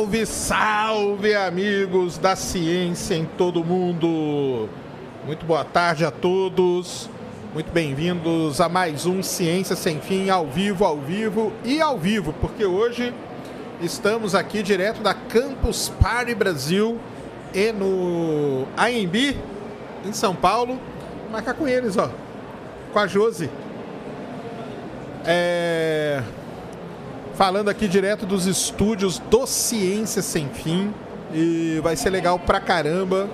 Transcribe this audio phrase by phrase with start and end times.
[0.00, 4.66] Salve, salve, amigos da ciência em todo mundo.
[5.26, 7.10] Muito boa tarde a todos.
[7.52, 12.32] Muito bem-vindos a mais um Ciência Sem Fim ao vivo, ao vivo e ao vivo,
[12.40, 13.12] porque hoje
[13.82, 16.98] estamos aqui direto da Campus Party Brasil
[17.52, 19.36] e no AMB
[20.06, 20.80] em São Paulo.
[21.30, 22.08] Marcar com eles, ó.
[22.90, 23.50] Com a Josi.
[25.26, 26.22] É
[27.40, 30.92] falando aqui direto dos estúdios do Ciência Sem Fim.
[31.32, 33.30] E vai ser legal pra caramba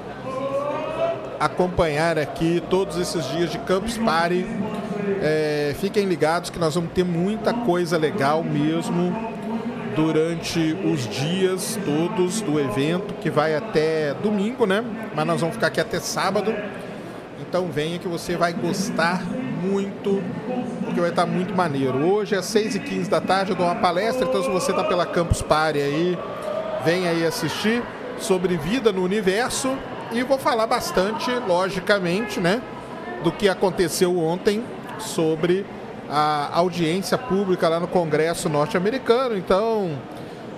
[1.41, 4.47] acompanhar aqui todos esses dias de Campus Party.
[5.21, 9.13] É, fiquem ligados que nós vamos ter muita coisa legal mesmo
[9.97, 14.85] durante os dias todos do evento, que vai até domingo, né?
[15.17, 16.55] Mas nós vamos ficar aqui até sábado.
[17.41, 19.21] Então venha que você vai gostar
[19.61, 20.23] muito,
[20.97, 22.07] porque vai estar muito maneiro.
[22.07, 25.43] Hoje às 6h15 da tarde eu dou uma palestra, então se você está pela Campus
[25.43, 26.19] Party aí,
[26.87, 27.83] vem aí assistir
[28.19, 29.77] sobre vida no universo
[30.11, 32.63] e vou falar bastante, logicamente, né,
[33.23, 34.65] do que aconteceu ontem
[34.99, 35.67] sobre
[36.09, 39.37] a audiência pública lá no Congresso norte-americano.
[39.37, 39.91] Então,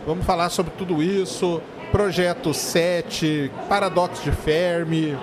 [0.07, 5.19] vamos falar sobre tudo isso, projeto 7, paradoxo de Fermi,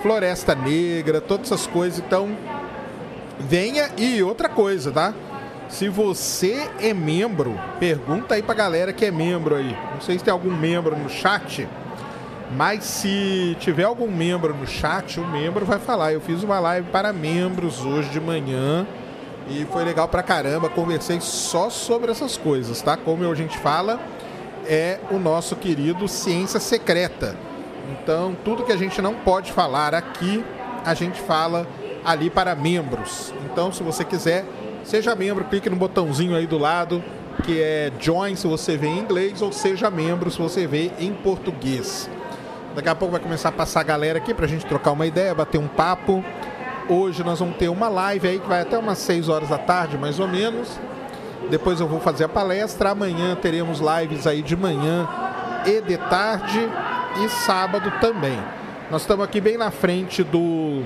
[0.00, 1.98] Floresta Negra, todas essas coisas.
[1.98, 2.28] Então,
[3.38, 5.14] venha e outra coisa, tá?
[5.68, 9.76] Se você é membro, pergunta aí pra galera que é membro aí.
[9.92, 11.66] Não sei se tem algum membro no chat,
[12.56, 16.12] mas se tiver algum membro no chat, o membro vai falar.
[16.12, 18.86] Eu fiz uma live para membros hoje de manhã
[19.48, 20.68] e foi legal pra caramba.
[20.68, 22.96] Conversei só sobre essas coisas, tá?
[22.96, 23.98] Como a gente fala,
[24.66, 27.36] é o nosso querido Ciência Secreta.
[27.90, 30.44] Então, tudo que a gente não pode falar aqui,
[30.84, 31.66] a gente fala
[32.04, 33.32] ali para membros.
[33.46, 34.44] Então, se você quiser,
[34.84, 37.02] seja membro, clique no botãozinho aí do lado,
[37.42, 41.12] que é Join se você vê em inglês, ou seja membro se você vê em
[41.12, 42.08] português.
[42.74, 45.06] Daqui a pouco vai começar a passar a galera aqui para a gente trocar uma
[45.06, 46.24] ideia, bater um papo.
[46.88, 49.96] Hoje nós vamos ter uma live aí que vai até umas 6 horas da tarde,
[49.96, 50.78] mais ou menos.
[51.48, 52.90] Depois eu vou fazer a palestra.
[52.90, 55.08] Amanhã teremos lives aí de manhã
[55.64, 56.68] e de tarde
[57.24, 58.38] e sábado também.
[58.90, 60.82] Nós estamos aqui bem na frente do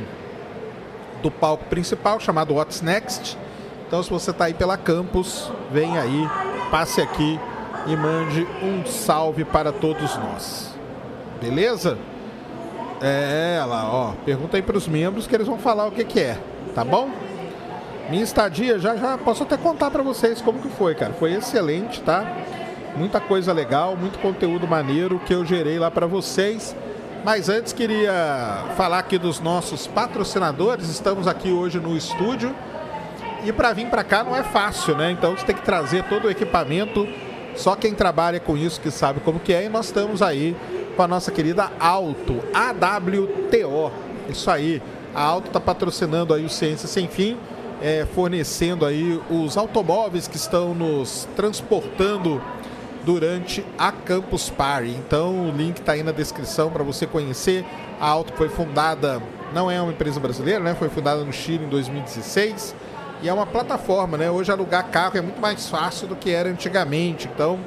[1.22, 3.36] do palco principal chamado What's Next.
[3.86, 6.28] Então, se você está aí pela campus, vem aí,
[6.70, 7.40] passe aqui
[7.86, 10.74] e mande um salve para todos nós.
[11.40, 11.96] Beleza?
[13.00, 14.12] É, lá, ó.
[14.24, 16.38] Pergunta aí para os membros que eles vão falar o que, que é,
[16.74, 17.08] tá bom?
[18.10, 21.12] Minha estadia, já já posso até contar para vocês como que foi, cara.
[21.12, 22.26] Foi excelente, tá?
[22.96, 26.74] Muita coisa legal, muito conteúdo maneiro que eu gerei lá para vocês.
[27.24, 30.88] Mas antes queria falar aqui dos nossos patrocinadores.
[30.88, 32.54] Estamos aqui hoje no estúdio
[33.44, 35.10] e para vir para cá não é fácil, né?
[35.10, 37.06] Então você tem que trazer todo o equipamento.
[37.56, 39.64] Só quem trabalha com isso que sabe como que é.
[39.64, 40.56] E nós estamos aí
[40.96, 43.92] com a nossa querida Auto, AWTO.
[44.28, 44.80] Isso aí.
[45.14, 47.36] A Auto está patrocinando aí o Ciência Sem Fim,
[47.82, 52.40] é, fornecendo aí os automóveis que estão nos transportando
[53.08, 54.90] durante a Campus Party.
[54.90, 57.64] Então o link está aí na descrição para você conhecer.
[57.98, 60.74] A Auto foi fundada, não é uma empresa brasileira, né?
[60.74, 62.74] Foi fundada no Chile em 2016
[63.22, 64.30] e é uma plataforma, né?
[64.30, 67.30] Hoje alugar carro é muito mais fácil do que era antigamente.
[67.32, 67.58] Então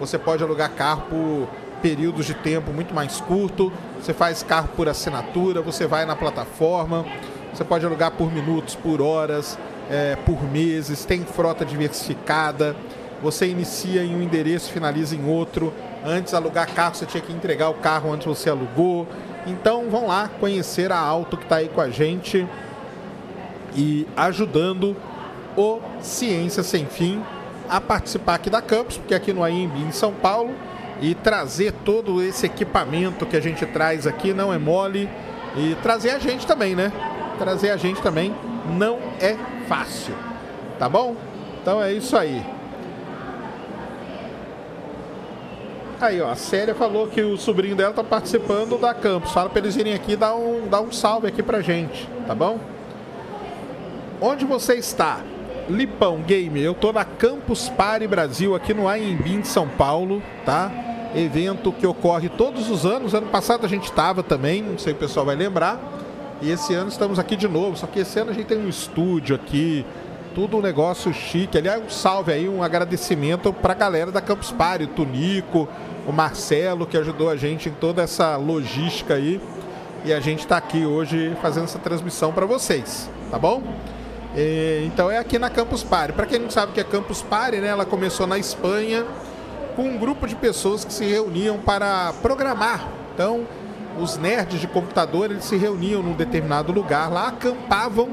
[0.00, 1.48] você pode alugar carro por
[1.80, 3.72] períodos de tempo muito mais curto.
[4.02, 7.06] Você faz carro por assinatura, você vai na plataforma,
[7.54, 9.56] você pode alugar por minutos, por horas,
[9.88, 11.04] é, por meses.
[11.04, 12.74] Tem frota diversificada
[13.22, 15.72] você inicia em um endereço, finaliza em outro.
[16.04, 19.06] Antes alugar carro, você tinha que entregar o carro antes você alugou.
[19.46, 22.46] Então vão lá conhecer a Auto que está aí com a gente
[23.76, 24.96] e ajudando
[25.56, 27.22] o Ciência Sem Fim
[27.68, 30.52] a participar aqui da Campus, porque aqui no AIMB em São Paulo,
[31.00, 35.08] e trazer todo esse equipamento que a gente traz aqui não é mole.
[35.56, 36.92] E trazer a gente também, né?
[37.38, 38.34] Trazer a gente também
[38.76, 39.36] não é
[39.66, 40.14] fácil.
[40.78, 41.16] Tá bom?
[41.62, 42.44] Então é isso aí.
[46.00, 49.32] Aí, ó, a Célia falou que o sobrinho dela tá participando da campus.
[49.32, 52.58] Fala para eles irem aqui dar um, dar um salve aqui pra gente, tá bom?
[54.18, 55.20] Onde você está?
[55.68, 60.72] Lipão Game, eu tô na Campus Party Brasil, aqui no AMB em São Paulo, tá?
[61.14, 63.12] Evento que ocorre todos os anos.
[63.12, 65.78] Ano passado a gente estava também, não sei se o pessoal vai lembrar.
[66.40, 68.70] E esse ano estamos aqui de novo, só que esse ano a gente tem um
[68.70, 69.84] estúdio aqui,
[70.34, 71.58] tudo um negócio chique.
[71.58, 75.68] Aliás, um salve aí, um agradecimento para a galera da Campus Party, o Tunico,
[76.06, 79.40] o Marcelo, que ajudou a gente em toda essa logística aí.
[80.04, 83.62] E a gente está aqui hoje fazendo essa transmissão para vocês, tá bom?
[84.34, 86.12] E, então é aqui na Campus Party.
[86.12, 87.68] Para quem não sabe o que é Campus Party, né?
[87.68, 89.04] Ela começou na Espanha
[89.76, 92.88] com um grupo de pessoas que se reuniam para programar.
[93.14, 93.46] Então,
[93.98, 98.08] os nerds de computador eles se reuniam num determinado lugar lá, acampavam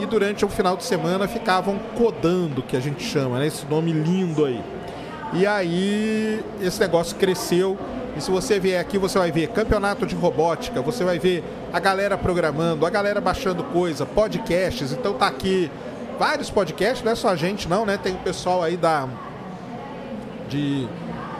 [0.00, 3.46] e durante o final de semana ficavam codando, que a gente chama, né?
[3.46, 4.62] Esse nome lindo aí.
[5.32, 7.78] E aí esse negócio cresceu.
[8.16, 11.78] E se você vier aqui, você vai ver campeonato de robótica, você vai ver a
[11.78, 14.90] galera programando, a galera baixando coisa, podcasts.
[14.92, 15.70] Então tá aqui
[16.18, 17.96] vários podcasts, não é só a gente não, né?
[17.96, 19.08] Tem o pessoal aí da
[20.48, 20.88] de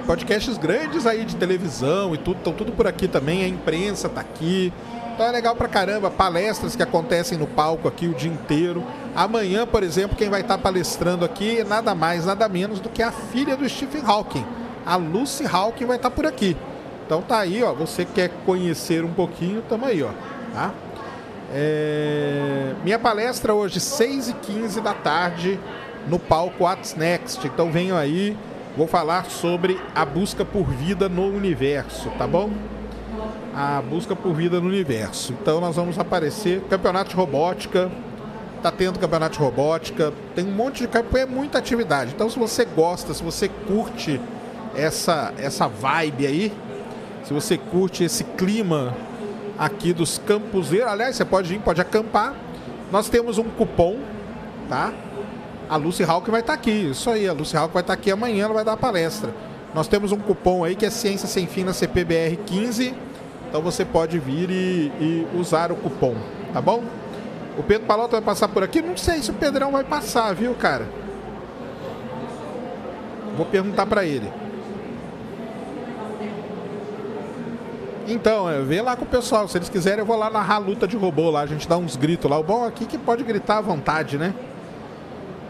[0.07, 4.21] podcasts grandes aí de televisão e tudo, estão tudo por aqui também, a imprensa tá
[4.21, 4.73] aqui.
[5.20, 8.82] Então é legal pra caramba, palestras que acontecem no palco aqui o dia inteiro.
[9.14, 13.02] Amanhã, por exemplo, quem vai estar palestrando aqui é nada mais, nada menos do que
[13.02, 14.46] a filha do Stephen Hawking.
[14.87, 16.56] A Lucy Hawking vai estar por aqui.
[17.05, 17.75] Então tá aí, ó.
[17.75, 20.08] Você quer conhecer um pouquinho, tamo aí, ó.
[20.55, 20.72] Tá?
[21.52, 22.73] É...
[22.82, 25.61] Minha palestra hoje, 6 e 15 da tarde,
[26.08, 27.46] no palco What's Next.
[27.46, 28.34] Então venham aí,
[28.75, 32.49] vou falar sobre a busca por vida no universo, tá bom?
[33.61, 35.35] A busca por vida no universo.
[35.35, 37.91] Então nós vamos aparecer campeonato de robótica,
[38.62, 42.12] tá tendo campeonato de robótica, tem um monte de é muita atividade.
[42.15, 44.19] Então se você gosta, se você curte
[44.75, 46.53] essa essa vibe aí,
[47.25, 48.97] se você curte esse clima
[49.59, 52.35] aqui dos campos, aliás, você pode vir, pode acampar.
[52.91, 53.99] Nós temos um cupom,
[54.69, 54.91] tá?
[55.69, 56.91] A Lucy Hawk vai estar tá aqui.
[56.91, 59.33] Isso aí, a Lucy Hawk vai estar tá aqui amanhã, ela vai dar a palestra.
[59.75, 63.10] Nós temos um cupom aí que é Ciência Sem Fim na CPBR 15
[63.50, 66.14] então você pode vir e, e usar o cupom,
[66.52, 66.85] tá bom?
[67.58, 68.81] O Pedro Palota vai passar por aqui?
[68.81, 70.87] Não sei se o Pedrão vai passar, viu, cara?
[73.37, 74.32] Vou perguntar para ele.
[78.06, 79.49] Então, é, vê lá com o pessoal.
[79.49, 81.41] Se eles quiserem, eu vou lá narrar a luta de robô lá.
[81.41, 82.38] A gente dá uns gritos lá.
[82.38, 84.32] O bom aqui é que pode gritar à vontade, né?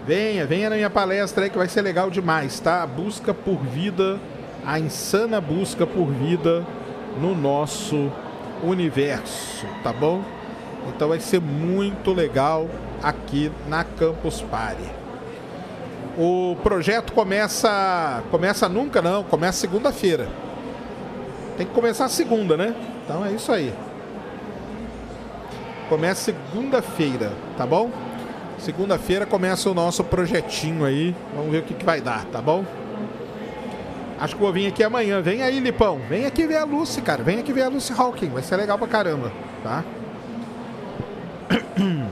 [0.06, 2.86] Venha, venha na minha palestra aí que vai ser legal demais, tá?
[2.86, 4.18] Busca por vida,
[4.66, 6.64] a insana busca por vida
[7.18, 8.10] no nosso
[8.62, 10.22] universo, tá bom?
[10.88, 12.68] Então vai ser muito legal
[13.02, 14.90] aqui na Campus Party.
[16.18, 20.28] O projeto começa começa nunca não, começa segunda-feira.
[21.56, 22.74] Tem que começar segunda, né?
[23.04, 23.72] Então é isso aí.
[25.88, 27.90] Começa segunda-feira, tá bom?
[28.58, 31.14] Segunda-feira começa o nosso projetinho aí.
[31.34, 32.64] Vamos ver o que, que vai dar, tá bom?
[34.20, 35.22] Acho que vou vir aqui amanhã.
[35.22, 35.98] Vem aí, Lipão.
[36.08, 37.22] Vem aqui ver a Lucy, cara.
[37.22, 38.28] Vem aqui ver a Lucy Hawking.
[38.28, 39.32] Vai ser legal pra caramba,
[39.62, 39.82] tá?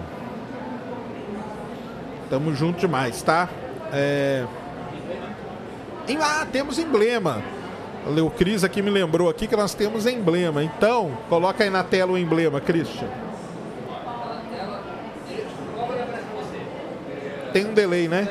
[2.31, 3.49] Tamo junto demais, tá?
[3.93, 4.47] É...
[6.19, 7.43] Ah, temos emblema.
[8.07, 10.65] O Cris aqui me lembrou aqui que nós temos emblema.
[10.65, 13.09] Então, coloca aí na tela o emblema, Christian.
[17.53, 18.29] Tem um delay, né?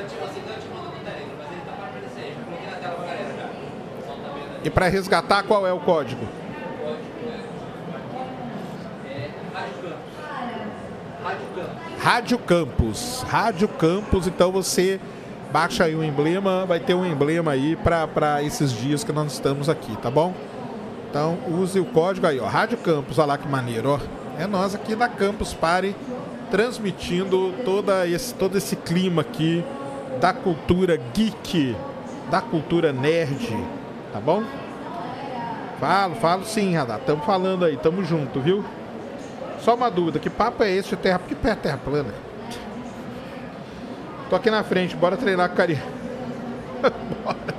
[4.68, 6.28] E para resgatar, qual é o código?
[11.98, 13.24] Rádio Campus.
[13.30, 15.00] Rádio Campus, então você
[15.54, 19.70] baixa aí o emblema, vai ter um emblema aí para esses dias que nós estamos
[19.70, 20.34] aqui, tá bom?
[21.10, 24.00] Então use o código aí, ó, Rádio Campus, olha lá que maneiro, ó.
[24.38, 25.96] É nós aqui da Campus Party
[26.52, 29.64] transmitindo toda esse, todo esse clima aqui
[30.20, 31.74] da cultura geek,
[32.30, 33.58] da cultura nerd,
[34.18, 34.44] tá bom?
[35.80, 37.00] Falo, falo sim, Radar.
[37.00, 38.66] Estamos falando aí, tamo junto, viu?
[39.60, 41.20] Só uma dúvida, que papo é esse de terra?
[41.20, 42.14] Por que é terra plana?
[44.30, 45.84] Tô aqui na frente, bora treinar com o Carinha.
[47.24, 47.58] bora.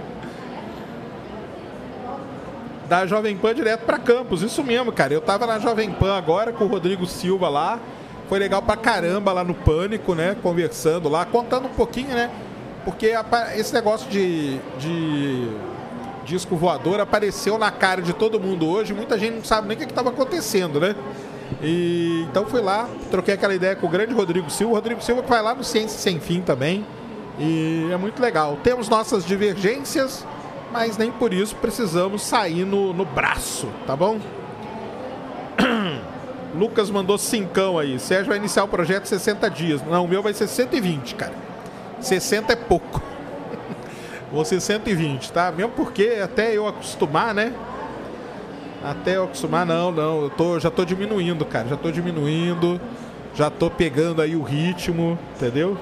[2.88, 5.12] Da Jovem Pan direto para Campos, isso mesmo, cara.
[5.12, 7.78] Eu tava na Jovem Pan agora com o Rodrigo Silva lá.
[8.28, 10.36] Foi legal pra caramba lá no Pânico, né?
[10.42, 12.30] Conversando lá, contando um pouquinho, né?
[12.84, 13.12] Porque
[13.54, 15.50] esse negócio de, de
[16.28, 18.92] disco voador apareceu na cara de todo mundo hoje.
[18.92, 20.94] Muita gente não sabe nem o que estava acontecendo, né?
[21.62, 24.72] E então fui lá, troquei aquela ideia com o grande Rodrigo Silva.
[24.72, 26.84] O Rodrigo Silva que vai lá no Ciência Sem Fim também.
[27.38, 28.58] E é muito legal.
[28.62, 30.26] Temos nossas divergências,
[30.70, 34.18] mas nem por isso precisamos sair no, no braço, tá bom?
[36.54, 37.98] Lucas mandou cincão aí.
[37.98, 39.82] Sérgio vai iniciar o projeto 60 dias.
[39.82, 41.34] Não, o meu vai ser 120, cara.
[42.00, 43.00] 60 é pouco.
[44.44, 45.50] Ser 120, tá?
[45.50, 47.52] Mesmo porque até eu acostumar, né?
[48.84, 50.22] Até eu acostumar, não, não.
[50.22, 51.68] Eu tô, já tô diminuindo, cara.
[51.68, 52.80] Já tô diminuindo.
[53.34, 55.76] Já tô pegando aí o ritmo, entendeu?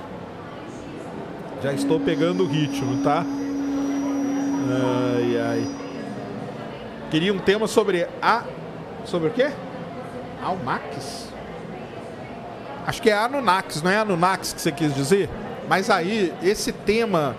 [1.62, 3.24] Já estou pegando o ritmo, tá?
[4.68, 5.66] Ai, ai.
[7.10, 8.44] Queria um tema sobre a.
[9.04, 9.50] Sobre o quê?
[10.42, 11.32] Almax?
[12.86, 15.28] Acho que é Anunnakis, não é Anunnakis que você quis dizer?
[15.68, 17.34] Mas aí, esse tema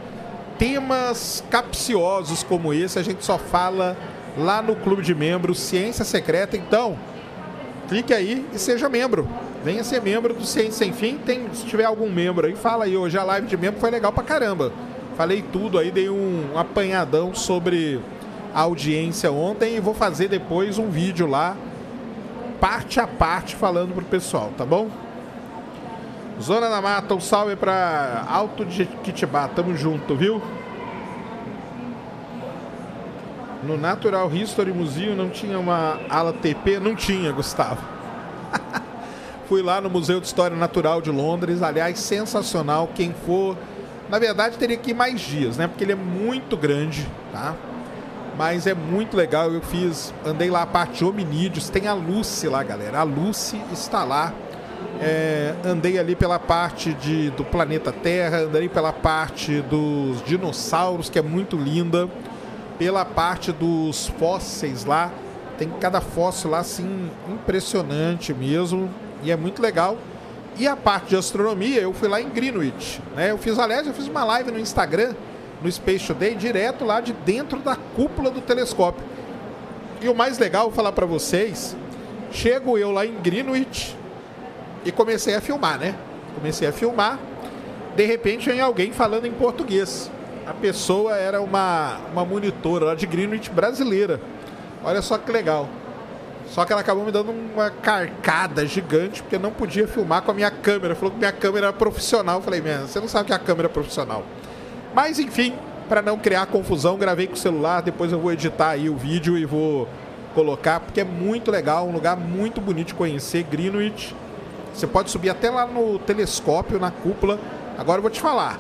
[0.58, 3.98] temas capciosos como esse a gente só fala
[4.38, 6.56] lá no clube de membros Ciência Secreta.
[6.56, 6.98] Então,
[7.88, 9.28] clique aí e seja membro.
[9.64, 11.18] Venha ser membro do Ciência Sem Fim.
[11.18, 12.96] Tem, se tiver algum membro aí, fala aí.
[12.96, 14.72] Hoje a live de membro foi legal pra caramba.
[15.16, 18.00] Falei tudo aí, dei um, apanhadão sobre
[18.54, 21.58] a audiência ontem e vou fazer depois um vídeo lá,
[22.60, 24.90] parte a parte, falando pro pessoal, tá bom?
[26.42, 30.42] Zona da Mata, um salve pra Alto de Quitibá, tamo junto, viu?
[33.64, 36.80] No Natural History Museum não tinha uma ala TP?
[36.80, 37.82] Não tinha, Gustavo.
[39.50, 42.90] Fui lá no Museu de História Natural de Londres, aliás, sensacional.
[42.94, 43.58] Quem for,
[44.08, 45.68] na verdade, teria que ir mais dias, né?
[45.68, 47.56] Porque ele é muito grande, tá?
[48.38, 49.52] Mas é muito legal.
[49.52, 51.70] Eu fiz, andei lá a parte de hominídeos.
[51.70, 53.00] Tem a Lucy lá, galera.
[53.00, 54.32] A Lucy está lá.
[55.00, 61.20] É, andei ali pela parte de, do planeta Terra, andei pela parte dos dinossauros, que
[61.20, 62.10] é muito linda
[62.80, 65.12] pela parte dos fósseis lá.
[65.58, 68.90] Tem cada fóssil lá assim impressionante mesmo
[69.24, 69.98] e é muito legal.
[70.58, 73.30] E a parte de astronomia, eu fui lá em Greenwich, né?
[73.32, 75.14] Eu fiz, aliás, eu fiz uma live no Instagram,
[75.62, 79.04] no Space Today, direto lá de dentro da cúpula do telescópio.
[80.02, 81.76] E o mais legal, vou falar para vocês,
[82.32, 83.97] chego eu lá em Greenwich
[84.86, 85.96] e comecei a filmar, né?
[86.36, 87.20] Comecei a filmar.
[87.96, 90.12] De repente vem alguém falando em português.
[90.46, 94.22] A pessoa era uma, uma monitora de Greenwich brasileira.
[94.84, 95.68] Olha só que legal.
[96.50, 100.34] Só que ela acabou me dando uma carcada gigante, porque não podia filmar com a
[100.34, 100.96] minha câmera.
[100.96, 102.38] Falou que minha câmera era profissional.
[102.38, 104.24] Eu falei, você não sabe que a câmera é profissional.
[104.94, 105.54] Mas enfim,
[105.90, 107.82] para não criar confusão, gravei com o celular.
[107.82, 109.88] Depois eu vou editar aí o vídeo e vou
[110.34, 113.44] colocar, porque é muito legal, um lugar muito bonito de conhecer.
[113.44, 114.16] Greenwich.
[114.78, 117.40] Você pode subir até lá no telescópio, na cúpula.
[117.80, 118.60] Agora eu vou te falar.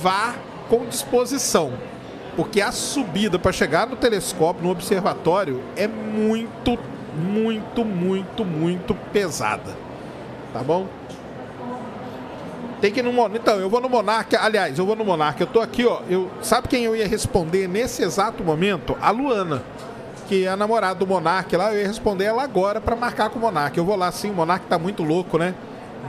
[0.00, 0.36] Vá
[0.68, 1.72] com disposição,
[2.36, 6.78] porque a subida para chegar no telescópio, no observatório, é muito,
[7.16, 9.76] muito, muito, muito pesada.
[10.52, 10.86] Tá bom?
[12.80, 13.36] Tem que ir no Monarca.
[13.36, 14.40] Então, eu vou no Monarca.
[14.40, 15.42] Aliás, eu vou no Monarca.
[15.42, 16.00] Eu tô aqui, ó.
[16.08, 16.30] Eu...
[16.42, 18.96] Sabe quem eu ia responder nesse exato momento?
[19.02, 19.64] A Luana,
[20.24, 21.72] que é a namorada do Monarca lá.
[21.72, 23.78] Eu ia responder ela agora para marcar com o Monarca.
[23.78, 25.54] Eu vou lá sim, o Monarca tá muito louco, né?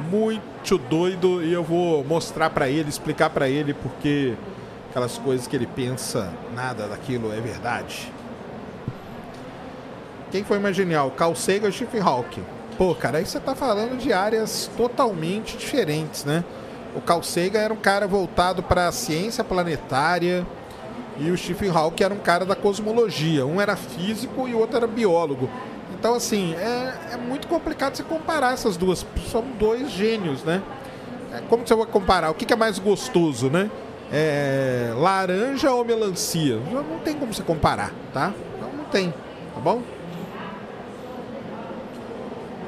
[0.10, 1.44] Muito doido.
[1.44, 4.34] E eu vou mostrar para ele, explicar para ele porque
[4.90, 8.12] aquelas coisas que ele pensa, nada daquilo é verdade.
[10.32, 11.12] Quem foi mais genial?
[11.12, 12.44] Carl ou Stephen Hawking?
[12.78, 16.44] Pô, cara, aí você tá falando de áreas totalmente diferentes, né?
[16.96, 20.46] O Carl Sagan era um cara voltado para a ciência planetária
[21.18, 23.46] e o Stephen Hawking era um cara da cosmologia.
[23.46, 25.50] Um era físico e o outro era biólogo.
[25.98, 29.06] Então, assim, é, é muito complicado você comparar essas duas.
[29.32, 30.62] São dois gênios, né?
[31.34, 32.30] É, como você vai comparar?
[32.32, 33.70] O que, que é mais gostoso, né?
[34.12, 36.60] é, laranja ou melancia.
[36.72, 38.34] Não tem como você comparar, tá?
[38.62, 39.82] Não, não tem, tá bom?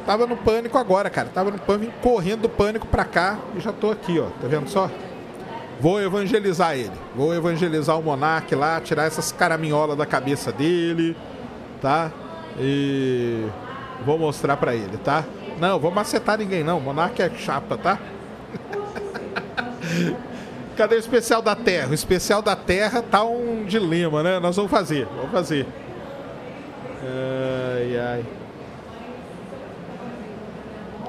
[0.05, 1.29] Tava no pânico agora, cara.
[1.33, 4.27] Tava no pânico, correndo do pânico pra cá e já tô aqui, ó.
[4.41, 4.89] Tá vendo só?
[5.79, 6.91] Vou evangelizar ele.
[7.15, 11.15] Vou evangelizar o monarca lá, tirar essas caraminholas da cabeça dele,
[11.81, 12.11] tá?
[12.59, 13.45] E
[14.05, 15.23] vou mostrar pra ele, tá?
[15.59, 16.79] Não, vou macetar ninguém não.
[16.79, 17.99] Monarca é chapa, tá?
[20.75, 21.89] Cadê o especial da Terra?
[21.89, 24.39] O especial da Terra tá um dilema, né?
[24.39, 25.65] Nós vamos fazer, vamos fazer.
[27.03, 28.25] Ai, ai.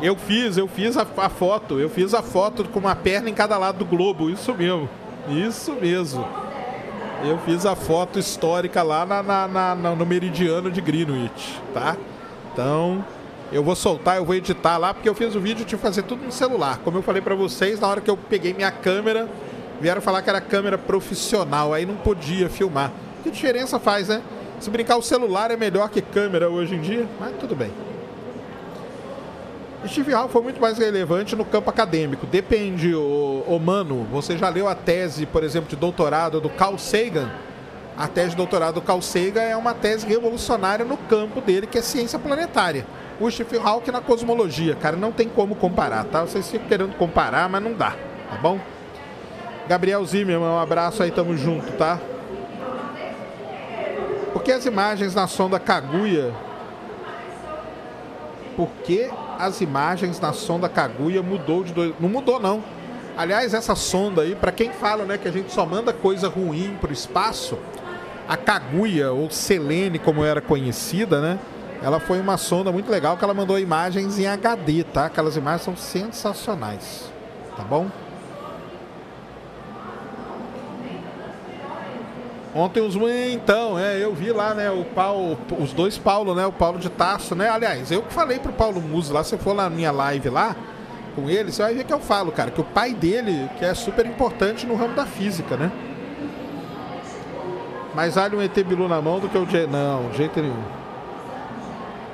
[0.00, 3.34] Eu fiz, eu fiz a, a, foto, eu fiz a foto com uma perna em
[3.34, 4.88] cada lado do globo, isso mesmo,
[5.28, 6.26] isso mesmo.
[7.24, 11.96] Eu fiz a foto histórica lá na, na, na, no meridiano de Greenwich, tá?
[12.52, 13.04] Então,
[13.50, 16.24] eu vou soltar, eu vou editar lá, porque eu fiz o vídeo de fazer tudo
[16.24, 16.78] no celular.
[16.84, 19.28] Como eu falei para vocês, na hora que eu peguei minha câmera,
[19.80, 22.90] Vieram falar que era câmera profissional, aí não podia filmar.
[23.22, 24.22] Que diferença faz, né?
[24.58, 27.70] Se brincar, o celular é melhor que câmera hoje em dia, mas tudo bem.
[29.86, 32.26] Steve Hall foi muito mais relevante no campo acadêmico.
[32.26, 34.06] Depende, o mano.
[34.10, 37.30] Você já leu a tese, por exemplo, de doutorado do Carl Sagan?
[37.96, 41.78] A tese de doutorado do Carl Sagan é uma tese revolucionária no campo dele, que
[41.78, 42.84] é ciência planetária.
[43.20, 46.22] O Steve Hawking na cosmologia, cara, não tem como comparar, tá?
[46.22, 47.96] Vocês ficam querendo comparar, mas não dá,
[48.30, 48.60] tá bom?
[49.68, 52.00] Gabriel Zimmermann, um abraço aí, tamo junto, tá?
[54.32, 56.32] Por que as imagens na sonda Kaguya?
[58.56, 61.94] Por que as imagens na sonda Kaguya mudou de dois...
[62.00, 62.62] Não mudou, não.
[63.16, 66.76] Aliás, essa sonda aí, para quem fala né, que a gente só manda coisa ruim
[66.80, 67.58] pro espaço,
[68.28, 71.38] a Kaguya, ou Selene, como era conhecida, né?
[71.82, 75.06] Ela foi uma sonda muito legal que ela mandou imagens em HD, tá?
[75.06, 77.10] Aquelas imagens são sensacionais,
[77.56, 77.88] tá bom?
[82.54, 86.52] Ontem os então, é, eu vi lá, né, o Paulo, os dois Paulo, né, o
[86.52, 87.48] Paulo de Taço, né?
[87.48, 90.56] Aliás, eu que falei pro Paulo Muso lá, se for na minha live lá
[91.14, 93.74] com ele, você vai ver que eu falo, cara, que o pai dele, que é
[93.74, 95.70] super importante no ramo da física, né?
[97.94, 99.66] Mais vale um ET Bilu na mão do que o J...
[99.66, 100.62] Não, de jeito nenhum.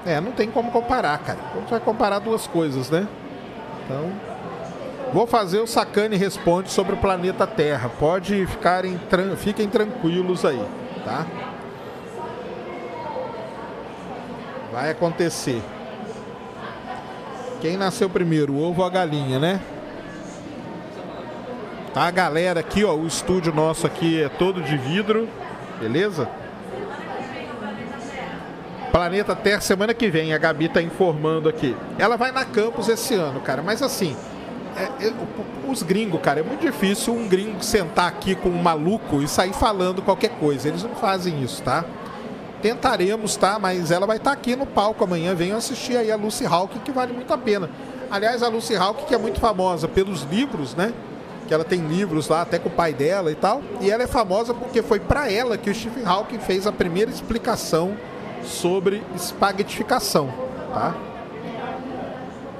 [0.06, 1.38] É, não tem como comparar, cara.
[1.52, 3.06] Como você vai comparar duas coisas, né?
[3.84, 4.10] Então,
[5.12, 7.88] vou fazer o Sacane Responde sobre o planeta Terra.
[7.88, 8.98] Pode ficarem,
[9.36, 10.62] fiquem tranquilos aí,
[11.04, 11.26] tá?
[14.72, 15.62] Vai acontecer.
[17.60, 19.60] Quem nasceu primeiro, o ovo ou a galinha, né?
[21.94, 25.28] Tá a galera aqui, ó, o estúdio nosso aqui é todo de vidro,
[25.78, 26.28] beleza?
[28.90, 31.76] Planeta Terra semana que vem, a Gabi tá informando aqui.
[31.96, 34.16] Ela vai na campus esse ano, cara, mas assim,
[34.76, 35.12] é, é,
[35.68, 39.52] os gringos, cara, é muito difícil um gringo sentar aqui com um maluco e sair
[39.52, 40.68] falando qualquer coisa.
[40.68, 41.84] Eles não fazem isso, tá?
[42.60, 43.58] Tentaremos, tá?
[43.58, 45.34] Mas ela vai estar tá aqui no palco amanhã.
[45.34, 47.70] Venham assistir aí a Lucy Hawk, que vale muito a pena.
[48.10, 50.92] Aliás, a Lucy Hawk, que é muito famosa pelos livros, né?
[51.46, 53.62] Que ela tem livros lá, até com o pai dela e tal.
[53.80, 57.10] E ela é famosa porque foi para ela que o Stephen Hawking fez a primeira
[57.10, 57.96] explicação
[58.42, 60.32] sobre espaguetificação,
[60.72, 60.94] tá?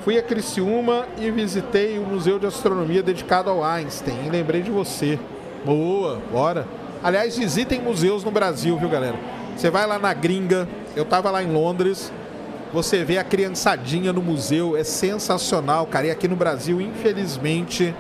[0.05, 4.27] Fui a Criciúma e visitei o Museu de Astronomia dedicado ao Einstein.
[4.27, 5.19] E lembrei de você.
[5.65, 6.67] Boa, bora.
[7.03, 9.19] Aliás, visitem museus no Brasil, viu, galera?
[9.57, 12.13] Você vai lá na gringa, eu tava lá em Londres,
[12.71, 16.09] você vê a criançadinha no museu, é sensacional, cara.
[16.09, 17.95] E aqui no Brasil, infelizmente,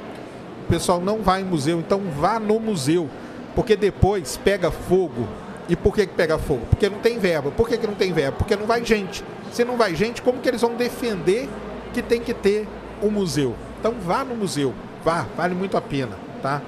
[0.66, 3.08] o pessoal não vai em museu, então vá no museu,
[3.54, 5.26] porque depois pega fogo
[5.70, 6.66] e por que, que pega fogo?
[6.68, 7.50] Porque não tem verba.
[7.50, 8.36] Por que, que não tem verba?
[8.36, 9.24] Porque não vai gente.
[9.50, 11.48] Se não vai gente, como que eles vão defender
[11.94, 12.68] que tem que ter
[13.00, 13.54] um museu?
[13.78, 14.74] Então vá no museu.
[15.04, 16.60] Vá, vale muito a pena, tá?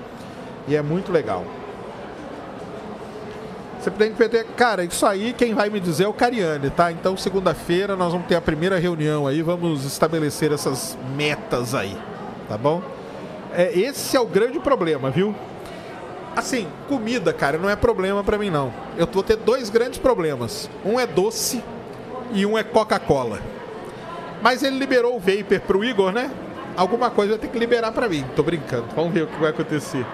[0.69, 1.45] E é muito legal.
[3.81, 4.45] Você tem que ter.
[4.57, 6.91] Cara, isso aí quem vai me dizer é o Cariani, tá?
[6.93, 11.97] Então segunda-feira nós vamos ter a primeira reunião aí, vamos estabelecer essas metas aí,
[12.49, 12.83] tá bom?
[13.53, 15.35] É, esse é o grande problema, viu?
[16.35, 18.73] Assim, comida, cara, não é problema para mim não.
[18.99, 20.69] Eu vou ter dois grandes problemas.
[20.85, 21.62] Um é doce
[22.33, 23.41] e um é Coca-Cola.
[24.42, 26.31] Mas ele liberou o Vapor pro Igor, né?
[26.77, 28.25] Alguma coisa vai ter que liberar para mim.
[28.37, 28.87] Tô brincando.
[28.94, 30.05] Vamos ver o que vai acontecer.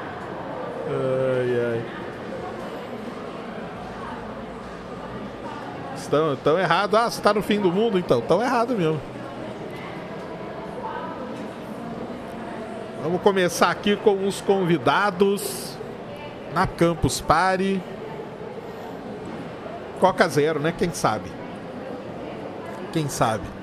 [0.88, 1.84] Ai, ai.
[5.96, 6.96] Estão, estão errado.
[6.96, 7.98] Ah, você tá no fim do mundo?
[7.98, 9.00] Então, estão errado mesmo.
[13.02, 15.76] Vamos começar aqui com os convidados
[16.54, 17.82] na Campus Party.
[19.98, 20.72] Coca Zero, né?
[20.76, 21.30] Quem sabe?
[22.92, 23.61] Quem sabe?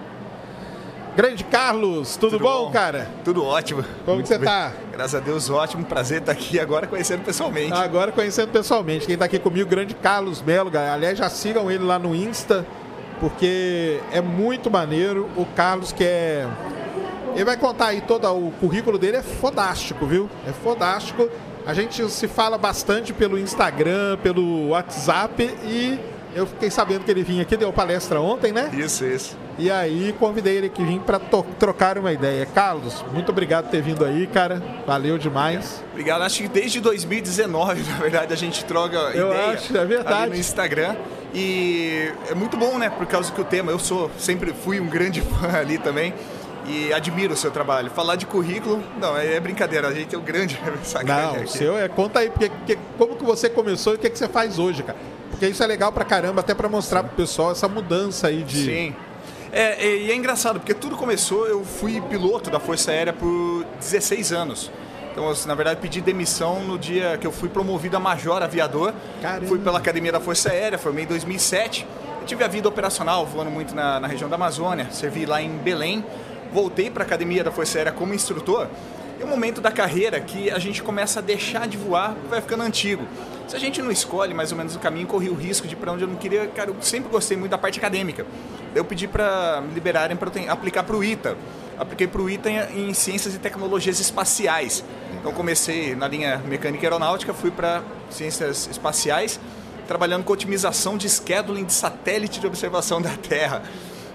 [1.15, 3.09] Grande Carlos, tudo, tudo bom, bom, cara?
[3.25, 3.83] Tudo ótimo.
[4.05, 4.71] Como você tá?
[4.91, 5.83] Graças a Deus, ótimo.
[5.83, 7.73] Prazer estar aqui agora conhecendo pessoalmente.
[7.73, 9.05] Agora conhecendo pessoalmente.
[9.05, 10.93] Quem está aqui comigo, grande Carlos Melo, galera.
[10.93, 12.65] Aliás, já sigam ele lá no Insta,
[13.19, 15.29] porque é muito maneiro.
[15.35, 16.47] O Carlos que é.
[17.33, 20.29] Ele vai contar aí todo o currículo dele, é fodástico, viu?
[20.47, 21.29] É fodástico.
[21.65, 25.99] A gente se fala bastante pelo Instagram, pelo WhatsApp e
[26.35, 28.69] eu fiquei sabendo que ele vinha aqui, deu palestra ontem, né?
[28.73, 29.37] Isso, isso.
[29.57, 32.45] E aí convidei ele aqui vir para trocar uma ideia.
[32.45, 34.61] Carlos, muito obrigado por ter vindo aí, cara.
[34.85, 35.83] Valeu demais.
[35.91, 36.21] Obrigado.
[36.21, 39.53] Acho que desde 2019, na verdade, a gente troca eu ideia.
[39.53, 40.29] Acho, é verdade.
[40.31, 40.95] no Instagram.
[41.33, 42.89] E é muito bom, né?
[42.89, 46.13] Por causa que o tema, eu sou, sempre fui um grande fã ali também
[46.65, 47.89] e admiro o seu trabalho.
[47.89, 50.59] Falar de currículo, não, é, é brincadeira, a gente é o grande
[51.05, 51.87] Não, o seu é.
[51.87, 54.83] Conta aí, porque, porque, como que você começou e o que, que você faz hoje,
[54.83, 54.97] cara?
[55.39, 58.65] Porque isso é legal pra caramba, até para mostrar pro pessoal essa mudança aí de.
[58.65, 58.95] Sim.
[59.53, 63.65] É, é, e é engraçado, porque tudo começou, eu fui piloto da Força Aérea por
[63.79, 64.69] 16 anos.
[65.09, 68.93] Então, eu, na verdade, pedi demissão no dia que eu fui promovido a major aviador.
[69.21, 69.47] Caramba.
[69.47, 71.87] Fui pela Academia da Força Aérea, formei em 2007.
[72.19, 75.49] Eu tive a vida operacional, voando muito na, na região da Amazônia, servi lá em
[75.57, 76.03] Belém
[76.51, 78.67] voltei para a academia da Força Aérea como instrutor,
[79.19, 82.63] é um momento da carreira que a gente começa a deixar de voar, vai ficando
[82.63, 83.05] antigo.
[83.49, 85.91] Se a gente não escolhe mais ou menos o caminho, corri o risco de para
[85.91, 86.45] onde eu não queria.
[86.49, 88.23] Cara, eu sempre gostei muito da parte acadêmica.
[88.75, 91.35] Eu pedi para me liberarem para aplicar para o ITA.
[91.75, 94.83] Apliquei para o ITA em, em Ciências e Tecnologias Espaciais.
[95.19, 97.81] Então comecei na linha mecânica aeronáutica, fui para
[98.11, 99.39] Ciências Espaciais,
[99.87, 103.63] trabalhando com otimização de scheduling de satélite de observação da Terra.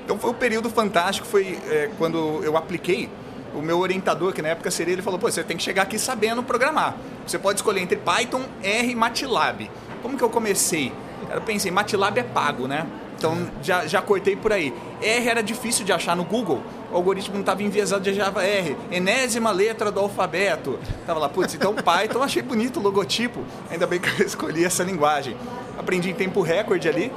[0.05, 3.11] Então foi um período fantástico, foi é, quando eu apliquei,
[3.55, 5.99] o meu orientador, que na época seria, ele falou, pô, você tem que chegar aqui
[5.99, 6.97] sabendo programar.
[7.27, 9.71] Você pode escolher entre Python, R e MATLAB.
[10.03, 10.93] Como que eu comecei?
[11.33, 12.87] Eu pensei, MATLAB é pago, né?
[13.17, 14.75] Então já, já cortei por aí.
[15.01, 16.63] R era difícil de achar no Google.
[16.93, 18.77] O algoritmo não estava enviesado de Java R.
[18.91, 20.79] Enésima letra do alfabeto.
[21.07, 23.41] Tava lá, putz, então Python achei bonito o logotipo.
[23.71, 25.37] Ainda bem que eu escolhi essa linguagem.
[25.79, 27.11] Aprendi em tempo recorde ali.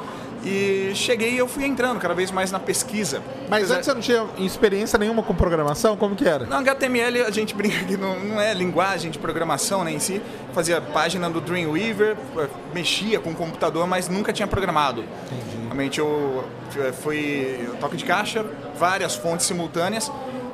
[0.44, 3.22] E cheguei e eu fui entrando cada vez mais na pesquisa.
[3.50, 5.98] Mas antes você não tinha experiência nenhuma com programação?
[5.98, 6.46] Como que era?
[6.46, 10.22] No HTML a gente brinca que não, não é linguagem de programação né, em si.
[10.54, 15.04] Fazia página do Dreamweaver, eh, mexia com o computador, mas nunca tinha programado.
[15.26, 15.64] Entendi.
[15.66, 16.46] Realmente eu,
[16.76, 18.46] eu fui toque de caixa,
[18.78, 20.12] várias fontes simultâneas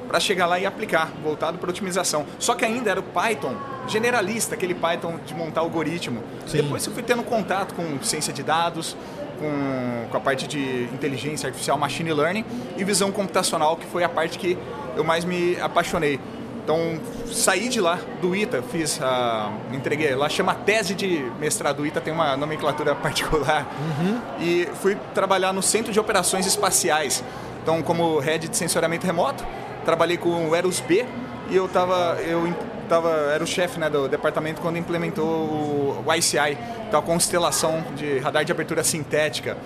[0.08, 2.26] para chegar lá e aplicar, voltado para otimização.
[2.38, 3.56] Só que ainda era o Python
[3.88, 6.24] generalista, aquele Python de montar algoritmo.
[6.46, 6.58] Sim.
[6.58, 8.96] Depois eu fui tendo contato com ciência de dados,
[9.39, 12.46] com, com a parte de inteligência artificial, machine learning
[12.78, 14.58] e visão computacional, que foi a parte que
[14.96, 16.19] eu mais me apaixonei.
[16.63, 16.98] Então,
[17.30, 19.52] saí de lá, do ITA, fiz a.
[19.74, 21.82] entreguei, lá chama tese de mestrado.
[21.82, 23.67] O ITA tem uma nomenclatura particular.
[23.80, 24.22] Uhum.
[24.39, 27.22] E fui trabalhar no Centro de Operações Espaciais.
[27.62, 29.46] Então, como head de sensoramento remoto,
[29.84, 31.06] trabalhei com o Eros B
[31.50, 32.17] e eu tava.
[32.22, 32.48] Eu
[32.93, 36.58] tava, era o chefe né, do departamento quando implementou o, o ICI,
[36.91, 39.58] a constelação de radar de abertura sintética.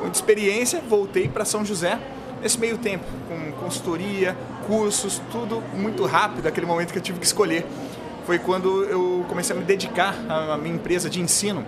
[0.00, 1.98] Muita experiência, voltei para São José
[2.40, 4.36] nesse meio tempo, com consultoria,
[4.68, 7.66] cursos, tudo muito rápido, aquele momento que eu tive que escolher.
[8.24, 11.64] Foi quando eu comecei a me dedicar à minha empresa de ensino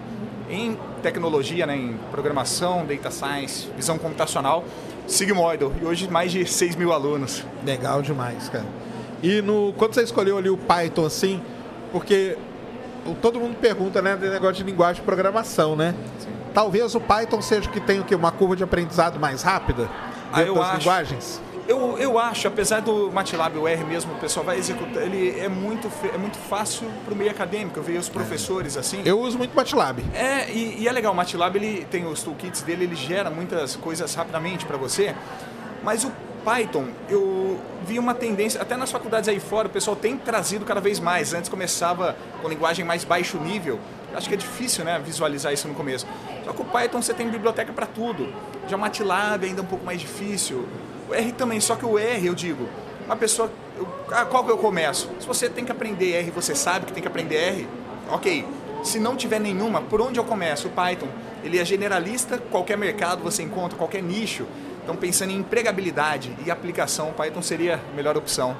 [0.49, 4.65] em tecnologia, né, em programação, data science, visão computacional,
[5.09, 7.43] Sigmoidal, e hoje mais de 6 mil alunos.
[7.65, 8.67] Legal demais, cara.
[9.23, 11.43] E no, quando você escolheu ali o Python, assim,
[11.93, 12.37] porque
[13.21, 15.95] todo mundo pergunta, né, de negócio de linguagem de programação, né?
[16.19, 16.29] Sim.
[16.55, 18.15] Talvez o Python seja que tem o quê?
[18.15, 19.89] Uma curva de aprendizado mais rápida
[20.33, 20.79] ah, eu das acho.
[20.79, 21.41] linguagens?
[21.67, 25.51] Eu, eu acho, apesar do MATLAB, o R mesmo, o pessoal vai executar, ele é
[25.51, 28.81] muito, é muito fácil para o meio acadêmico, eu vejo os professores é.
[28.81, 29.03] assim.
[29.05, 30.03] Eu uso muito MATLAB.
[30.15, 33.77] É, e, e, é legal, o MATLAB ele tem os toolkits dele, ele gera muitas
[33.77, 35.15] coisas rapidamente para você,
[35.83, 36.13] mas o
[36.49, 40.81] Python, eu vi uma tendência, até nas faculdades aí fora, o pessoal tem trazido cada
[40.81, 41.35] vez mais.
[41.35, 43.79] Antes começava com linguagem mais baixo nível.
[44.15, 46.07] Acho que é difícil né, visualizar isso no começo.
[46.47, 48.33] Só que o Python você tem biblioteca para tudo.
[48.67, 50.67] Já o MATLAB ainda é um pouco mais difícil.
[51.11, 52.67] O R também, só que o R, eu digo,
[53.05, 53.51] uma pessoa.
[54.11, 55.11] Ah, qual que eu começo?
[55.21, 57.69] Se você tem que aprender R, você sabe que tem que aprender R,
[58.11, 58.47] ok.
[58.83, 60.69] Se não tiver nenhuma, por onde eu começo?
[60.69, 61.09] O Python.
[61.45, 64.47] Ele é generalista, qualquer mercado você encontra, qualquer nicho.
[64.89, 68.57] Então, pensando em empregabilidade e aplicação, o Python seria a melhor opção.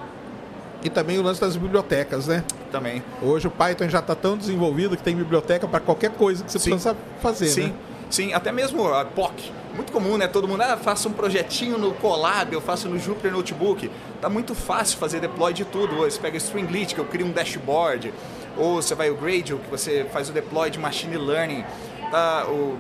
[0.85, 2.45] E também o lance das bibliotecas, né?
[2.71, 3.03] Também.
[3.23, 6.59] Hoje o Python já está tão desenvolvido que tem biblioteca para qualquer coisa que você
[6.59, 6.71] Sim.
[6.73, 7.63] precisa fazer, Sim.
[7.69, 7.75] né?
[8.11, 9.51] Sim, até mesmo a POC.
[9.75, 10.29] Muito comum, né?
[10.29, 13.91] Todo mundo, ah, faça um projetinho no Colab, eu faço no Jupyter Notebook.
[14.21, 15.97] Tá muito fácil fazer deploy de tudo.
[15.97, 18.13] Você pega Stringlit, que eu crio um dashboard.
[18.55, 21.65] Ou você vai o Gradle, que você faz o deploy de Machine Learning.
[22.11, 22.77] Tá, o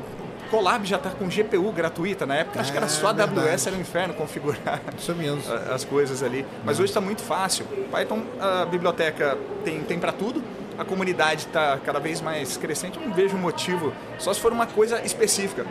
[0.51, 2.27] Colab já está com GPU gratuita.
[2.27, 5.43] Na época, é, acho que era só a AWS, era um inferno configurar Isso mesmo.
[5.73, 6.45] as coisas ali.
[6.65, 7.67] Mas hoje está muito fácil.
[7.91, 10.43] Python, a biblioteca tem, tem para tudo.
[10.79, 12.99] A comunidade está cada vez mais crescente.
[12.99, 15.67] Eu não vejo motivo, só se for uma coisa específica.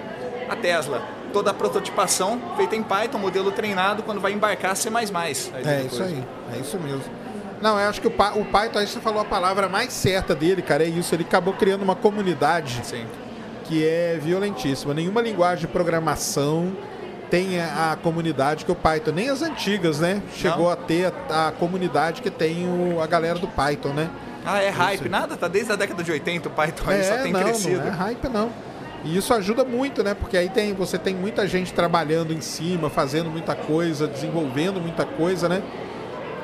[0.49, 1.01] A Tesla,
[1.33, 4.89] toda a prototipação feita em Python, modelo treinado, quando vai embarcar C++.
[4.89, 5.03] Aí
[5.65, 7.03] é isso aí, é isso mesmo.
[7.61, 10.61] Não, eu acho que o, o Python, aí você falou a palavra mais certa dele,
[10.61, 11.15] cara, é isso.
[11.15, 12.81] Ele acabou criando uma comunidade.
[12.83, 13.05] Sim
[13.67, 14.93] que é violentíssima.
[14.93, 16.75] Nenhuma linguagem de programação
[17.29, 20.21] tem a, comunidade que o Python, nem as antigas, né?
[20.33, 20.71] Chegou não.
[20.71, 24.09] a ter a, a, comunidade que tem o, a galera do Python, né?
[24.45, 25.01] Ah, é hype?
[25.01, 25.09] Isso.
[25.09, 27.81] Nada, tá desde a década de 80 o Python é, só tem não, crescido.
[27.81, 28.49] Não é hype não.
[29.03, 30.13] E isso ajuda muito, né?
[30.13, 35.05] Porque aí tem, você tem muita gente trabalhando em cima, fazendo muita coisa, desenvolvendo muita
[35.05, 35.61] coisa, né?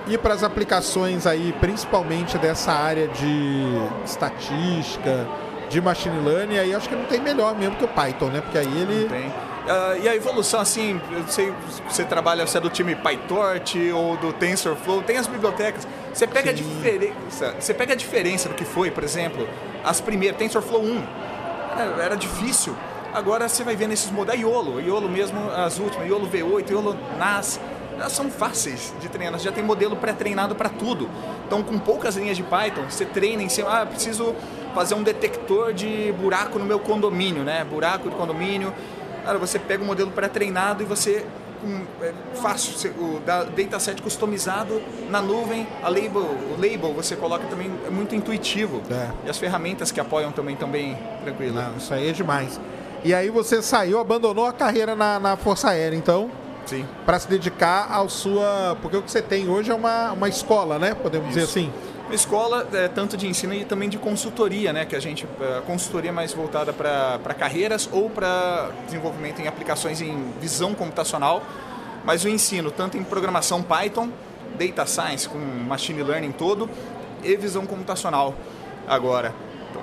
[0.06, 3.64] E para as aplicações aí, principalmente dessa área de
[4.06, 5.26] estatística,
[5.74, 8.42] de machine learning, aí acho que não tem melhor mesmo que o Python, né?
[8.42, 9.10] Porque aí ele.
[9.10, 9.28] tem.
[9.28, 11.54] Uh, e a evolução, assim, eu sei
[11.90, 15.88] você trabalha, você é do time PyTorch ou do TensorFlow, tem as bibliotecas.
[16.14, 16.64] Você pega Sim.
[16.64, 17.56] a diferença.
[17.60, 19.48] Você pega a diferença do que foi, por exemplo,
[19.84, 21.04] as primeiras, TensorFlow 1.
[21.78, 22.76] Era, era difícil.
[23.14, 27.60] Agora você vai ver nesses modelos, IOLO, IOLO mesmo, as últimas, IOLO V8, IOLO NAS,
[27.96, 31.08] elas são fáceis de treinar, já tem modelo pré-treinado para tudo.
[31.46, 34.36] Então, com poucas linhas de Python, você treina em cima, ah, preciso
[34.74, 37.64] fazer um detector de buraco no meu condomínio, né?
[37.64, 38.74] Buraco de condomínio.
[39.24, 41.26] Cara, você pega o um modelo pré-treinado e você
[41.64, 43.22] um, é fácil, o
[43.56, 48.82] dataset customizado na nuvem, a label, o label você coloca também, é muito intuitivo.
[48.92, 49.10] É.
[49.26, 51.66] E as ferramentas que apoiam também estão bem tranquilas.
[51.78, 52.60] isso aí é demais.
[53.04, 56.30] E aí você saiu, abandonou a carreira na, na Força Aérea, então?
[56.66, 56.86] Sim.
[57.06, 58.78] Para se dedicar ao sua.
[58.82, 60.94] Porque o que você tem hoje é uma, uma escola, né?
[60.94, 61.40] Podemos Isso.
[61.40, 61.74] dizer assim.
[62.14, 64.86] Uma escola é, tanto de ensino e também de consultoria, né?
[64.86, 65.26] Que a gente
[65.58, 71.42] a consultoria mais voltada para carreiras ou para desenvolvimento em aplicações em visão computacional,
[72.06, 74.12] mas o ensino tanto em programação Python,
[74.60, 76.70] data science com machine learning todo
[77.24, 78.36] e visão computacional
[78.88, 79.34] agora.
[79.72, 79.82] Então,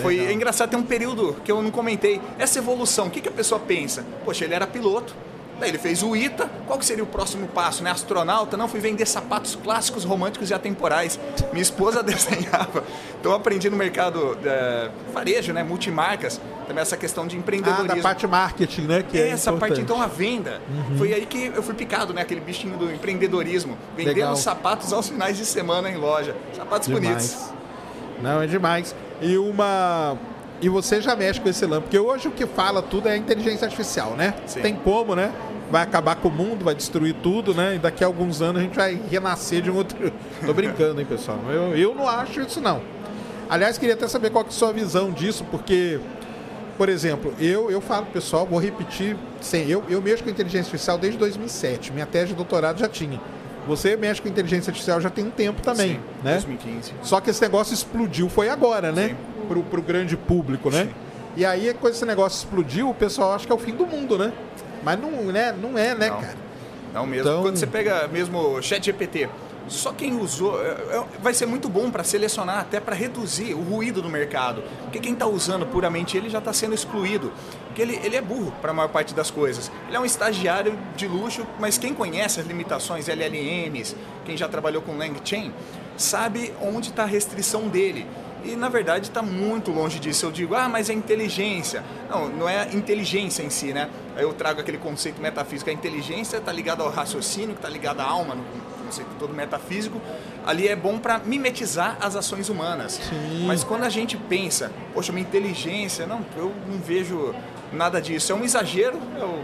[0.00, 2.20] foi é engraçado, tem um período que eu não comentei.
[2.38, 4.06] Essa evolução, o que, que a pessoa pensa?
[4.24, 5.12] Poxa, ele era piloto,
[5.58, 6.50] Daí ele fez o ITA.
[6.66, 7.82] Qual que seria o próximo passo?
[7.82, 7.90] Né?
[7.90, 8.56] Astronauta?
[8.56, 11.18] Não, fui vender sapatos clássicos, românticos e atemporais.
[11.52, 12.84] Minha esposa desenhava.
[13.20, 15.62] Então eu aprendi no mercado é, varejo, né?
[15.62, 17.92] multimarcas, também essa questão de empreendedorismo.
[17.92, 19.02] Ah, da parte marketing, né?
[19.02, 19.68] Que é essa importante.
[19.70, 20.60] parte, então, a venda.
[20.68, 20.98] Uhum.
[20.98, 22.22] Foi aí que eu fui picado, né?
[22.22, 23.76] Aquele bichinho do empreendedorismo.
[23.96, 24.36] Vendendo Legal.
[24.36, 26.34] sapatos aos finais de semana em loja.
[26.54, 27.04] Sapatos demais.
[27.04, 27.54] bonitos.
[28.22, 28.94] Não, é demais.
[29.20, 30.18] E uma
[30.60, 33.16] e você já mexe com esse lance, porque hoje o que fala tudo é a
[33.16, 34.34] inteligência artificial, né?
[34.46, 34.60] Sim.
[34.60, 35.32] Tem como, né?
[35.70, 37.76] Vai acabar com o mundo, vai destruir tudo, né?
[37.76, 40.12] E daqui a alguns anos a gente vai renascer de um outro.
[40.44, 41.38] Tô brincando, hein, pessoal?
[41.48, 42.80] Eu, eu não acho isso, não.
[43.48, 46.00] Aliás, queria até saber qual é a sua visão disso, porque,
[46.78, 50.96] por exemplo, eu, eu falo, pessoal, vou repetir, sim, eu, eu mexo com inteligência artificial
[50.96, 51.92] desde 2007.
[51.92, 53.20] Minha tese de doutorado já tinha.
[53.66, 56.32] Você mexe com inteligência artificial já tem um tempo também, Sim, né?
[56.32, 56.92] 2015.
[57.02, 59.08] Só que esse negócio explodiu foi agora, né?
[59.08, 60.84] Sim pro, pro grande público, né?
[60.84, 60.94] Sim.
[61.36, 64.16] E aí, quando esse negócio explodiu, o pessoal acha que é o fim do mundo,
[64.16, 64.32] né?
[64.82, 65.52] Mas não, né?
[65.52, 66.20] não é, né, não.
[66.20, 66.36] cara?
[66.92, 67.28] Não mesmo.
[67.28, 67.42] Então...
[67.42, 69.28] Quando você pega mesmo o chat GPT,
[69.68, 73.62] só quem usou é, é, vai ser muito bom para selecionar, até para reduzir o
[73.62, 74.62] ruído do mercado.
[74.82, 77.32] Porque quem está usando puramente ele já está sendo excluído.
[77.66, 79.70] Porque ele, ele é burro para a maior parte das coisas.
[79.88, 84.82] Ele é um estagiário de luxo, mas quem conhece as limitações LLMs, quem já trabalhou
[84.82, 85.52] com LangChain,
[85.96, 88.06] sabe onde está a restrição dele.
[88.44, 90.26] E na verdade está muito longe disso.
[90.26, 91.82] Eu digo, ah, mas é inteligência.
[92.10, 93.88] Não, não é inteligência em si, né?
[94.14, 95.70] Aí eu trago aquele conceito metafísico.
[95.70, 98.36] A inteligência está ligada ao raciocínio, está ligada à alma,
[98.94, 100.00] conceito todo metafísico.
[100.46, 102.92] Ali é bom para mimetizar as ações humanas.
[102.92, 103.44] Sim.
[103.46, 107.34] Mas quando a gente pensa, poxa, uma inteligência, não, eu não vejo
[107.72, 108.30] nada disso.
[108.32, 109.40] É um exagero, eu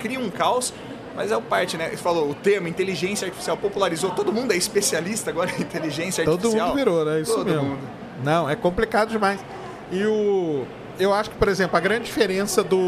[0.00, 0.72] crio um caos
[1.12, 1.90] mas é o parte, né?
[1.90, 6.52] Você falou, o termo inteligência artificial popularizou, todo mundo é especialista agora em inteligência artificial.
[6.52, 7.20] Todo mundo virou, né?
[7.20, 7.62] Isso todo mesmo.
[7.62, 7.80] Mundo.
[8.22, 9.44] Não, é complicado demais.
[9.90, 10.64] E o
[11.00, 12.78] eu acho que, por exemplo, a grande diferença do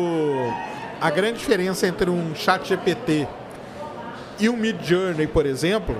[1.00, 3.26] a grande diferença entre um chat GPT
[4.38, 5.96] e um Mid Journey, por exemplo,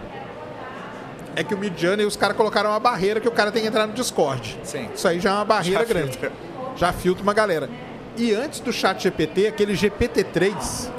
[1.35, 3.69] é que o Mid Journey os caras colocaram uma barreira que o cara tem que
[3.69, 4.59] entrar no Discord.
[4.63, 4.89] Sim.
[4.95, 6.11] Isso aí já é uma barreira já grande.
[6.13, 6.33] Filtra.
[6.77, 7.69] Já filtra uma galera.
[8.17, 10.91] E antes do chat GPT, aquele GPT-3, Sim.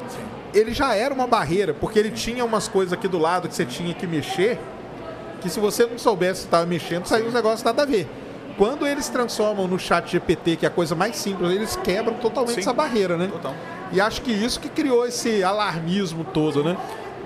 [0.53, 3.65] ele já era uma barreira, porque ele tinha umas coisas aqui do lado que você
[3.65, 4.59] tinha que mexer,
[5.39, 8.07] que se você não soubesse que estava mexendo, saiu uns negócios nada a ver.
[8.57, 12.55] Quando eles transformam no chat GPT, que é a coisa mais simples, eles quebram totalmente
[12.55, 13.27] Sim, essa barreira, né?
[13.31, 13.53] Total.
[13.91, 16.77] E acho que isso que criou esse alarmismo todo, né?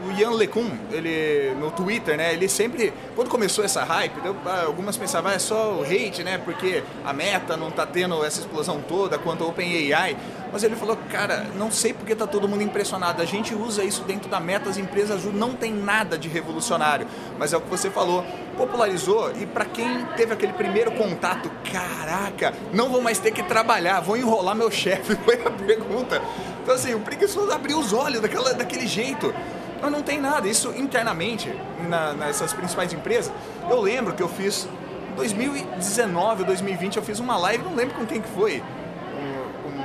[0.08, 2.34] O Ian LeCun, ele no Twitter, né?
[2.34, 4.14] Ele sempre, quando começou essa hype,
[4.46, 6.38] ah, algumas pensavam, ah, é só o hate, né?
[6.38, 10.18] Porque a Meta não tá tendo essa explosão toda quanto ao OpenAI.
[10.52, 13.22] Mas ele falou, cara, não sei porque tá todo mundo impressionado.
[13.22, 17.06] A gente usa isso dentro da Meta, as empresas não tem nada de revolucionário.
[17.38, 18.24] Mas é o que você falou,
[18.58, 24.00] popularizou e para quem teve aquele primeiro contato, caraca, não vou mais ter que trabalhar,
[24.00, 26.22] vou enrolar meu chefe, foi a pergunta.
[26.64, 29.34] Então assim, o preguiçoso abriu os olhos daquela, daquele jeito.
[29.82, 30.48] Mas não tem nada.
[30.48, 31.54] Isso internamente,
[31.88, 33.32] na, nessas principais empresas,
[33.70, 34.68] eu lembro que eu fiz
[35.12, 38.62] em 2019 ou 2020, eu fiz uma live, não lembro com quem que foi,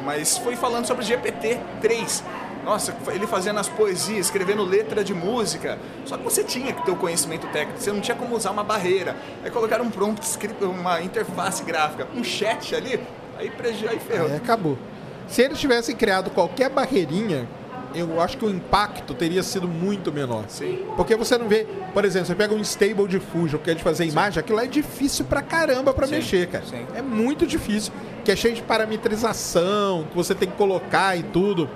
[0.04, 2.22] mas foi falando sobre GPT-3.
[2.64, 5.78] Nossa, ele fazendo as poesias, escrevendo letra de música.
[6.04, 8.62] Só que você tinha que ter o conhecimento técnico, você não tinha como usar uma
[8.62, 9.16] barreira.
[9.42, 13.00] Aí colocaram um prompt, uma interface gráfica, um chat ali,
[13.36, 13.50] aí,
[13.88, 14.28] aí ferrou.
[14.28, 14.78] Aí acabou.
[15.26, 17.48] Se eles tivessem criado qualquer barreirinha
[17.94, 20.44] eu acho que o impacto teria sido muito menor.
[20.48, 20.84] Sim.
[20.96, 23.82] Porque você não vê, por exemplo, você pega um stable de Fusion, que é de
[23.82, 24.10] fazer Sim.
[24.10, 26.16] imagem, aquilo lá é difícil pra caramba pra Sim.
[26.16, 26.64] mexer, cara.
[26.64, 26.86] Sim.
[26.94, 27.92] É muito difícil,
[28.24, 31.68] que é cheio de parametrização, que você tem que colocar e tudo.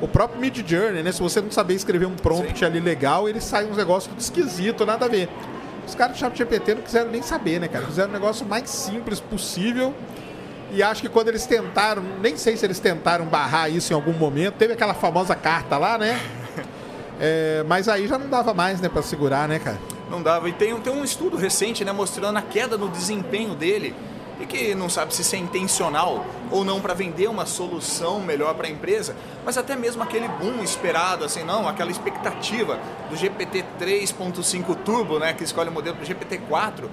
[0.00, 1.12] O próprio Mid Journey, né?
[1.12, 2.64] Se você não saber escrever um prompt Sim.
[2.64, 5.28] ali legal, ele sai uns negócios tudo esquisito, nada a ver.
[5.86, 7.86] Os caras do ChatGPT não quiseram nem saber, né, cara?
[7.86, 9.94] Fizeram o negócio mais simples possível
[10.74, 14.12] e acho que quando eles tentaram, nem sei se eles tentaram barrar isso em algum
[14.12, 16.20] momento, teve aquela famosa carta lá, né?
[17.20, 19.78] É, mas aí já não dava mais, né, para segurar, né, cara?
[20.10, 20.48] Não dava.
[20.48, 23.94] E tem, tem um estudo recente, né, mostrando a queda no desempenho dele
[24.40, 28.54] e que não sabe se isso é intencional ou não para vender uma solução melhor
[28.54, 33.64] para a empresa, mas até mesmo aquele boom esperado, assim, não, aquela expectativa do GPT
[33.80, 36.90] 3.5 Turbo, né, que escolhe o modelo do GPT 4,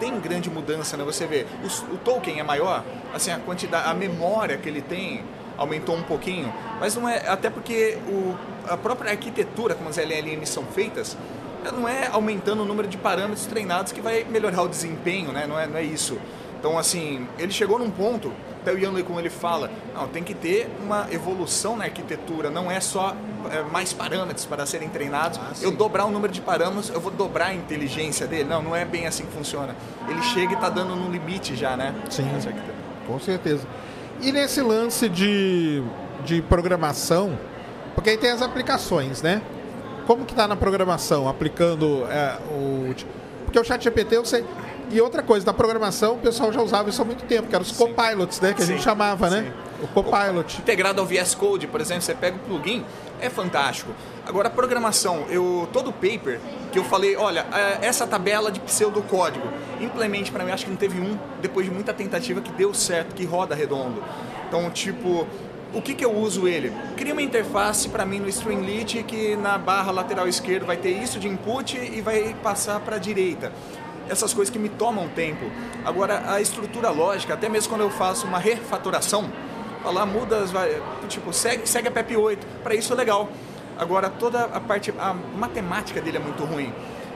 [0.00, 1.04] tem grande mudança, né?
[1.04, 5.24] Você vê, o, o token é maior, assim, a quantidade, a memória que ele tem
[5.56, 8.34] aumentou um pouquinho, mas não é, até porque o,
[8.68, 11.16] a própria arquitetura como as LLMs são feitas,
[11.70, 15.46] não é aumentando o número de parâmetros treinados que vai melhorar o desempenho, né?
[15.46, 16.18] Não é, não é isso.
[16.58, 20.34] Então, assim, ele chegou num ponto, até o Yanley, como ele fala, não, tem que
[20.34, 23.14] ter uma evolução na arquitetura, não é só
[23.50, 25.38] é, mais parâmetros para serem treinados.
[25.42, 28.44] Ah, eu dobrar o número de parâmetros, eu vou dobrar a inteligência dele.
[28.44, 29.74] Não, não é bem assim que funciona.
[30.08, 31.92] Ele chega e está dando no limite já, né?
[32.08, 32.24] Sim,
[33.06, 33.66] com certeza.
[34.20, 35.82] E nesse lance de,
[36.24, 37.36] de programação,
[37.96, 39.42] porque aí tem as aplicações, né?
[40.06, 42.94] Como que está na programação, aplicando é, o...
[43.44, 44.44] Porque o chat GPT, eu sei...
[44.92, 47.62] E outra coisa, na programação o pessoal já usava isso há muito tempo, que eram
[47.62, 47.86] os Sim.
[47.86, 48.52] copilots, né?
[48.52, 48.72] Que Sim.
[48.72, 49.50] a gente chamava, né?
[49.82, 50.60] O copilot.
[50.60, 52.84] Integrado ao VS Code, por exemplo, você pega o plugin,
[53.18, 53.90] é fantástico.
[54.26, 56.38] Agora, a programação, eu todo o paper
[56.70, 59.48] que eu falei, olha, é, essa tabela de pseudocódigo,
[59.80, 63.14] implemente para mim, acho que não teve um, depois de muita tentativa, que deu certo,
[63.14, 64.04] que roda redondo.
[64.46, 65.26] Então, tipo,
[65.72, 66.70] o que, que eu uso ele?
[66.98, 71.18] Cria uma interface para mim no Streamlit que na barra lateral esquerda vai ter isso
[71.18, 73.50] de input e vai passar para a direita
[74.08, 75.44] essas coisas que me tomam tempo.
[75.84, 79.30] Agora, a estrutura lógica, até mesmo quando eu faço uma refatoração,
[79.84, 80.44] lá muda,
[81.08, 83.28] tipo, segue, segue a PEP 8, para isso é legal.
[83.78, 86.72] Agora, toda a parte, a matemática dele é muito ruim.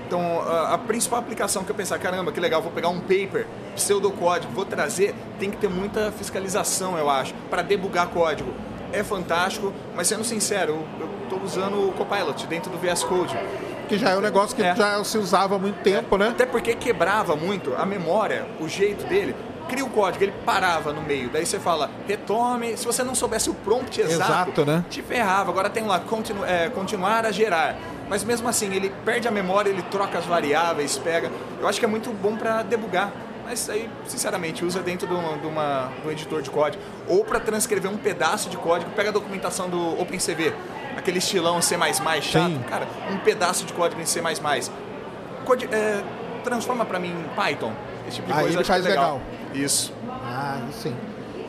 [0.07, 3.47] Então, a, a, principal aplicação que eu pensar, caramba, que legal, vou pegar um paper,
[3.75, 8.53] pseudocódigo, vou trazer, tem que ter muita fiscalização, eu acho, para debugar código.
[8.93, 13.37] É fantástico, mas sendo sincero, eu estou usando o Copilot dentro do VS Code
[13.87, 14.75] que já é um negócio que é.
[14.75, 16.29] já se usava há muito tempo, né?
[16.29, 19.35] Até porque quebrava muito a memória, o jeito dele.
[19.69, 21.29] Cria o código, ele parava no meio.
[21.29, 22.77] Daí você fala, retome.
[22.77, 24.85] Se você não soubesse o prompt exato, exato né?
[24.89, 25.51] te ferrava.
[25.51, 27.77] Agora tem lá, continu, é, continuar a gerar.
[28.09, 31.33] Mas mesmo assim, ele perde a memória, ele troca as variáveis, pega.
[31.61, 33.13] Eu acho que é muito bom para debugar.
[33.47, 36.83] Mas aí, sinceramente, usa dentro de, uma, de, uma, de um editor de código.
[37.07, 40.53] Ou para transcrever um pedaço de código, pega a documentação do OpenCV
[40.97, 41.77] aquele estilão C++
[42.23, 42.65] chato, Sim.
[42.69, 44.21] cara, um pedaço de código em C++.
[45.45, 46.03] Code, é,
[46.43, 47.73] transforma para mim em Python.
[48.09, 49.15] Esse tipo de Aí coisa ele faz é legal.
[49.15, 49.65] legal.
[49.65, 49.93] Isso.
[50.25, 50.97] Ah, sim.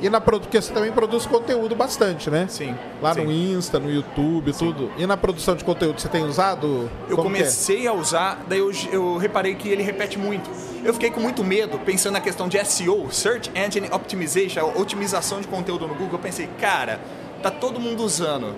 [0.01, 2.45] E na porque você também produz conteúdo bastante, né?
[2.49, 2.75] Sim.
[3.01, 3.23] Lá sim.
[3.23, 4.65] no Insta, no YouTube, sim.
[4.65, 4.91] tudo.
[4.97, 6.89] E na produção de conteúdo você tem usado?
[7.10, 7.21] Eu é?
[7.21, 7.89] comecei é?
[7.89, 10.49] a usar, daí eu, eu reparei que ele repete muito.
[10.83, 15.47] Eu fiquei com muito medo, pensando na questão de SEO, Search Engine Optimization, otimização de
[15.47, 16.13] conteúdo no Google.
[16.13, 16.99] Eu pensei, cara,
[17.41, 18.55] tá todo mundo usando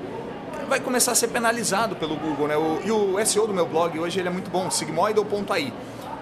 [0.70, 2.56] vai começar a ser penalizado pelo Google, né?
[2.56, 5.74] O, e o SEO do meu blog hoje ele é muito bom, sigmoidal.ai.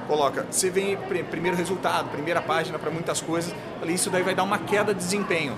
[0.07, 0.97] Coloca, você vem
[1.29, 3.53] primeiro resultado, primeira página para muitas coisas,
[3.85, 5.53] isso daí vai dar uma queda de desempenho.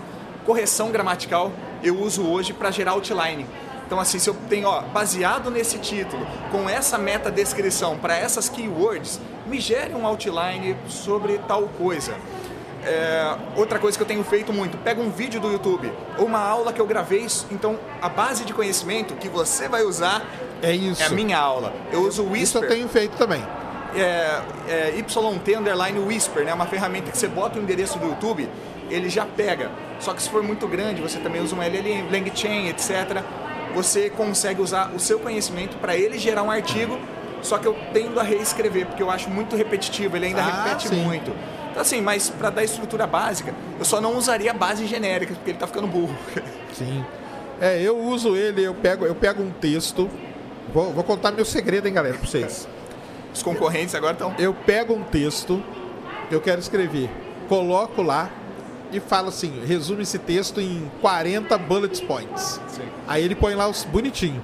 [0.46, 1.52] Correção gramatical
[1.84, 3.46] eu uso hoje para gerar outline.
[3.86, 8.48] Então, assim, se eu tenho, ó, baseado nesse título, com essa meta descrição para essas
[8.48, 12.16] keywords, me gere um outline sobre tal coisa.
[12.84, 16.40] É, outra coisa que eu tenho feito muito, pega um vídeo do YouTube ou uma
[16.40, 20.24] aula que eu gravei, então a base de conhecimento que você vai usar
[20.62, 21.02] é isso.
[21.02, 21.74] É a minha aula.
[21.92, 22.44] Eu uso o Whisper.
[22.44, 23.44] Isso eu tenho feito também.
[23.96, 26.54] É, é YT underline Whisper, né?
[26.54, 28.50] Uma ferramenta que você bota o endereço do YouTube,
[28.90, 29.72] ele já pega.
[30.00, 33.24] Só que se for muito grande, você também usa um LLM, LangChain, etc.
[33.76, 37.00] Você consegue usar o seu conhecimento para ele gerar um artigo,
[37.42, 40.90] só que eu tendo a reescrever, porque eu acho muito repetitivo, ele ainda ah, repete
[40.90, 40.96] sim.
[40.96, 41.32] muito.
[41.70, 45.56] Então, assim, mas para dar estrutura básica, eu só não usaria base genérica, porque ele
[45.56, 46.16] está ficando burro.
[46.74, 47.04] Sim.
[47.62, 50.10] É, eu uso ele, eu pego, eu pego um texto.
[50.74, 52.68] Vou, vou contar meu segredo, hein, galera, para vocês.
[53.34, 54.34] Os concorrentes agora estão.
[54.38, 55.64] Eu pego um texto,
[56.32, 57.10] eu quero escrever,
[57.48, 58.30] coloco lá
[58.92, 62.60] e falo assim: resume esse texto em 40 bullet points.
[62.68, 62.84] Sim.
[63.08, 64.42] Aí ele põe lá os bonitinho.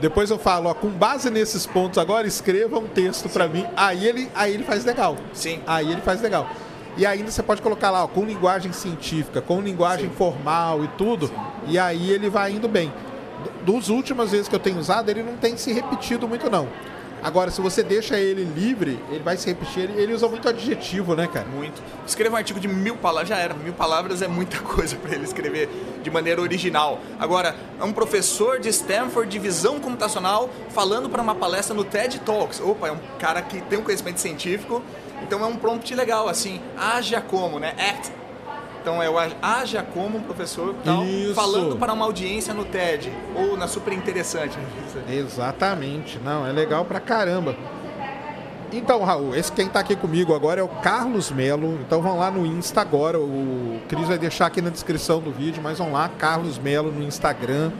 [0.00, 3.66] Depois eu falo, ó, com base nesses pontos agora, escreva um texto para mim.
[3.76, 5.16] Aí ele, aí ele faz legal.
[5.34, 5.60] Sim.
[5.66, 6.48] Aí ele faz legal.
[6.96, 10.16] E ainda você pode colocar lá, ó, com linguagem científica, com linguagem Sim.
[10.16, 11.26] formal e tudo.
[11.26, 11.34] Sim.
[11.68, 12.90] E aí ele vai indo bem.
[13.64, 16.66] Dos últimas vezes que eu tenho usado, ele não tem se repetido muito não.
[17.22, 19.90] Agora, se você deixa ele livre, ele vai se repetir.
[19.90, 21.46] Ele, usa muito adjetivo, né, cara?
[21.46, 21.82] Muito.
[22.06, 23.54] Escreva um artigo de mil palavras, já era.
[23.54, 25.68] Mil palavras é muita coisa para ele escrever
[26.02, 26.98] de maneira original.
[27.18, 32.20] Agora, é um professor de Stanford de visão computacional falando para uma palestra no TED
[32.20, 32.60] Talks.
[32.60, 34.82] Opa, é um cara que tem um conhecimento científico,
[35.22, 36.60] então é um prompt legal, assim.
[36.76, 37.74] Haja como, né?
[37.78, 38.19] Act
[38.80, 41.04] então é o haja como um professor tal,
[41.34, 44.58] falando para uma audiência no TED ou na super interessante.
[45.08, 46.18] Exatamente.
[46.24, 47.54] Não, é legal pra caramba.
[48.72, 51.78] Então, Raul, esse quem está aqui comigo agora é o Carlos Melo.
[51.84, 53.18] Então vão lá no Insta agora.
[53.18, 57.02] O Cris vai deixar aqui na descrição do vídeo, mas vão lá, Carlos Melo no
[57.02, 57.72] Instagram.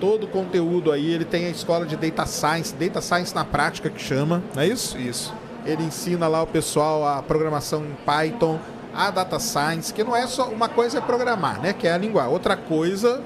[0.00, 3.88] Todo o conteúdo aí, ele tem a escola de Data Science, Data Science na prática
[3.90, 4.98] que chama, não é isso?
[4.98, 5.32] Isso.
[5.64, 8.58] Ele ensina lá o pessoal a programação em Python,
[8.94, 11.98] a data science, que não é só uma coisa é programar, né, que é a
[11.98, 12.26] língua.
[12.26, 13.22] Outra coisa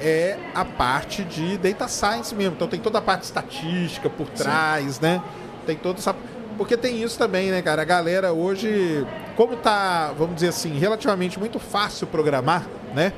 [0.00, 2.54] é a parte de data science mesmo.
[2.54, 5.02] Então tem toda a parte estatística por trás, Sim.
[5.02, 5.22] né?
[5.66, 6.14] Tem toda essa
[6.60, 7.80] porque tem isso também, né, cara?
[7.80, 13.14] A galera hoje, como tá, vamos dizer assim, relativamente muito fácil programar, né?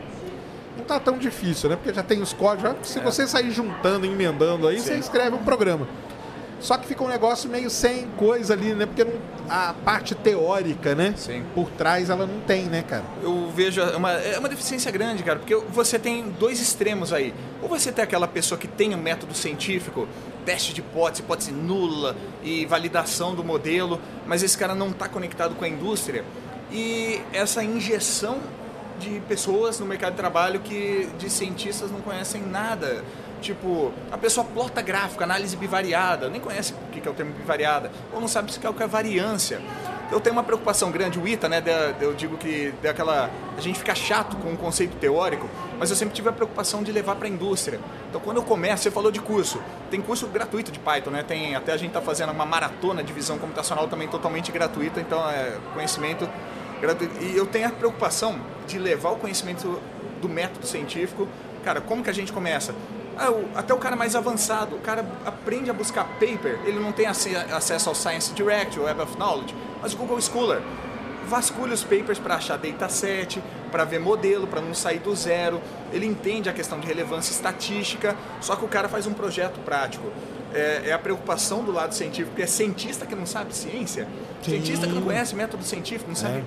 [0.79, 1.75] Não tá tão difícil, né?
[1.75, 2.73] Porque já tem os códigos.
[2.85, 3.03] Se é.
[3.03, 4.87] você sair juntando, emendando aí, Sim.
[4.87, 5.89] você escreve um programa.
[6.63, 8.87] Só que fica um negócio meio sem coisa ali, né?
[8.87, 9.15] Porque não,
[9.49, 11.13] a parte teórica, né?
[11.17, 11.45] Sim.
[11.57, 13.03] Por trás ela não tem, né, cara?
[13.21, 17.35] Eu vejo uma, é uma deficiência grande, cara, porque você tem dois extremos aí.
[17.61, 20.07] Ou você tem aquela pessoa que tem um método científico,
[20.47, 25.57] teste de hipótese, hipótese nula e validação do modelo, mas esse cara não está conectado
[25.57, 26.25] com a indústria.
[26.71, 28.39] E essa injeção
[29.01, 33.03] de pessoas no mercado de trabalho que de cientistas não conhecem nada
[33.43, 37.91] Tipo, a pessoa plota gráfico, análise bivariada, nem conhece o que é o termo bivariada,
[38.13, 39.61] ou não sabe o que é variância.
[40.13, 41.63] Eu tenho uma preocupação grande, o ITA, né,
[42.01, 46.15] eu digo que daquela, a gente fica chato com o conceito teórico, mas eu sempre
[46.15, 47.81] tive a preocupação de levar para a indústria.
[48.09, 51.25] Então, quando eu começo, você falou de curso, tem curso gratuito de Python, né?
[51.25, 55.29] Tem, até a gente está fazendo uma maratona de visão computacional também totalmente gratuita, então
[55.29, 56.29] é conhecimento
[56.81, 57.21] gratuito.
[57.25, 58.39] E eu tenho a preocupação
[58.69, 59.81] de levar o conhecimento
[60.21, 61.27] do método científico.
[61.65, 62.75] Cara, como que a gente começa?
[63.23, 67.07] Ah, até o cara mais avançado, o cara aprende a buscar paper, ele não tem
[67.07, 70.61] acesso ao Science Direct, ou Web of Knowledge, mas o Google Scholar
[71.27, 75.61] vasculha os papers para achar dataset, para ver modelo, para não sair do zero.
[75.93, 80.07] Ele entende a questão de relevância estatística, só que o cara faz um projeto prático.
[80.53, 84.07] É, é a preocupação do lado científico, porque é cientista que não sabe ciência,
[84.43, 84.51] Sim.
[84.51, 86.45] cientista que não conhece método científico, não sabe.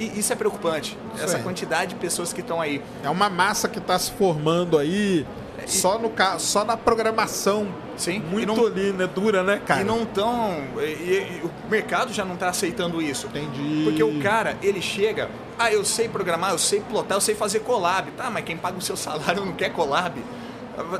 [0.00, 0.02] É.
[0.02, 1.40] E isso é preocupante, isso essa é.
[1.40, 2.82] quantidade de pessoas que estão aí.
[3.04, 5.24] É uma massa que está se formando aí
[5.66, 7.66] só, no, só na programação.
[7.96, 8.20] Sim.
[8.20, 9.06] Muito não, ali, né?
[9.06, 9.80] Dura, né, cara?
[9.80, 10.64] E não estão.
[10.78, 13.28] E, e, o mercado já não está aceitando isso.
[13.28, 13.84] Entendi.
[13.84, 15.30] Porque o cara, ele chega.
[15.58, 18.10] Ah, eu sei programar, eu sei plotar, eu sei fazer collab.
[18.12, 20.20] Tá, mas quem paga o seu salário não quer collab.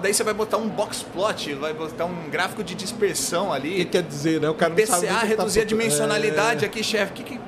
[0.01, 3.73] Daí você vai botar um box plot, vai botar um gráfico de dispersão ali.
[3.73, 4.49] O que quer dizer, né?
[4.49, 5.65] O cara PCA, não sabe reduzir tá...
[5.65, 6.69] a dimensionalidade é...
[6.69, 7.13] aqui, chefe.
[7.15, 7.41] O que, que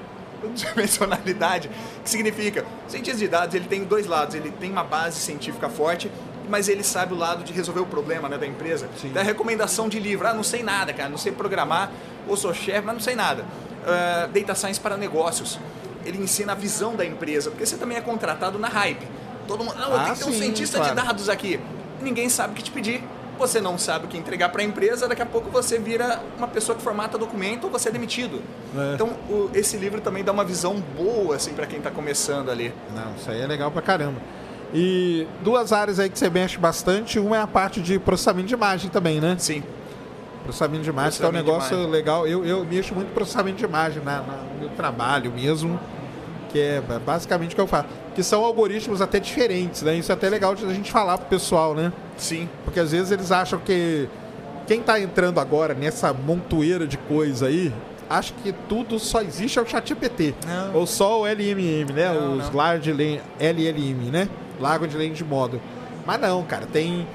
[0.55, 1.71] dimensionalidade,
[2.03, 6.11] que significa, cientista de dados ele tem dois lados, ele tem uma base científica forte
[6.49, 8.89] mas ele sabe o lado de resolver o problema né, da empresa.
[9.01, 9.13] Sim.
[9.13, 11.91] Da recomendação de livro, ah, não sei nada, cara, não sei programar,
[12.29, 13.43] ou sou chefe, mas não sei nada.
[13.43, 15.59] Uh, data Science para negócios.
[16.05, 19.07] Ele ensina a visão da empresa, porque você também é contratado na hype.
[19.47, 20.95] Todo mundo, não, eu ah, tenho que ter um cientista claro.
[20.95, 21.61] de dados aqui.
[22.01, 23.03] Ninguém sabe o que te pedir.
[23.39, 26.49] Você não sabe o que entregar para a empresa, daqui a pouco você vira uma
[26.49, 28.41] pessoa que formata documento ou você é demitido.
[28.75, 28.95] É.
[28.95, 32.73] Então, o, esse livro também dá uma visão boa assim para quem está começando ali.
[32.95, 34.21] Não, isso aí é legal para caramba.
[34.75, 38.55] E duas áreas aí que você mexe bastante, uma é a parte de processamento de
[38.55, 39.37] imagem também, né?
[39.39, 39.63] Sim.
[40.43, 42.27] Processamento de imagem, que é um negócio legal.
[42.27, 45.79] Eu, eu mexo muito em processamento de imagem na, na, no meu trabalho mesmo,
[46.51, 47.89] que é basicamente o que eu faço.
[48.15, 49.95] Que são algoritmos até diferentes, né?
[49.95, 51.93] Isso é até legal de a gente falar pro pessoal, né?
[52.17, 52.49] Sim.
[52.65, 54.09] Porque às vezes eles acham que
[54.67, 57.73] quem está entrando agora nessa montoeira de coisa aí,
[58.09, 60.35] acha que tudo só existe ao ChatGPT.
[60.75, 62.13] Ou só o LMM, né?
[62.13, 62.57] Não, Os não.
[62.57, 62.91] Large
[63.39, 64.29] LLM, né?
[64.61, 65.61] Lago de Land Model.
[66.07, 67.07] Mas não, cara, tem,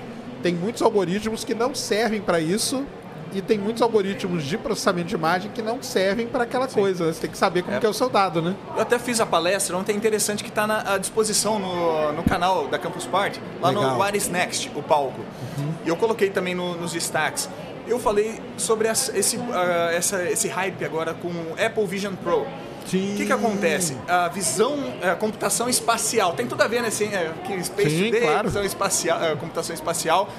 [0.43, 2.85] tem muitos algoritmos que não servem para isso
[3.33, 6.81] e tem muitos algoritmos de processamento de imagem que não servem para aquela Sim.
[6.81, 7.05] coisa.
[7.05, 7.13] Né?
[7.13, 7.79] Você tem que saber como é.
[7.79, 8.55] que é o seu dado, né?
[8.75, 12.67] Eu até fiz a palestra, ontem é interessante que está à disposição no, no canal
[12.67, 13.91] da Campus Party, lá Legal.
[13.91, 15.21] no What is Next, o palco.
[15.57, 15.73] Uhum.
[15.85, 17.49] E eu coloquei também no, nos destaques.
[17.87, 19.43] Eu falei sobre essa, esse, uh,
[19.91, 22.45] essa, esse hype agora com o Apple Vision Pro.
[22.85, 23.97] O que, que acontece?
[24.07, 26.89] A visão, a computação espacial, tem tudo a ver, né?
[26.89, 28.47] Assim, é, que Space Sim, Today, claro.
[28.47, 30.29] visão espacial, é, computação espacial,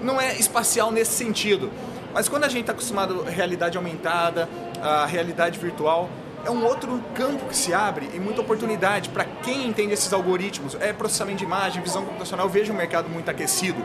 [0.00, 1.70] não é espacial nesse sentido.
[2.12, 4.48] Mas quando a gente está acostumado à realidade aumentada,
[4.80, 6.08] à realidade virtual,
[6.44, 10.76] é um outro campo que se abre e muita oportunidade para quem entende esses algoritmos.
[10.78, 13.82] É processamento de imagem, visão computacional, eu vejo um mercado muito aquecido.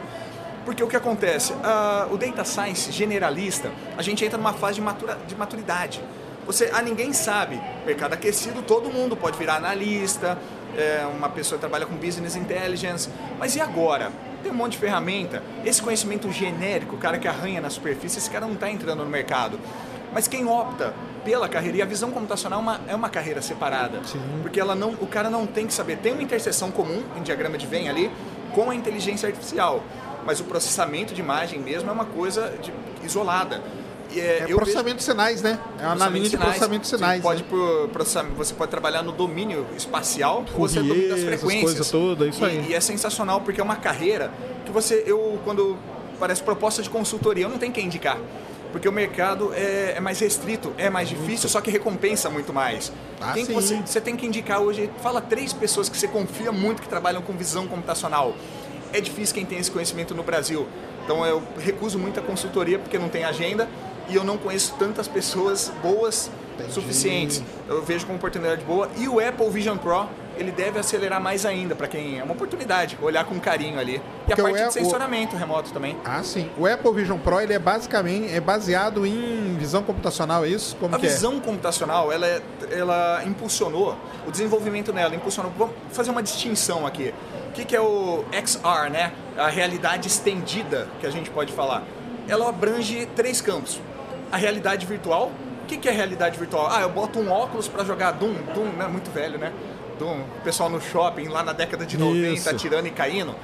[0.65, 1.53] Porque o que acontece?
[1.53, 6.01] Uh, o data science generalista, a gente entra numa fase de, matura, de maturidade.
[6.49, 7.61] Você, ah, ninguém sabe.
[7.85, 10.35] Mercado aquecido, todo mundo pode virar analista,
[10.75, 13.07] é, uma pessoa que trabalha com business intelligence.
[13.37, 14.11] Mas e agora?
[14.41, 15.43] Tem um monte de ferramenta.
[15.63, 19.09] Esse conhecimento genérico, o cara que arranha na superfície, esse cara não está entrando no
[19.11, 19.59] mercado.
[20.11, 20.91] Mas quem opta
[21.23, 24.03] pela carreira, e a visão computacional é uma, é uma carreira separada.
[24.03, 24.19] Sim.
[24.41, 25.97] Porque ela não, o cara não tem que saber.
[25.97, 28.09] Tem uma interseção comum em diagrama de Venn ali
[28.55, 29.83] com a inteligência artificial.
[30.25, 32.73] Mas o processamento de imagem mesmo é uma coisa de,
[33.05, 33.61] isolada.
[34.15, 35.59] É, é processamento de sinais, né?
[35.79, 37.21] É na linha de processamento de sinais.
[37.21, 38.29] Pode né?
[38.37, 41.91] Você pode trabalhar no domínio espacial ou você domina as frequências.
[41.91, 42.65] Toda, isso aí.
[42.67, 44.31] E, e, é sensacional porque é uma carreira
[44.65, 45.77] que você, eu, quando
[46.19, 48.17] parece proposta de consultoria, eu não tenho que indicar.
[48.71, 51.49] Porque o mercado é, é mais restrito, é mais difícil, muito.
[51.49, 52.91] só que recompensa muito mais.
[53.19, 54.89] Ah, Quem você, você tem que indicar hoje?
[55.01, 58.35] Fala três pessoas que você confia muito que trabalham com visão computacional
[58.93, 60.67] é difícil quem tem esse conhecimento no Brasil.
[61.03, 63.67] Então eu recuso muita consultoria porque não tem agenda
[64.09, 66.73] e eu não conheço tantas pessoas boas Entendi.
[66.73, 67.43] suficientes.
[67.67, 68.89] Eu vejo como oportunidade boa.
[68.97, 72.97] E o Apple Vision Pro, ele deve acelerar mais ainda para quem é uma oportunidade,
[73.01, 73.95] olhar com carinho ali.
[73.95, 75.39] E Porque a parte de sensoramento o...
[75.39, 75.95] remoto também.
[76.03, 76.49] Ah, sim.
[76.57, 80.75] O Apple Vision Pro, ele é basicamente é baseado em visão computacional, é isso?
[80.77, 81.39] Como a visão é?
[81.39, 82.41] computacional, ela, é,
[82.71, 83.95] ela impulsionou
[84.27, 85.51] o desenvolvimento nela, impulsionou.
[85.57, 87.13] Vamos fazer uma distinção aqui.
[87.49, 89.11] O que, que é o XR, né?
[89.37, 91.83] A realidade estendida, que a gente pode falar.
[92.27, 93.79] Ela abrange três campos
[94.31, 95.31] a realidade virtual.
[95.63, 96.67] O que, que é realidade virtual?
[96.71, 98.33] Ah, eu boto um óculos para jogar Doom.
[98.53, 98.87] Doom, né?
[98.87, 99.53] Muito velho, né?
[99.99, 100.21] Doom.
[100.21, 102.49] O pessoal no shopping, lá na década de 90, Isso.
[102.49, 103.35] atirando e caindo.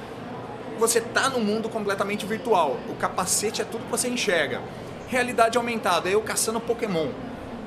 [0.78, 2.76] Você tá no mundo completamente virtual.
[2.88, 4.60] O capacete é tudo que você enxerga.
[5.08, 7.08] Realidade aumentada, eu caçando Pokémon.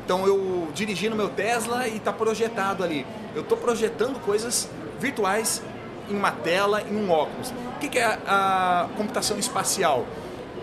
[0.03, 3.05] Então eu dirigindo meu Tesla e tá projetado ali.
[3.36, 4.67] Eu tô projetando coisas
[4.99, 5.61] virtuais
[6.09, 7.51] em uma tela, em um óculos.
[7.76, 10.05] O que, que é a computação espacial?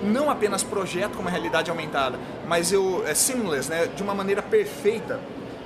[0.02, 5.20] Não apenas projeto como realidade aumentada, mas eu é seamless, né, de uma maneira perfeita.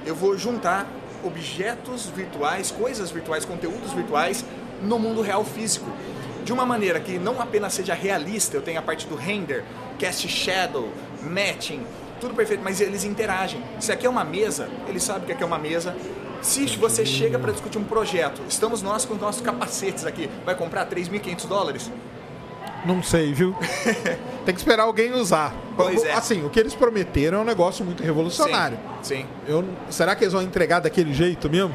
[0.07, 0.87] Eu vou juntar
[1.23, 4.45] objetos virtuais, coisas virtuais, conteúdos virtuais
[4.83, 5.91] no mundo real físico.
[6.45, 9.65] De uma maneira que não apenas seja realista, eu tenho a parte do render,
[9.99, 10.89] cast shadow,
[11.23, 11.83] matching,
[12.21, 13.63] tudo perfeito, mas eles interagem.
[13.79, 15.95] Se aqui é uma mesa, ele sabe que aqui é uma mesa.
[16.41, 20.55] Se você chega para discutir um projeto, estamos nós com os nossos capacetes aqui, vai
[20.55, 21.91] comprar 3.500 dólares?
[22.85, 23.55] Não sei, viu?
[24.45, 25.55] Tem que esperar alguém usar.
[25.77, 26.13] Pois é.
[26.13, 28.79] Assim, o que eles prometeram é um negócio muito revolucionário.
[29.03, 29.17] Sim.
[29.17, 29.27] sim.
[29.47, 31.75] Eu, será que eles vão entregar daquele jeito mesmo?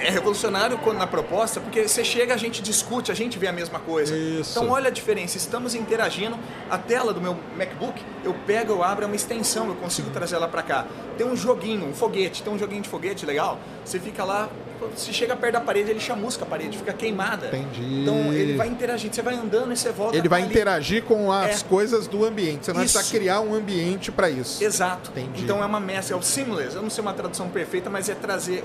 [0.00, 3.52] é revolucionário quando na proposta, porque você chega, a gente discute, a gente vê a
[3.52, 4.16] mesma coisa.
[4.16, 4.58] Isso.
[4.58, 6.38] Então olha a diferença, estamos interagindo,
[6.70, 10.36] a tela do meu MacBook, eu pego, eu abro, é uma extensão, eu consigo trazer
[10.36, 10.86] ela para cá.
[11.16, 14.48] Tem um joguinho, um foguete, tem um joguinho de foguete legal, você fica lá,
[14.96, 17.48] se chega perto da parede, ele chamusca a parede, fica queimada.
[17.48, 18.02] Entendi.
[18.02, 20.16] Então ele vai interagir, você vai andando e você volta.
[20.16, 20.50] Ele vai ali.
[20.50, 21.64] interagir com as é.
[21.64, 24.62] coisas do ambiente, você não vai precisar criar um ambiente para isso.
[24.62, 25.10] Exato.
[25.10, 25.44] Entendi.
[25.44, 28.14] Então é uma mescla, é o seamless, eu não sei uma tradução perfeita, mas é
[28.14, 28.62] trazer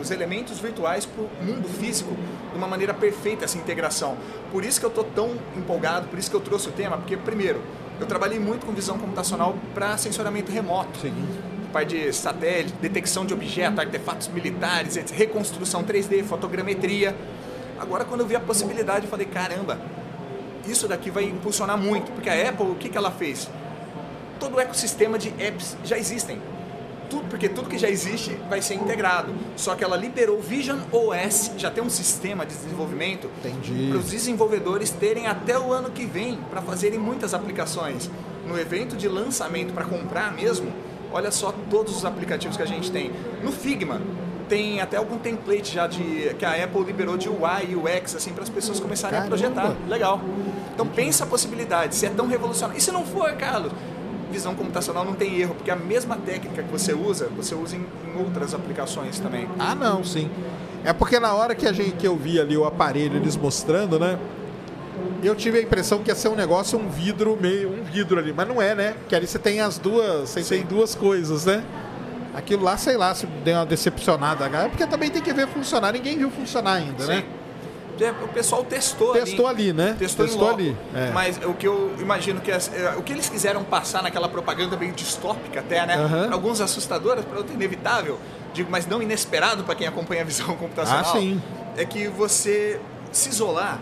[0.00, 2.16] os elementos virtuais para o mundo físico
[2.50, 4.16] de uma maneira perfeita essa integração.
[4.50, 7.16] Por isso que eu estou tão empolgado, por isso que eu trouxe o tema, porque
[7.16, 7.62] primeiro,
[7.98, 10.98] eu trabalhei muito com visão computacional para sensoramento remoto.
[11.00, 11.12] Sim
[11.70, 17.14] parte de satélite, detecção de objetos, artefatos militares, reconstrução 3D, fotogrametria.
[17.78, 19.78] Agora, quando eu vi a possibilidade, eu falei: caramba,
[20.66, 23.48] isso daqui vai impulsionar muito, porque a Apple, o que, que ela fez?
[24.38, 26.40] Todo o ecossistema de apps já existem.
[27.08, 29.34] Tudo, porque tudo que já existe vai ser integrado.
[29.56, 34.10] Só que ela liberou o Vision OS, já tem um sistema de desenvolvimento para os
[34.10, 38.08] desenvolvedores terem até o ano que vem para fazerem muitas aplicações.
[38.46, 40.72] No evento de lançamento para comprar mesmo,
[41.12, 43.10] olha só todos os aplicativos que a gente tem.
[43.42, 44.00] No Figma,
[44.48, 48.32] tem até algum template já de que a Apple liberou de UI e UX assim
[48.32, 49.36] para as pessoas começarem Caramba.
[49.36, 49.76] a projetar.
[49.88, 50.20] Legal.
[50.74, 52.76] Então pensa a possibilidade, se é tão revolucionário.
[52.76, 53.72] E se não for, Carlos,
[54.30, 57.80] visão computacional não tem erro, porque a mesma técnica que você usa, você usa em,
[57.80, 59.48] em outras aplicações também.
[59.58, 60.28] Ah, não, sim.
[60.84, 63.98] É porque na hora que a gente que eu vi ali o aparelho eles mostrando,
[63.98, 64.18] né?
[65.22, 68.32] Eu tive a impressão que ia ser um negócio, um vidro meio, um vidro ali,
[68.32, 68.94] mas não é, né?
[69.08, 70.56] Que ali você tem as duas, você Sim.
[70.56, 71.62] tem duas coisas, né?
[72.34, 76.16] Aquilo lá, sei lá, se deu uma decepcionada, porque também tem que ver funcionar, ninguém
[76.16, 77.08] viu funcionar ainda, Sim.
[77.08, 77.24] né?
[78.00, 79.96] É, o pessoal testou, testou ali, ali né?
[79.98, 80.74] Testou, testou ali.
[80.94, 81.10] É.
[81.12, 84.74] Mas o que eu imagino que as, é, o que eles quiseram passar naquela propaganda
[84.74, 85.98] bem distópica até, né?
[85.98, 86.32] Uhum.
[86.32, 88.18] Alguns assustadoras, para outro inevitável,
[88.54, 91.04] digo, mas não inesperado para quem acompanha a visão computacional.
[91.04, 91.42] Ah, sim.
[91.76, 92.80] É que você
[93.12, 93.78] se isolar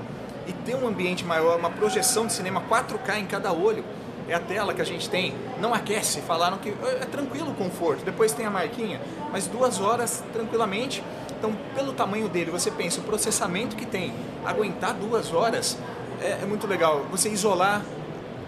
[0.49, 3.84] e ter um ambiente maior, uma projeção de cinema 4K em cada olho.
[4.26, 8.05] É a tela que a gente tem, não aquece, falaram que é tranquilo o conforto.
[8.05, 11.03] Depois tem a marquinha, mas duas horas tranquilamente.
[11.38, 14.12] Então, pelo tamanho dele, você pensa, o processamento que tem,
[14.44, 15.78] aguentar duas horas
[16.20, 17.07] é, é muito legal.
[17.11, 17.82] Você isolar,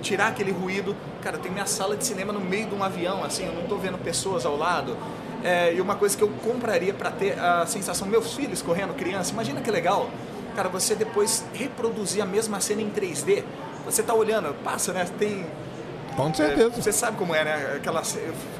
[0.02, 0.94] tirar aquele ruído.
[1.22, 3.78] Cara, tem minha sala de cinema no meio de um avião, assim, eu não estou
[3.78, 4.96] vendo pessoas ao lado.
[5.42, 9.32] É, e uma coisa que eu compraria para ter a sensação, meus filhos correndo, criança,
[9.32, 10.10] imagina que legal
[10.60, 13.42] cara, você depois reproduzir a mesma cena em 3D,
[13.86, 15.06] você tá olhando, passa, né?
[15.18, 15.46] Tem.
[16.14, 16.68] Com certeza.
[16.76, 17.72] É, você sabe como é, né?
[17.76, 18.02] Aquela.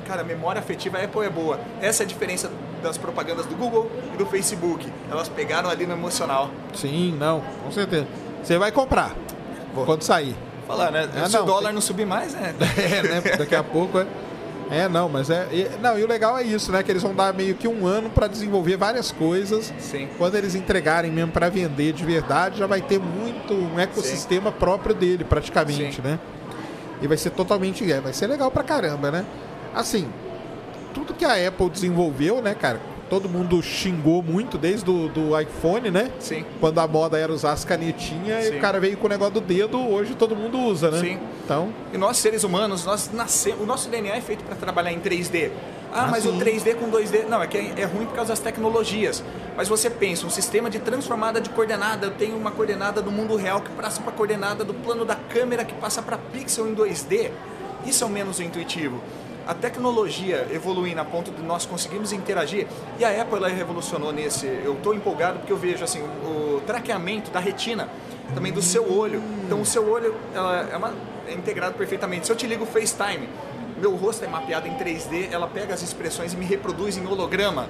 [0.07, 1.61] Cara, memória afetiva, a Apple é boa.
[1.81, 2.51] Essa é a diferença
[2.83, 4.91] das propagandas do Google e do Facebook.
[5.11, 6.51] Elas pegaram ali no emocional.
[6.75, 8.07] Sim, não, com certeza.
[8.43, 9.15] Você vai comprar
[9.75, 9.85] Vou.
[9.85, 10.35] quando sair.
[10.67, 11.07] Falar, né?
[11.15, 11.75] É, Se não, o dólar tem...
[11.75, 12.55] não subir mais, né?
[12.79, 13.37] É, né?
[13.37, 14.07] Daqui a pouco é.
[14.71, 15.49] É, não, mas é.
[15.51, 16.83] E, não, e o legal é isso, né?
[16.83, 19.73] Que eles vão dar meio que um ano para desenvolver várias coisas.
[19.79, 20.09] Sim.
[20.17, 24.57] Quando eles entregarem mesmo para vender de verdade, já vai ter muito um ecossistema Sim.
[24.59, 26.03] próprio dele, praticamente, Sim.
[26.03, 26.21] né?
[27.03, 27.91] E vai ser totalmente.
[27.91, 29.25] É, vai ser legal pra caramba, né?
[29.75, 30.09] Assim,
[30.95, 32.81] tudo que a Apple desenvolveu, né, cara?
[33.11, 36.11] Todo mundo xingou muito desde do, do iPhone, né?
[36.21, 36.45] Sim.
[36.61, 39.41] Quando a moda era usar as canetinhas e o cara veio com o negócio do
[39.41, 41.01] dedo, hoje todo mundo usa, né?
[41.01, 41.19] Sim.
[41.45, 41.75] Então.
[41.93, 43.61] E nós, seres humanos, nós nascemos.
[43.61, 45.51] O nosso DNA é feito para trabalhar em 3D.
[45.93, 47.27] Ah, mas o 3D com 2D.
[47.29, 49.25] Não, é que é, é ruim por causa das tecnologias.
[49.57, 53.35] Mas você pensa, um sistema de transformada de coordenada, eu tenho uma coordenada do mundo
[53.35, 56.77] real que passa para a coordenada do plano da câmera que passa para pixel em
[56.77, 57.33] 2D.
[57.85, 59.03] Isso é o menos intuitivo.
[59.47, 62.67] A tecnologia evoluindo a ponto de nós conseguirmos interagir,
[62.99, 64.47] e a Apple ela revolucionou nesse.
[64.47, 67.89] Eu estou empolgado porque eu vejo assim o, traqueamento da retina,
[68.35, 69.23] também do seu olho.
[69.45, 70.95] Então o seu olho ela é, uma,
[71.27, 72.27] é integrado perfeitamente.
[72.27, 73.29] Se eu te ligo FaceTime,
[73.79, 77.67] meu rosto é mapeado em 3D, ela pega as expressões e me reproduz em holograma.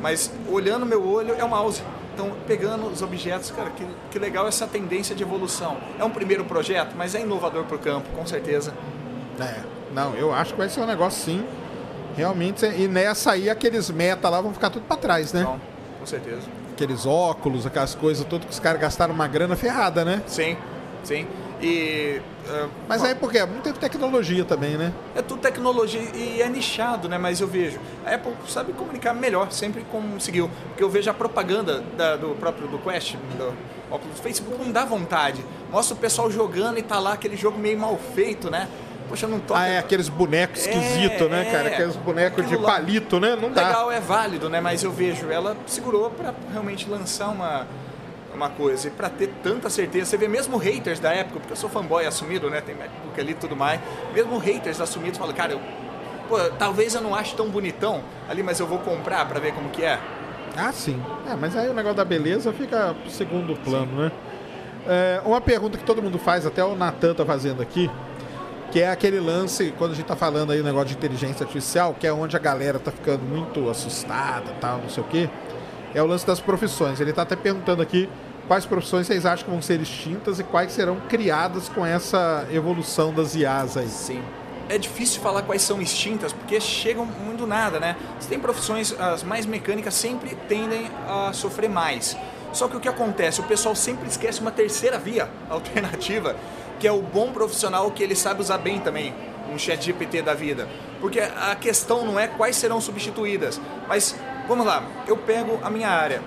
[0.00, 1.82] Mas olhando meu olho é o mouse.
[2.14, 5.76] Então, pegando os objetos, cara, que, que legal essa tendência de evolução.
[5.98, 8.74] É um primeiro projeto, mas é inovador para o campo, com certeza.
[9.40, 9.62] É,
[9.92, 11.44] não, eu acho que vai ser um negócio sim.
[12.16, 15.42] Realmente, e nessa aí, aqueles meta lá vão ficar tudo para trás, né?
[15.44, 15.60] Não,
[16.00, 16.42] com certeza.
[16.72, 20.22] Aqueles óculos, aquelas coisas, tudo que os caras gastaram uma grana ferrada, né?
[20.26, 20.56] Sim,
[21.04, 21.26] sim.
[21.60, 22.20] E.
[22.48, 24.92] Uh, Mas aí porque é muito tecnologia também, né?
[25.14, 27.18] É tudo tecnologia e é nichado, né?
[27.18, 27.78] Mas eu vejo.
[28.04, 30.50] A Apple sabe comunicar melhor, sempre conseguiu.
[30.68, 33.54] Porque eu vejo a propaganda da, do próprio do Quest, do
[33.90, 35.44] óculos Facebook, não dá vontade.
[35.70, 38.68] Mostra o pessoal jogando e tá lá aquele jogo meio mal feito, né?
[39.08, 39.60] Poxa, não toca.
[39.60, 41.68] Ah, é aqueles bonecos esquisitos, é, né, cara?
[41.68, 43.36] Aqueles bonecos de palito, né?
[43.36, 43.68] Não dá.
[43.68, 44.60] Legal, é válido, né?
[44.60, 47.66] Mas eu vejo, ela segurou para realmente lançar uma
[48.38, 48.88] uma coisa.
[48.88, 52.06] E para ter tanta certeza, você vê mesmo haters da época, porque eu sou fanboy
[52.06, 52.60] assumido, né?
[52.60, 53.80] Tem MacBook ali e tudo mais.
[54.14, 55.60] Mesmo haters assumidos falam, cara, eu,
[56.28, 59.68] pô, talvez eu não ache tão bonitão ali, mas eu vou comprar para ver como
[59.70, 59.98] que é.
[60.56, 61.00] Ah, sim.
[61.30, 63.96] É, mas aí o negócio da beleza fica segundo plano, sim.
[64.02, 64.12] né?
[64.86, 67.90] É, uma pergunta que todo mundo faz, até o Natan tá fazendo aqui,
[68.70, 71.94] que é aquele lance, quando a gente tá falando aí o negócio de inteligência artificial,
[71.98, 75.30] que é onde a galera tá ficando muito assustada, tal, não sei o quê,
[75.94, 77.00] é o lance das profissões.
[77.00, 78.08] Ele tá até perguntando aqui
[78.46, 83.12] quais profissões vocês acham que vão ser extintas e quais serão criadas com essa evolução
[83.12, 83.88] das IAs aí?
[83.88, 84.22] Sim.
[84.68, 87.96] É difícil falar quais são extintas porque chegam muito nada, né?
[88.20, 92.14] Você tem profissões, as mais mecânicas sempre tendem a sofrer mais.
[92.52, 93.40] Só que o que acontece?
[93.40, 96.36] O pessoal sempre esquece uma terceira via alternativa,
[96.78, 99.14] que é o bom profissional que ele sabe usar bem também,
[99.52, 100.68] um chat GPT da vida.
[101.00, 104.16] Porque a questão não é quais serão substituídas, mas
[104.48, 106.22] Vamos lá, eu pego a minha área.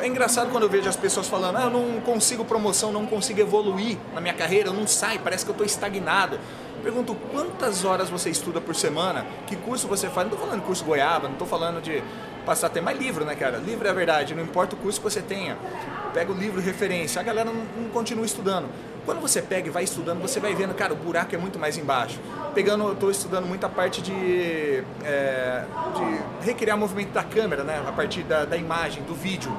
[0.00, 3.40] É engraçado quando eu vejo as pessoas falando, ah, eu não consigo promoção, não consigo
[3.40, 6.40] evoluir na minha carreira, eu não saio, parece que eu estou estagnado.
[6.82, 10.26] pergunto quantas horas você estuda por semana, que curso você faz.
[10.26, 12.02] Não estou falando curso goiaba, não estou falando de
[12.44, 13.58] passar tempo, mas livro, né, cara?
[13.58, 15.56] Livro é a verdade, não importa o curso que você tenha.
[16.12, 18.68] Pega o livro referência, a galera não, não continua estudando.
[19.04, 21.76] Quando você pega e vai estudando, você vai vendo, cara, o buraco é muito mais
[21.76, 22.20] embaixo.
[22.54, 25.64] Pegando, eu estou estudando muita parte de, é,
[25.96, 27.82] de recriar o movimento da câmera, né?
[27.86, 29.50] A partir da, da imagem, do vídeo.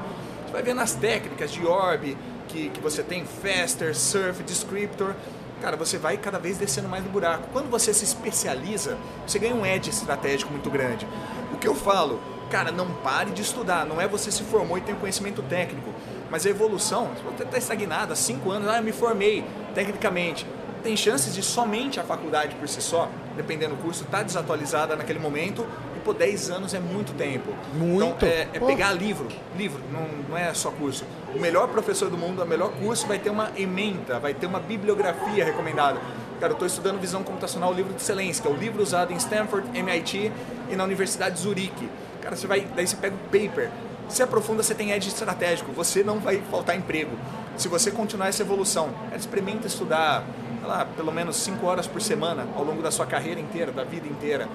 [0.45, 2.15] Você vai vendo as técnicas de orb
[2.47, 5.13] que, que você tem, faster, surf, descriptor.
[5.61, 7.47] Cara, você vai cada vez descendo mais no buraco.
[7.51, 11.05] Quando você se especializa, você ganha um edge estratégico muito grande.
[11.53, 12.21] O que eu falo,
[12.53, 13.83] cara, não pare de estudar.
[13.83, 15.89] Não é você se formou e tem conhecimento técnico.
[16.29, 19.43] Mas a evolução, você está estagnado há cinco anos, ah, eu me formei
[19.73, 20.45] tecnicamente.
[20.83, 24.95] Tem chances de somente a faculdade por si só, dependendo do curso, estar tá desatualizada
[24.95, 25.65] naquele momento
[25.97, 27.49] e por 10 anos é muito tempo.
[27.73, 28.23] Muito.
[28.23, 29.27] Então, é, é pegar livro,
[29.57, 31.05] livro, não, não é só curso.
[31.33, 34.59] O melhor professor do mundo, o melhor curso vai ter uma ementa, vai ter uma
[34.59, 35.99] bibliografia recomendada.
[36.39, 39.13] Cara, eu estou estudando visão computacional, o livro de excelência, que é o livro usado
[39.13, 40.31] em Stanford, MIT
[40.69, 41.89] e na Universidade de Zurique.
[42.23, 43.69] Cara, você vai, daí você pega o paper,
[44.07, 47.11] se aprofunda, você tem edge estratégico, você não vai faltar emprego.
[47.57, 50.23] Se você continuar essa evolução, experimenta estudar,
[50.63, 54.07] lá, pelo menos 5 horas por semana ao longo da sua carreira inteira, da vida
[54.07, 54.47] inteira.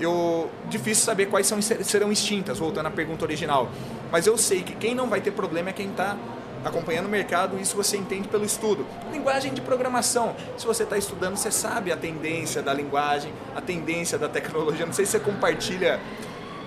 [0.00, 3.68] Eu difícil saber quais são, serão extintas, voltando à pergunta original.
[4.10, 6.16] Mas eu sei que quem não vai ter problema é quem está
[6.64, 8.86] acompanhando o mercado, isso você entende pelo estudo.
[9.12, 10.34] Linguagem de programação.
[10.56, 14.86] Se você está estudando, você sabe a tendência da linguagem, a tendência da tecnologia.
[14.86, 16.00] Não sei se você compartilha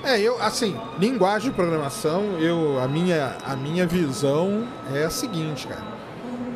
[0.06, 5.68] é, eu, assim, linguagem de programação, eu, a, minha, a minha visão é a seguinte,
[5.68, 5.84] cara.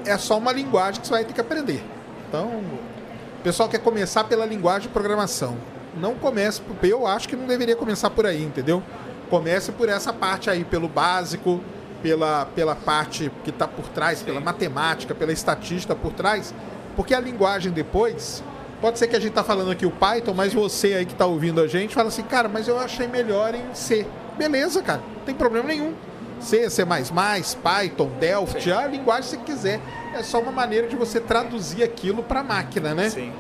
[0.05, 1.83] É só uma linguagem que você vai ter que aprender.
[2.27, 5.57] Então, o pessoal quer começar pela linguagem de programação.
[5.99, 8.83] Não comece, eu acho que não deveria começar por aí, entendeu?
[9.29, 11.59] Comece por essa parte aí, pelo básico,
[12.01, 16.53] pela, pela parte que está por trás, pela matemática, pela estatística por trás,
[16.95, 18.43] porque a linguagem depois
[18.82, 21.25] Pode ser que a gente tá falando aqui o Python, mas você aí que tá
[21.25, 24.05] ouvindo a gente fala assim, cara, mas eu achei melhor em C.
[24.38, 25.93] Beleza, cara, não tem problema nenhum.
[26.39, 28.71] C, C++, Python, Delphi, Sim.
[28.71, 29.82] a linguagem que você quiser.
[30.15, 33.09] É só uma maneira de você traduzir aquilo para a máquina, né?
[33.09, 33.34] Sim.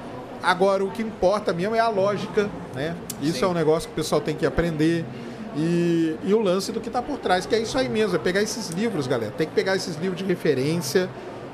[0.43, 2.95] Agora, o que importa mesmo é a lógica, né?
[3.21, 3.45] Isso Sim.
[3.45, 5.05] é um negócio que o pessoal tem que aprender.
[5.55, 8.19] E, e o lance do que está por trás, que é isso aí mesmo, é
[8.19, 9.33] pegar esses livros, galera.
[9.35, 11.09] Tem que pegar esses livros de referência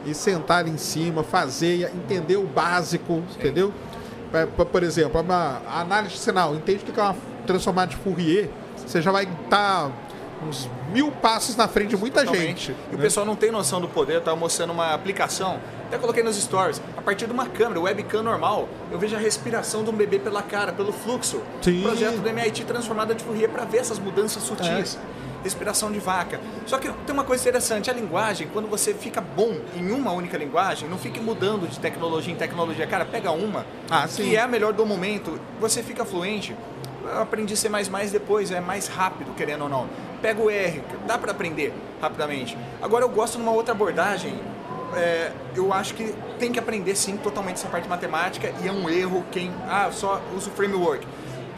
[0.06, 3.40] e sentar ali em cima, fazer, entender o básico, Sim.
[3.40, 3.74] entendeu?
[4.72, 9.12] Por exemplo, uma análise sinal, entende o que é uma transformada de Fourier, você já
[9.12, 9.92] vai estar tá
[10.46, 12.68] uns mil passos na frente de muita Totalmente.
[12.68, 12.72] gente.
[12.72, 12.98] E né?
[12.98, 16.36] o pessoal não tem noção do poder, eu estava mostrando uma aplicação, até coloquei nos
[16.36, 20.20] stories, a partir de uma câmera, webcam normal, eu vejo a respiração de um bebê
[20.20, 21.42] pela cara, pelo fluxo.
[21.62, 21.82] Sim.
[21.82, 24.98] projeto do MIT transformada de Fourier para ver essas mudanças sutis.
[25.12, 25.15] É.
[25.46, 26.42] Respiração de vaca.
[26.66, 30.38] Só que tem uma coisa interessante, a linguagem, quando você fica bom em uma única
[30.38, 32.86] linguagem, não fique mudando de tecnologia em tecnologia.
[32.86, 36.54] Cara, pega uma, ah, que é a melhor do momento, você fica fluente.
[37.04, 37.70] Eu aprendi C++
[38.12, 39.88] depois, é mais rápido, querendo ou não
[40.26, 41.72] pega o R, dá para aprender
[42.02, 42.58] rapidamente.
[42.82, 44.40] Agora eu gosto de uma outra abordagem,
[44.96, 48.90] é, eu acho que tem que aprender sim totalmente essa parte matemática e é um
[48.90, 51.06] erro quem ah, só usa o framework.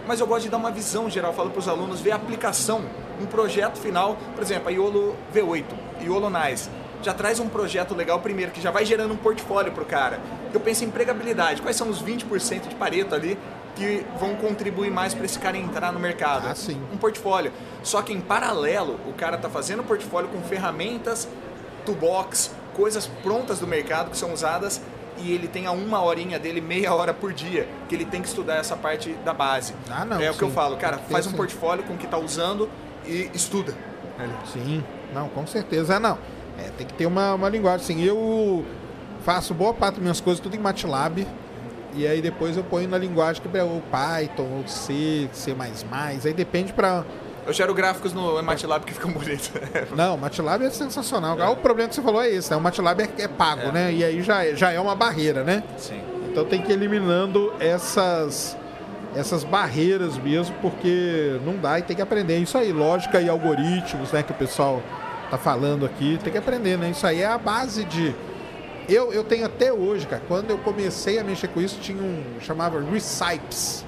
[0.07, 2.81] Mas eu gosto de dar uma visão geral, falo para os alunos, ver a aplicação,
[3.21, 5.65] um projeto final, por exemplo, a IOLO V8,
[6.01, 6.69] IOLO NICE,
[7.03, 10.19] já traz um projeto legal primeiro, que já vai gerando um portfólio para o cara.
[10.53, 13.37] Eu penso em empregabilidade, quais são os 20% de pareto ali
[13.75, 16.47] que vão contribuir mais para esse cara entrar no mercado.
[16.47, 16.81] Ah, sim.
[16.91, 17.51] Um portfólio.
[17.83, 21.27] Só que em paralelo, o cara está fazendo portfólio com ferramentas,
[21.85, 24.81] toolbox, coisas prontas do mercado que são usadas
[25.19, 28.27] e ele tem a uma horinha dele, meia hora por dia, que ele tem que
[28.27, 29.73] estudar essa parte da base.
[29.89, 30.29] Ah, não, é sim.
[30.29, 32.69] o que eu falo, cara, faz um portfólio com o que está usando
[33.05, 33.73] e estuda.
[34.51, 35.95] Sim, não, com certeza.
[35.95, 36.17] É, não,
[36.57, 37.83] é, tem que ter uma, uma linguagem.
[37.83, 38.65] Assim, eu
[39.23, 41.27] faço boa parte das minhas coisas tudo em MATLAB.
[41.93, 45.55] E aí depois eu ponho na linguagem que é o Python, ou C, C++.
[45.91, 47.03] Aí depende para
[47.47, 49.49] eu gero gráficos no MATLAB que ficam bonitos.
[49.95, 51.39] Não, o MATLAB é sensacional.
[51.39, 51.47] É.
[51.47, 52.57] O problema que você falou é esse, né?
[52.57, 53.71] O MATLAB é, é pago, é.
[53.71, 53.93] né?
[53.93, 55.63] E aí já, é, já é uma barreira, né?
[55.77, 56.01] Sim.
[56.29, 58.57] Então tem que ir eliminando essas,
[59.15, 62.37] essas barreiras mesmo, porque não dá e tem que aprender.
[62.37, 64.21] Isso aí, lógica e algoritmos, né?
[64.21, 64.83] Que o pessoal
[65.31, 66.89] tá falando aqui, tem que aprender, né?
[66.89, 68.13] Isso aí é a base de
[68.89, 72.23] eu, eu tenho até hoje, cara, quando eu comecei a mexer com isso, tinha um.
[72.39, 73.85] chamava Recipes,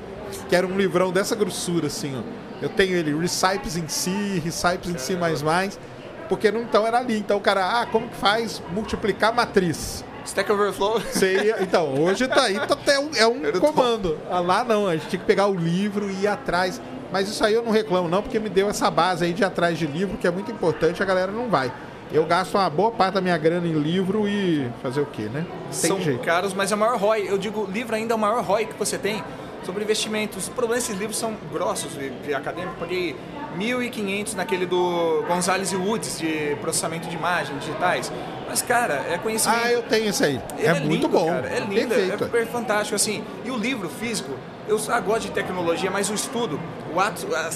[0.49, 2.49] que era um livrão dessa grossura, assim, ó.
[2.62, 5.80] Eu tenho ele, Recipes em si, Recipes em si mais mais,
[6.28, 7.18] porque não, então era ali.
[7.18, 10.03] Então o cara, ah, como que faz multiplicar matriz?
[10.26, 11.01] Stack Overflow?
[11.12, 14.18] Sei, então, hoje tá aí, é um, é um comando.
[14.30, 16.82] Ah, lá não, a gente tinha que pegar o livro e ir atrás.
[17.12, 19.80] Mas isso aí eu não reclamo, não, porque me deu essa base aí de atrás
[19.80, 21.72] de livro, que é muito importante, a galera não vai.
[22.12, 25.45] Eu gasto uma boa parte da minha grana em livro e fazer o quê, né?
[25.72, 26.24] Tem São jeito.
[26.24, 27.28] caros, mas é o maior ROI.
[27.28, 29.24] Eu digo, livro ainda é o maior ROI que você tem
[29.64, 30.47] sobre investimentos.
[30.47, 32.76] O problema é que esses livros são grossos de, acadêmico.
[32.80, 33.16] Paguei
[33.57, 38.12] 1.500 naquele do Gonzalez e Woods de processamento de imagens digitais.
[38.47, 39.62] Mas, cara, é conhecimento.
[39.64, 40.41] Ah, eu tenho esse aí.
[40.57, 41.28] É, é, muito lindo, bom.
[41.28, 41.47] Cara.
[41.49, 42.38] É lindo, Perfeito.
[42.38, 42.95] é fantástico.
[42.95, 44.32] Assim, e o livro físico,
[44.68, 46.60] eu ah, gosto de tecnologia, mas o estudo,
[46.93, 47.49] o ato, a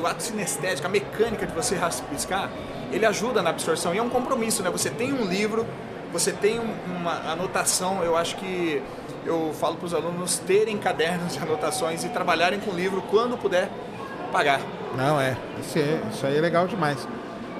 [0.00, 2.50] o ato sinestésico, a mecânica de você raspiscar,
[2.92, 3.94] ele ajuda na absorção.
[3.94, 4.70] E é um compromisso, né?
[4.70, 5.66] Você tem um livro,
[6.12, 8.82] você tem uma anotação, eu acho que
[9.28, 13.36] eu falo para os alunos terem cadernos de anotações e trabalharem com o livro quando
[13.36, 13.70] puder
[14.32, 14.60] pagar.
[14.96, 15.36] Não, é.
[15.60, 17.06] Isso, é, isso aí é legal demais.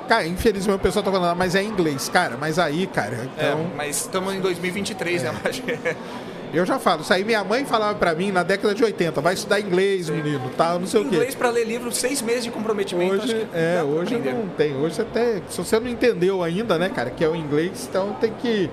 [0.08, 2.36] Cara, infelizmente o pessoal tá falando, ah, mas é inglês, cara.
[2.40, 3.14] Mas aí, cara.
[3.14, 3.60] É, então...
[3.60, 5.72] É, mas estamos em 2023, né, é.
[5.72, 5.96] né?
[6.50, 9.34] Eu já falo, isso aí minha mãe falava para mim na década de 80, vai
[9.34, 10.78] estudar inglês, menino, tá?
[10.78, 11.16] Não sei inglês o quê.
[11.16, 13.22] Inglês para ler livro, seis meses de comprometimento.
[13.22, 14.74] Hoje, é, hoje não tem.
[14.74, 18.32] Hoje até, se você não entendeu ainda, né, cara, que é o inglês, então tem
[18.32, 18.70] que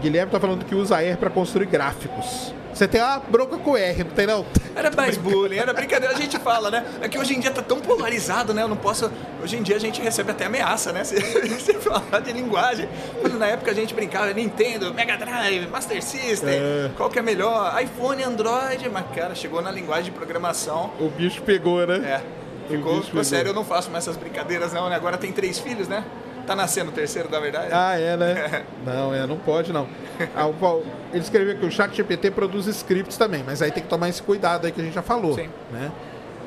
[0.00, 2.52] Guilherme tá falando que usa R para construir gráficos.
[2.76, 4.44] Você tem uma bronca com R, não tem não?
[4.74, 6.84] Era mais bullying, era brincadeira, a gente fala, né?
[7.00, 8.62] É que hoje em dia tá tão polarizado, né?
[8.62, 9.10] Eu não posso.
[9.42, 11.02] Hoje em dia a gente recebe até ameaça, né?
[11.02, 12.86] Se você falar de linguagem.
[13.18, 16.90] Quando na época a gente brincava, Nintendo, Mega Drive, Master System, é.
[16.98, 17.82] qual que é melhor?
[17.82, 20.90] iPhone, Android, mas cara, chegou na linguagem de programação.
[21.00, 21.96] O bicho pegou, né?
[21.96, 22.46] É.
[22.68, 24.96] Ficou, ficou sério, eu não faço mais essas brincadeiras, não, né?
[24.96, 26.04] Agora tem três filhos, né?
[26.46, 27.70] Tá nascendo o terceiro, da verdade?
[27.72, 28.64] Ah, é, né?
[28.86, 29.88] não, é, não pode não.
[30.34, 30.82] Ah, o,
[31.12, 34.22] ele escreveu que o chat GPT produz scripts também, mas aí tem que tomar esse
[34.22, 35.34] cuidado aí que a gente já falou.
[35.34, 35.48] Sim.
[35.72, 35.90] Né?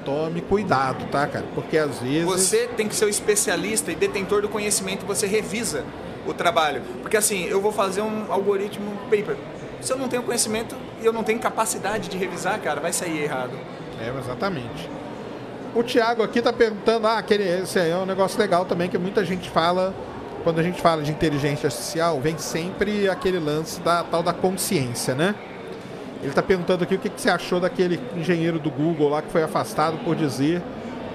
[0.06, 1.46] Tome cuidado, tá, cara?
[1.54, 2.24] Porque às vezes.
[2.24, 5.84] Você tem que ser o especialista e detentor do conhecimento, você revisa
[6.26, 6.82] o trabalho.
[7.02, 9.36] Porque assim, eu vou fazer um algoritmo paper.
[9.82, 13.24] Se eu não tenho conhecimento e eu não tenho capacidade de revisar, cara, vai sair
[13.24, 13.52] errado.
[14.00, 14.90] É, exatamente.
[15.74, 18.98] O Thiago aqui está perguntando, ah, aquele, esse aí é um negócio legal também, que
[18.98, 19.94] muita gente fala,
[20.44, 25.14] quando a gente fala de inteligência artificial, vem sempre aquele lance da tal da consciência,
[25.14, 25.36] né?
[26.22, 29.32] Ele está perguntando aqui o que, que você achou daquele engenheiro do Google lá que
[29.32, 30.62] foi afastado por dizer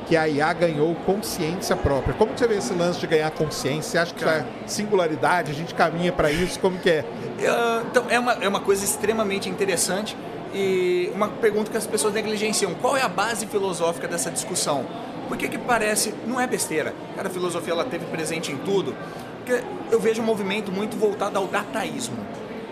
[0.06, 2.14] que a IA ganhou consciência própria.
[2.14, 3.90] Como você vê esse lance de ganhar consciência?
[3.90, 5.50] Você acha que Cara, isso é singularidade?
[5.50, 6.60] A gente caminha para isso?
[6.60, 7.00] Como que é?
[7.00, 10.16] Uh, então, é uma, é uma coisa extremamente interessante
[10.54, 14.86] e uma pergunta que as pessoas negligenciam: qual é a base filosófica dessa discussão?
[15.28, 16.14] Por que que parece?
[16.26, 16.94] Não é besteira.
[17.16, 18.94] Cara, a filosofia ela teve presente em tudo.
[19.38, 22.16] Porque eu vejo um movimento muito voltado ao dataísmo.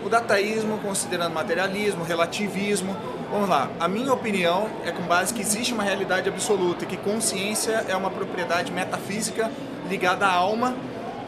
[0.05, 2.95] O dataísmo considerando materialismo, relativismo.
[3.31, 7.83] Vamos lá, a minha opinião é com base que existe uma realidade absoluta que consciência
[7.89, 9.49] é uma propriedade metafísica
[9.89, 10.75] ligada à alma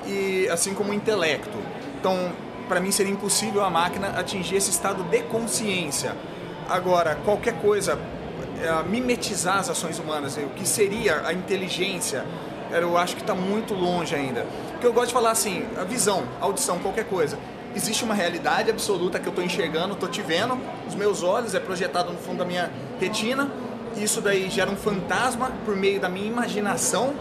[0.06, 1.58] e assim como o intelecto.
[1.99, 2.32] Então,
[2.68, 6.16] para mim seria impossível a máquina atingir esse estado de consciência.
[6.70, 7.99] Agora, qualquer coisa,
[8.61, 12.26] é, mimetizar as ações humanas, o que seria a inteligência,
[12.72, 14.45] eu acho que está muito longe ainda.
[14.72, 17.38] Porque eu gosto de falar assim, a visão, audição, qualquer coisa.
[17.76, 20.57] Existe uma realidade absoluta que eu estou enxergando, estou te vendo,
[20.88, 23.51] os meus olhos é projetado no fundo da minha retina,
[23.97, 27.13] isso daí gera um fantasma por meio da minha imaginação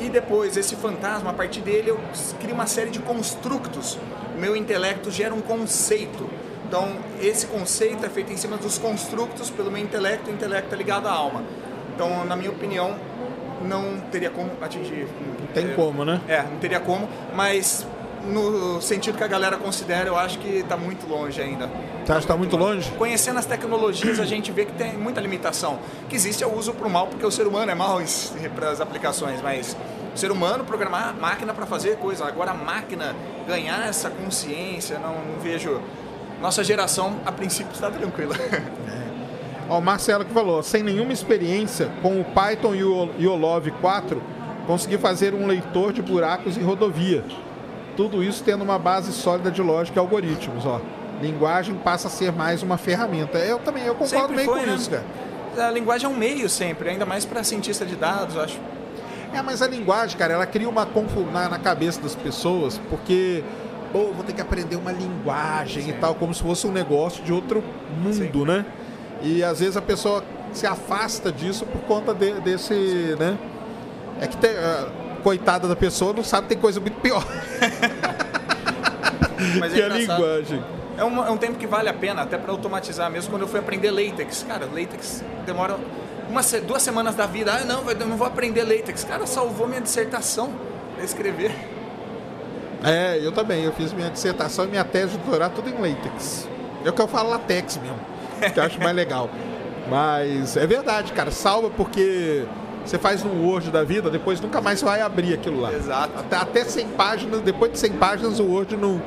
[0.00, 2.00] e depois esse fantasma, a partir dele eu
[2.40, 3.98] crio uma série de construtos.
[4.36, 6.28] O meu intelecto gera um conceito.
[6.72, 6.88] Então,
[7.20, 11.06] esse conceito é feito em cima dos construtos pelo meu intelecto, o intelecto é ligado
[11.06, 11.42] à alma.
[11.94, 12.96] Então, na minha opinião,
[13.60, 15.06] não teria como atingir.
[15.38, 16.18] Não tem é, como, né?
[16.26, 17.86] É, não teria como, mas
[18.24, 21.66] no sentido que a galera considera, eu acho que está muito longe ainda.
[21.66, 22.90] Você acha que está muito longe?
[22.92, 25.78] Conhecendo as tecnologias, a gente vê que tem muita limitação.
[26.08, 28.00] Que existe é o uso para o mal, porque o ser humano é mal
[28.56, 29.76] para as aplicações, mas
[30.14, 32.24] o ser humano programar a máquina para fazer coisa.
[32.24, 33.14] Agora a máquina
[33.46, 35.78] ganhar essa consciência, não, não vejo.
[36.42, 38.36] Nossa geração, a princípio, está tranquila.
[38.36, 38.62] É.
[39.68, 44.22] Ó, o Marcelo que falou, sem nenhuma experiência com o Python e o Yolov 4,
[44.66, 47.24] consegui fazer um leitor de buracos em rodovia
[47.96, 50.80] tudo isso tendo uma base sólida de lógica e algoritmos, ó.
[51.20, 53.38] Linguagem passa a ser mais uma ferramenta.
[53.38, 54.74] Eu também, eu concordo sempre meio foi, com né?
[54.74, 55.04] isso, cara.
[55.68, 58.58] A linguagem é um meio sempre, ainda mais para cientista de dados, acho.
[59.32, 63.44] É, mas a linguagem, cara, ela cria uma confusão na, na cabeça das pessoas, porque
[63.92, 65.90] pô, vou ter que aprender uma linguagem Sim.
[65.90, 67.62] e tal, como se fosse um negócio de outro
[68.02, 68.46] mundo, Sim.
[68.46, 68.64] né?
[69.22, 72.74] E às vezes a pessoa se afasta disso por conta de, desse,
[73.18, 73.38] né?
[74.20, 77.24] É que tem, uh, coitada da pessoa não sabe tem coisa muito pior.
[79.58, 80.62] Mas é que é a linguagem.
[80.96, 83.10] É um, é um tempo que vale a pena, até para automatizar.
[83.10, 84.44] Mesmo quando eu fui aprender latex.
[84.46, 85.78] Cara, latex demora
[86.66, 87.52] duas semanas da vida.
[87.52, 89.04] Ah, não, eu não vou aprender latex.
[89.04, 90.52] Cara, salvou minha dissertação
[90.94, 91.71] para escrever.
[92.84, 93.64] É, eu também.
[93.64, 96.48] Eu fiz minha dissertação e minha tese de doutorado tudo em latex.
[96.84, 97.98] É o que eu falo latex mesmo,
[98.52, 99.30] que eu acho mais legal.
[99.88, 101.30] Mas é verdade, cara.
[101.30, 102.44] Salva porque
[102.84, 105.72] você faz no Word da vida, depois nunca mais vai abrir aquilo lá.
[105.72, 106.18] Exato.
[106.18, 109.00] Até, até 100 páginas, depois de 100 páginas o Word não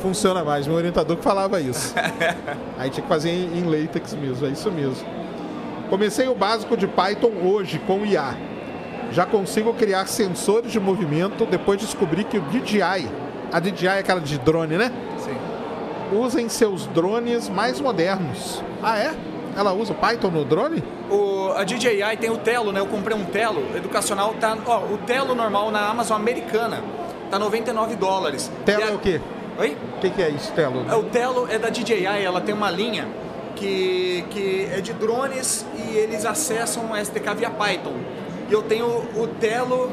[0.00, 0.66] funciona mais.
[0.66, 1.94] Meu orientador que falava isso.
[2.76, 5.06] Aí tinha que fazer em, em latex mesmo, é isso mesmo.
[5.88, 8.36] Comecei o básico de Python hoje com IA.
[9.12, 13.10] Já consigo criar sensores de movimento depois descobri que o DJI,
[13.52, 14.90] a DJI é aquela de drone, né?
[15.18, 15.36] Sim.
[16.16, 18.62] Usem seus drones mais modernos.
[18.82, 19.14] Ah, é?
[19.54, 20.82] Ela usa Python no drone?
[21.10, 22.80] O, a DJI tem o Telo, né?
[22.80, 24.34] Eu comprei um Telo educacional.
[24.40, 26.82] Tá, ó, o Telo normal na Amazon americana
[27.30, 28.50] tá 99 dólares.
[28.64, 29.20] Telo é o quê?
[29.58, 29.76] Oi?
[29.96, 30.86] O que, que, é isso, Telo?
[30.90, 33.06] É, o Telo é da DJI, ela tem uma linha
[33.54, 37.94] que, que é de drones e eles acessam o SDK via Python.
[38.48, 39.92] E eu tenho o Telo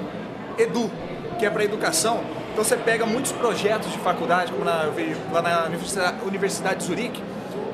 [0.57, 0.89] Edu,
[1.37, 2.38] que é para educação.
[2.59, 4.83] Então você pega muitos projetos de faculdade, como na,
[5.31, 5.69] lá na
[6.25, 7.23] Universidade, de Zurique,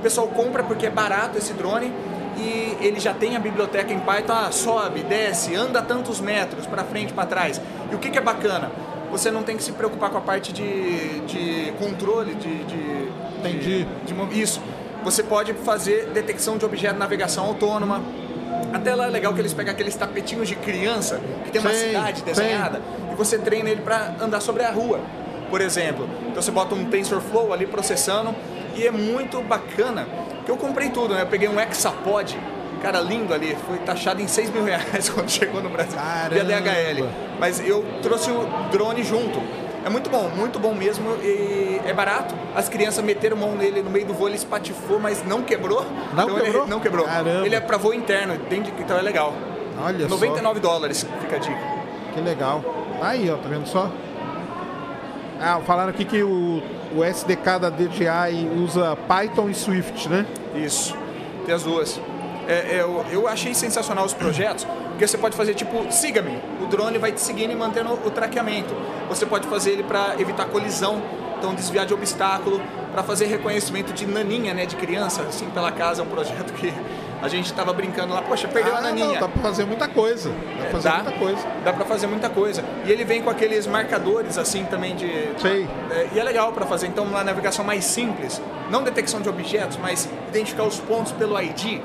[0.03, 1.91] pessoal compra porque é barato esse drone
[2.37, 6.83] e ele já tem a biblioteca em Python, ah, sobe, desce, anda tantos metros para
[6.83, 7.59] frente, para trás.
[7.91, 8.71] E o que, que, é bacana?
[9.09, 13.09] Você não tem que se preocupar com a parte de, de controle, de, de,
[13.39, 13.87] Entendi.
[14.05, 14.61] De, de, isso.
[15.03, 18.03] Você pode fazer detecção de objeto, navegação autônoma.
[18.71, 21.87] Até lá é legal que eles pegam aqueles tapetinhos de criança que tem uma sim,
[21.87, 23.04] cidade desenhada sim.
[23.15, 24.99] E você treina ele para andar sobre a rua,
[25.49, 26.07] por exemplo.
[26.27, 28.35] Então você bota um TensorFlow ali processando
[28.75, 30.05] e é muito bacana,
[30.45, 31.21] que eu comprei tudo, né?
[31.21, 32.37] Eu peguei um Exapod,
[32.81, 36.43] cara lindo ali, foi taxado em 6 mil reais quando chegou no Brasil, Caramba.
[36.43, 37.07] via DHL.
[37.39, 39.41] Mas eu trouxe o drone junto.
[39.85, 42.35] É muito bom, muito bom mesmo e é barato.
[42.55, 45.85] As crianças meteram mão nele no meio do voo, ele espatifou, mas não quebrou.
[46.13, 46.61] Não então quebrou?
[46.63, 47.05] Ele, não quebrou.
[47.05, 47.45] Caramba.
[47.45, 48.35] Ele é para voo interno,
[48.79, 49.33] então é legal.
[49.79, 50.67] Olha 99 só.
[50.67, 51.74] dólares, fica a dica.
[52.15, 52.63] Que legal.
[53.01, 53.91] Aí, ó, tá vendo só?
[55.37, 56.63] Ah, falaram aqui que o,
[56.95, 60.25] o SDK da DJI usa Python e Swift, né?
[60.55, 60.95] Isso,
[61.45, 61.99] tem as duas.
[62.47, 66.67] É, é, eu, eu achei sensacional os projetos, porque você pode fazer tipo, siga-me, o
[66.67, 68.73] drone vai te seguindo e mantendo o traqueamento.
[69.09, 71.01] Você pode fazer ele para evitar colisão,
[71.37, 72.61] então desviar de obstáculo,
[72.93, 76.73] para fazer reconhecimento de naninha, né, de criança, assim pela casa, é um projeto que
[77.21, 79.07] a gente estava brincando lá, poxa, perdeu ah, a naninha.
[79.07, 80.29] Não, dá para fazer muita coisa.
[80.29, 81.47] Dá pra fazer dá, muita coisa.
[81.63, 82.63] Dá para fazer muita coisa.
[82.85, 85.07] E ele vem com aqueles marcadores assim também de.
[85.39, 85.67] Sei.
[85.91, 89.77] É, e é legal para fazer então uma navegação mais simples, não detecção de objetos,
[89.77, 91.81] mas identificar os pontos pelo ID.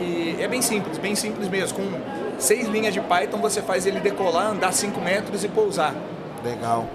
[0.00, 1.84] E é bem simples, bem simples mesmo, com
[2.38, 5.94] seis linhas de Python você faz ele decolar, andar 5 metros e pousar.
[6.42, 6.88] Legal.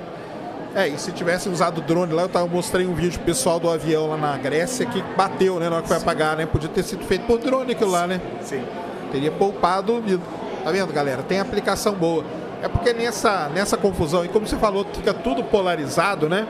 [0.76, 4.08] É, e se tivesse usado drone lá, eu tava, mostrei um vídeo pessoal do avião
[4.08, 5.70] lá na Grécia que bateu, né?
[5.70, 6.46] Na hora que foi apagar, né?
[6.46, 8.22] Podia ter sido feito por drone aquilo lá, né?
[8.42, 8.64] Sim.
[9.12, 10.22] Teria poupado vida.
[10.64, 11.24] Tá vendo, galera?
[11.24, 12.24] Tem aplicação boa.
[12.62, 16.48] É porque nessa, nessa confusão, e como você falou, fica tudo polarizado, né?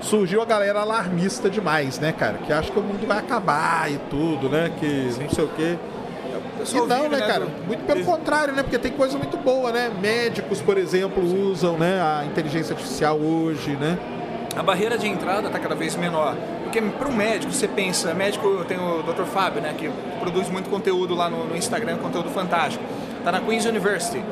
[0.00, 2.38] Surgiu a galera alarmista demais, né, cara?
[2.38, 4.70] Que acha que o mundo vai acabar e tudo, né?
[4.78, 5.22] Que Sim.
[5.22, 5.78] não sei o quê.
[6.72, 7.46] E não, vive, né, né, cara?
[7.46, 7.66] Do...
[7.66, 8.62] Muito pelo contrário, né?
[8.62, 9.90] Porque tem coisa muito boa, né?
[10.00, 11.50] Médicos, por exemplo, Sim.
[11.50, 13.98] usam né, a inteligência artificial hoje, né?
[14.56, 16.36] A barreira de entrada está cada vez menor.
[16.62, 19.24] Porque para um médico, você pensa, médico tem o Dr.
[19.24, 19.74] Fábio, né?
[19.76, 19.90] Que
[20.20, 22.84] produz muito conteúdo lá no, no Instagram, conteúdo fantástico.
[23.18, 24.22] Está na Queen's University.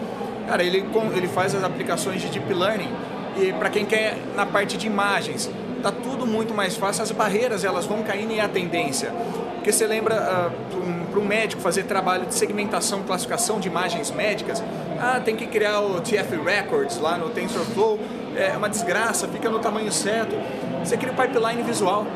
[0.46, 0.84] Cara, ele,
[1.16, 2.90] ele faz as aplicações de Deep Learning
[3.36, 5.50] e para quem quer na parte de imagens,
[5.82, 9.12] tá tudo muito mais fácil, as barreiras elas vão caindo e a tendência.
[9.54, 10.72] Porque você lembra, uh,
[11.12, 14.62] para um médico fazer trabalho de segmentação, classificação de imagens médicas,
[15.00, 18.00] ah, tem que criar o TF Records lá no TensorFlow,
[18.34, 20.34] é uma desgraça, fica no tamanho certo.
[20.82, 22.06] Você cria o pipeline visual.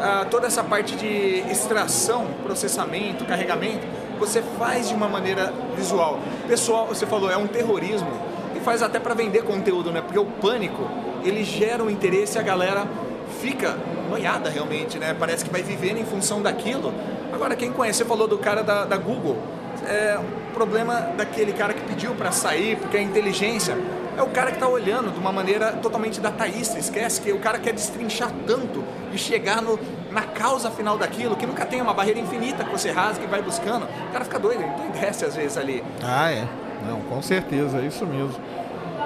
[0.00, 3.86] Ah, toda essa parte de extração, processamento, carregamento,
[4.18, 6.18] você faz de uma maneira visual.
[6.46, 8.10] Pessoal, você falou, é um terrorismo
[8.56, 10.00] e faz até para vender conteúdo, né?
[10.00, 10.82] Porque o pânico,
[11.24, 12.86] ele gera um interesse e a galera
[13.28, 13.76] fica
[14.08, 15.14] noiada realmente, né?
[15.18, 16.92] Parece que vai vivendo em função daquilo.
[17.32, 19.38] Agora, quem conhece, falou do cara da, da Google.
[19.86, 23.76] É o problema daquele cara que pediu para sair, porque a inteligência
[24.16, 26.78] é o cara que está olhando de uma maneira totalmente dataísta.
[26.78, 29.78] Esquece que o cara quer destrinchar tanto e chegar no,
[30.10, 33.40] na causa final daquilo, que nunca tem uma barreira infinita que você rasga e vai
[33.40, 33.84] buscando.
[33.84, 35.84] O cara fica doido, desce às vezes ali.
[36.02, 36.44] Ah, é.
[36.86, 38.34] Não, com certeza, é isso mesmo.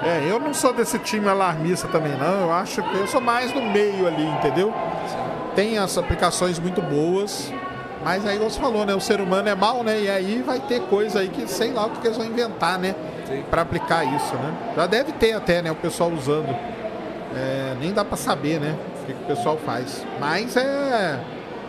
[0.01, 2.41] É, eu não sou desse time alarmista também, não.
[2.41, 4.73] Eu acho que eu sou mais do meio ali, entendeu?
[5.55, 7.53] Tem as aplicações muito boas,
[8.03, 8.93] mas aí você falou, né?
[8.93, 10.01] O ser humano é mal, né?
[10.01, 12.95] E aí vai ter coisa aí que sei lá o que eles vão inventar, né?
[13.49, 14.53] Para aplicar isso, né?
[14.75, 15.71] Já deve ter até, né?
[15.71, 16.49] O pessoal usando.
[17.35, 18.75] É, nem dá para saber, né?
[19.01, 20.05] O que, que, o pessoal faz.
[20.19, 21.19] Mas é.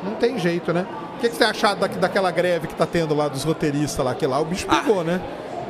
[0.02, 0.86] Não tem jeito, né?
[1.16, 4.14] O que, que você acha da, daquela greve que tá tendo lá dos roteiristas lá?
[4.14, 5.04] Que lá o bicho pegou, ah.
[5.04, 5.20] né?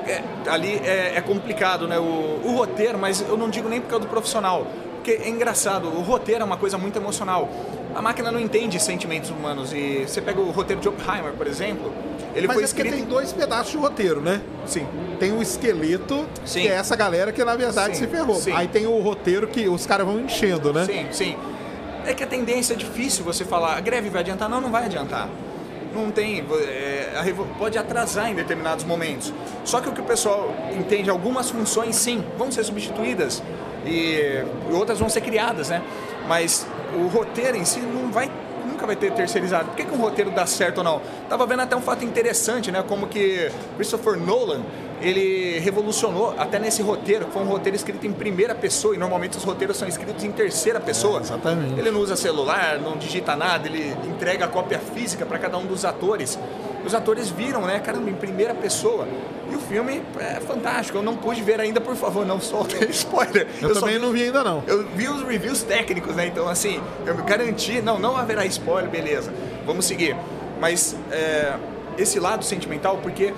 [0.07, 1.99] É, ali é, é, complicado, né?
[1.99, 4.67] O, o, roteiro, mas eu não digo nem por causa do profissional.
[4.95, 7.49] Porque é engraçado, o roteiro é uma coisa muito emocional.
[7.95, 9.73] A máquina não entende sentimentos humanos.
[9.73, 11.93] E você pega o roteiro de Oppenheimer, por exemplo,
[12.35, 12.95] ele mas foi é escrito.
[12.95, 14.41] tem dois pedaços de roteiro, né?
[14.67, 14.87] Sim.
[15.21, 16.63] Tem o esqueleto, sim.
[16.63, 18.37] que é essa galera que na verdade sim, se ferrou.
[18.37, 18.53] Sim.
[18.53, 20.85] Aí tem o roteiro que os caras vão enchendo, né?
[20.87, 21.37] Sim, sim.
[22.07, 24.49] É que a tendência é difícil você falar, a greve vai adiantar?
[24.49, 25.29] Não, não vai adiantar
[26.03, 26.45] não tem.
[26.67, 29.33] É, pode atrasar em determinados momentos.
[29.65, 33.43] Só que o que o pessoal entende, algumas funções sim vão ser substituídas
[33.87, 35.83] e outras vão ser criadas, né?
[36.27, 38.31] Mas o roteiro em si não vai
[38.85, 39.67] nunca vai ter terceirizado.
[39.67, 41.01] Por que, que um roteiro dá certo ou não?
[41.29, 42.85] Tava vendo até um fato interessante, né?
[42.87, 44.63] Como que Christopher Nolan
[45.01, 49.37] ele revolucionou até nesse roteiro, que foi um roteiro escrito em primeira pessoa, e normalmente
[49.37, 51.19] os roteiros são escritos em terceira pessoa.
[51.19, 51.79] É, exatamente.
[51.79, 55.67] Ele não usa celular, não digita nada, ele entrega a cópia física para cada um
[55.67, 56.39] dos atores.
[56.87, 59.07] Os atores viram, né, caramba, em primeira pessoa.
[59.51, 60.99] E o filme é fantástico.
[60.99, 63.47] Eu não pude ver ainda, por favor, não solta spoiler.
[63.61, 64.63] Eu, eu também vi, não vi ainda não.
[64.67, 66.27] Eu vi os reviews técnicos, né?
[66.27, 69.33] Então, assim, eu garanti, não, não haverá spoiler, beleza.
[69.67, 70.17] Vamos seguir.
[70.61, 71.55] Mas é,
[71.99, 73.35] esse lado sentimental, porque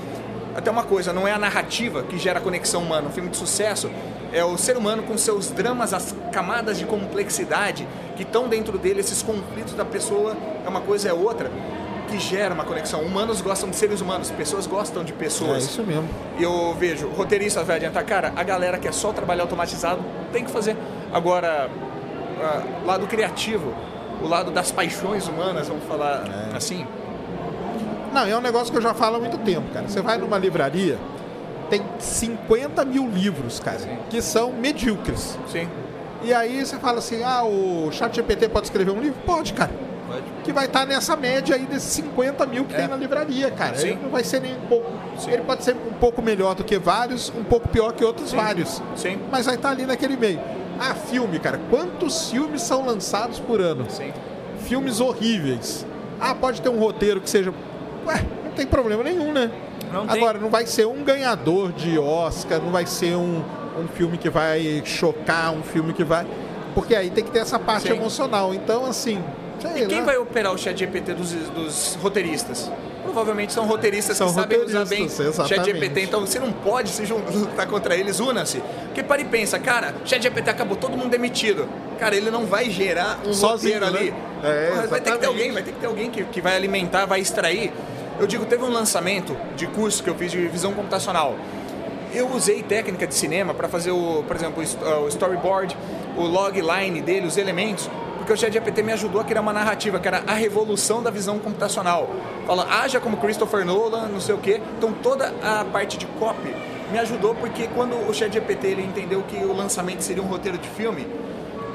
[0.57, 3.09] até uma coisa, não é a narrativa que gera conexão humana.
[3.09, 3.91] Um filme de sucesso
[4.33, 7.87] é o ser humano com seus dramas, as camadas de complexidade
[8.17, 10.35] que estão dentro dele, esses conflitos da pessoa,
[10.65, 11.51] é uma coisa, é outra,
[12.07, 13.03] que gera uma conexão.
[13.03, 15.65] Humanos gostam de seres humanos, pessoas gostam de pessoas.
[15.65, 16.09] É isso mesmo.
[16.39, 20.03] E eu vejo, roteirista vai adiantar, cara, a galera que é só trabalhar automatizado
[20.33, 20.77] tem que fazer.
[21.13, 23.75] Agora, uh, lado criativo,
[24.23, 26.57] o lado das paixões humanas, vamos falar é.
[26.57, 26.87] assim,
[28.13, 29.87] não, é um negócio que eu já falo há muito tempo, cara.
[29.87, 30.97] Você vai numa livraria,
[31.69, 33.99] tem 50 mil livros, cara, Sim.
[34.09, 35.39] que são medíocres.
[35.47, 35.69] Sim.
[36.23, 39.19] E aí você fala assim, ah, o ChatGPT pode escrever um livro?
[39.27, 39.71] Pode, cara.
[40.47, 42.79] Que vai estar nessa média aí desses 50 mil que é.
[42.79, 43.75] tem na livraria, cara.
[43.75, 43.89] Sim.
[43.89, 44.93] Ele não vai ser nem um pouco.
[45.19, 45.33] Sim.
[45.33, 48.37] Ele pode ser um pouco melhor do que vários, um pouco pior que outros Sim.
[48.37, 48.81] vários.
[48.95, 49.19] Sim.
[49.29, 50.41] Mas vai estar ali naquele meio.
[50.79, 51.59] Ah, filme, cara.
[51.69, 53.87] Quantos filmes são lançados por ano?
[53.91, 54.13] Sim.
[54.61, 55.85] Filmes horríveis.
[56.21, 57.53] Ah, pode ter um roteiro que seja
[58.07, 59.51] Ué, não tem problema nenhum, né?
[59.93, 63.43] Não Agora, não vai ser um ganhador de Oscar, não vai ser um,
[63.77, 66.25] um filme que vai chocar, um filme que vai.
[66.73, 67.95] Porque aí tem que ter essa parte Sim.
[67.95, 68.55] emocional.
[68.55, 69.21] Então, assim.
[69.77, 72.71] E quem vai operar o chat GPT dos, dos roteiristas?
[73.03, 75.09] Provavelmente são roteiristas são que sabem usar bem o
[75.47, 76.03] chat GPT.
[76.03, 78.61] Então você não pode se juntar contra eles, una-se.
[78.87, 81.69] Porque para e pensa, cara, chat GPT acabou, todo mundo demitido.
[81.99, 83.99] Cara, ele não vai gerar um Sozinho, roteiro né?
[84.01, 84.15] ali.
[84.43, 87.07] É, vai ter que ter alguém, vai ter que ter alguém que, que vai alimentar,
[87.07, 87.73] vai extrair.
[88.19, 91.37] Eu digo, teve um lançamento de curso que eu fiz de visão computacional.
[92.13, 95.77] Eu usei técnica de cinema para fazer, o, por exemplo, o storyboard,
[96.17, 97.91] o logline dele, os elementos,
[98.27, 101.39] porque o ChatGPT me ajudou a criar uma narrativa, que era a revolução da visão
[101.39, 102.11] computacional.
[102.45, 104.61] Fala, haja como Christopher Nolan, não sei o quê.
[104.77, 106.53] Então toda a parte de copy
[106.91, 110.69] me ajudou porque quando o ChatGPT ele entendeu que o lançamento seria um roteiro de
[110.71, 111.07] filme,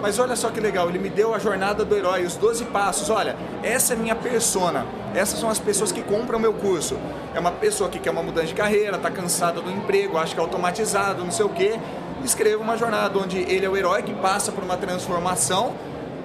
[0.02, 3.10] mas olha só que legal, ele me deu a jornada do herói, os 12 passos.
[3.10, 4.86] Olha, essa é minha persona.
[5.16, 6.98] Essas são as pessoas que compram meu curso.
[7.34, 10.40] É uma pessoa que quer uma mudança de carreira, está cansada do emprego, acha que
[10.40, 11.80] é automatizado, não sei o quê.
[12.26, 15.74] Escreva uma jornada onde ele é o herói que passa por uma transformação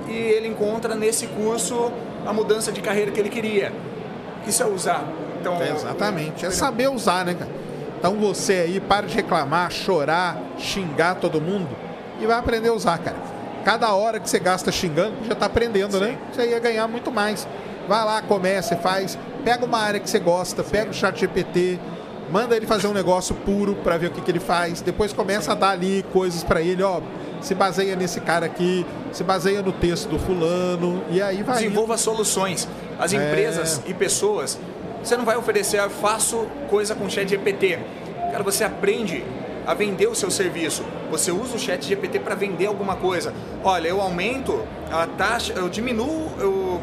[0.08, 1.92] e ele encontra nesse curso
[2.26, 3.72] a mudança de carreira que ele queria.
[4.46, 5.04] Isso é usar.
[5.40, 6.44] Então, é exatamente.
[6.44, 7.50] É saber usar, né, cara?
[7.98, 11.68] Então você aí, para de reclamar, chorar, xingar todo mundo
[12.20, 13.36] e vai aprender a usar, cara
[13.66, 16.06] cada hora que você gasta xingando, já está aprendendo, né?
[16.06, 16.12] Sim.
[16.12, 16.18] né?
[16.32, 17.48] Você ia ganhar muito mais.
[17.88, 19.18] Vai lá, comece, faz.
[19.44, 20.70] Pega uma área que você gosta, Sim.
[20.70, 21.80] pega o chat GPT,
[22.30, 24.80] manda ele fazer um negócio puro para ver o que, que ele faz.
[24.80, 27.00] Depois começa a dar ali coisas para ele, ó.
[27.40, 31.56] Se baseia nesse cara aqui, se baseia no texto do fulano, e aí vai.
[31.56, 32.00] Desenvolva indo.
[32.00, 32.68] soluções.
[32.98, 33.16] As é.
[33.16, 33.90] empresas é...
[33.90, 34.58] e pessoas,
[35.02, 37.78] você não vai oferecer, faço coisa com chat GPT.
[38.32, 39.24] Cara, você aprende
[39.66, 40.84] a vender o seu serviço.
[41.10, 43.34] Você usa o chat GPT para vender alguma coisa.
[43.64, 46.80] Olha, eu aumento a taxa, eu diminuo eu,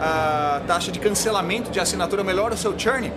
[0.00, 3.12] a taxa de cancelamento de assinatura, melhora o seu churn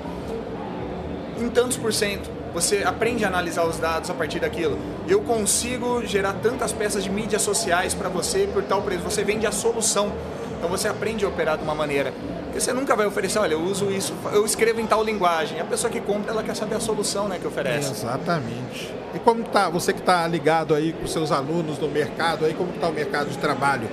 [1.39, 2.29] em tantos por cento.
[2.53, 4.77] Você aprende a analisar os dados a partir daquilo.
[5.07, 9.03] Eu consigo gerar tantas peças de mídias sociais para você por tal preço.
[9.03, 10.11] Você vende a solução.
[10.57, 12.13] Então você aprende a operar de uma maneira.
[12.45, 15.59] Porque você nunca vai oferecer, olha, eu uso isso, eu escrevo em tal linguagem.
[15.59, 17.91] A pessoa que compra, ela quer saber a solução né, que oferece.
[17.91, 18.93] Exatamente.
[19.13, 22.71] E como tá, você que está ligado aí com seus alunos no mercado, aí como
[22.71, 23.87] está o mercado de trabalho?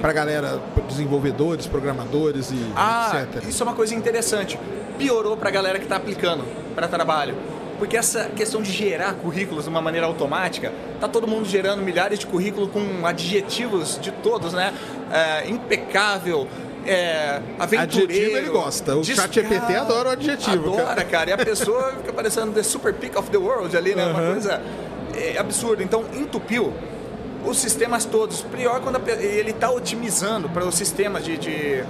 [0.00, 3.48] Para a galera, desenvolvedores, programadores e ah, etc.
[3.48, 4.58] Isso é uma coisa interessante.
[4.96, 6.44] Piorou para a galera que está aplicando
[6.74, 7.34] para trabalho.
[7.82, 12.20] Porque essa questão de gerar currículos de uma maneira automática, tá todo mundo gerando milhares
[12.20, 14.72] de currículos com adjetivos de todos, né?
[15.12, 16.46] É, impecável,
[16.86, 18.04] é, aventureiro.
[18.04, 18.94] Adjetivo ele gosta.
[18.96, 20.74] O chat GPT adora o adjetivo.
[20.74, 21.04] Adora, cara.
[21.04, 21.30] cara.
[21.30, 24.06] E a pessoa fica parecendo The Super Peak of the World ali, né?
[24.06, 24.10] Uhum.
[24.12, 24.62] Uma coisa
[25.16, 25.82] é, absurda.
[25.82, 26.72] Então, entupiu
[27.44, 28.42] os sistemas todos.
[28.42, 31.84] Pior quando a, ele está otimizando para os sistemas de, de...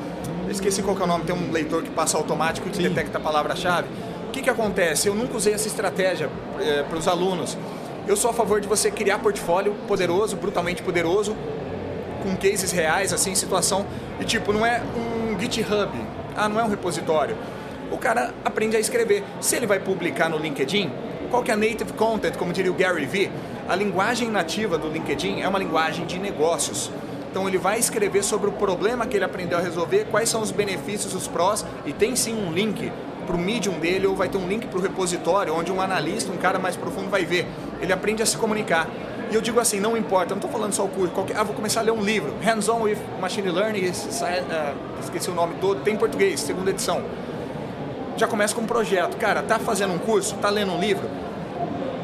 [0.49, 1.25] Esqueci qual é o nome.
[1.27, 3.89] Tem um leitor que passa automático e que detecta a palavra-chave.
[4.33, 5.09] Que, que acontece?
[5.09, 7.57] Eu nunca usei essa estratégia é, para os alunos.
[8.09, 11.37] Eu sou a favor de você criar portfólio poderoso, brutalmente poderoso,
[12.23, 13.85] com cases reais, assim, situação.
[14.19, 15.91] E tipo, não é um GitHub,
[16.35, 17.37] ah, não é um repositório.
[17.91, 19.23] O cara aprende a escrever.
[19.39, 20.91] Se ele vai publicar no LinkedIn,
[21.31, 23.31] qual que é a native content, como diria o Gary Vee?
[23.69, 26.91] A linguagem nativa do LinkedIn é uma linguagem de negócios.
[27.31, 30.51] Então ele vai escrever sobre o problema que ele aprendeu a resolver, quais são os
[30.51, 32.91] benefícios, os prós, e tem sim um link
[33.23, 36.31] para o Medium dele ou vai ter um link para o repositório, onde um analista,
[36.33, 37.47] um cara mais profundo vai ver.
[37.81, 38.89] Ele aprende a se comunicar.
[39.31, 41.43] E eu digo assim, não importa, eu não estou falando só o curso, qualquer, ah,
[41.43, 45.81] vou começar a ler um livro, Hands-on with Machine Learning, uh, esqueci o nome todo,
[45.81, 47.03] tem em português, segunda edição.
[48.15, 49.17] Já começa com um projeto.
[49.17, 51.09] Cara, tá fazendo um curso, tá lendo um livro,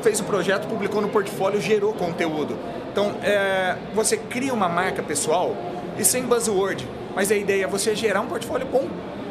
[0.03, 2.57] fez o projeto, publicou no portfólio, gerou conteúdo.
[2.91, 5.55] Então, é, você cria uma marca pessoal
[5.99, 8.89] e sem buzzword, mas a ideia é você gerar um portfólio bom.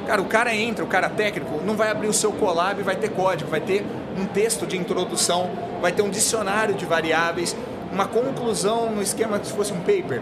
[0.07, 3.09] Cara, o cara entra, o cara técnico, não vai abrir o seu collab, vai ter
[3.09, 3.85] código, vai ter
[4.17, 5.51] um texto de introdução,
[5.81, 7.53] vai ter um dicionário de variáveis,
[7.91, 10.21] uma conclusão no esquema se fosse um paper.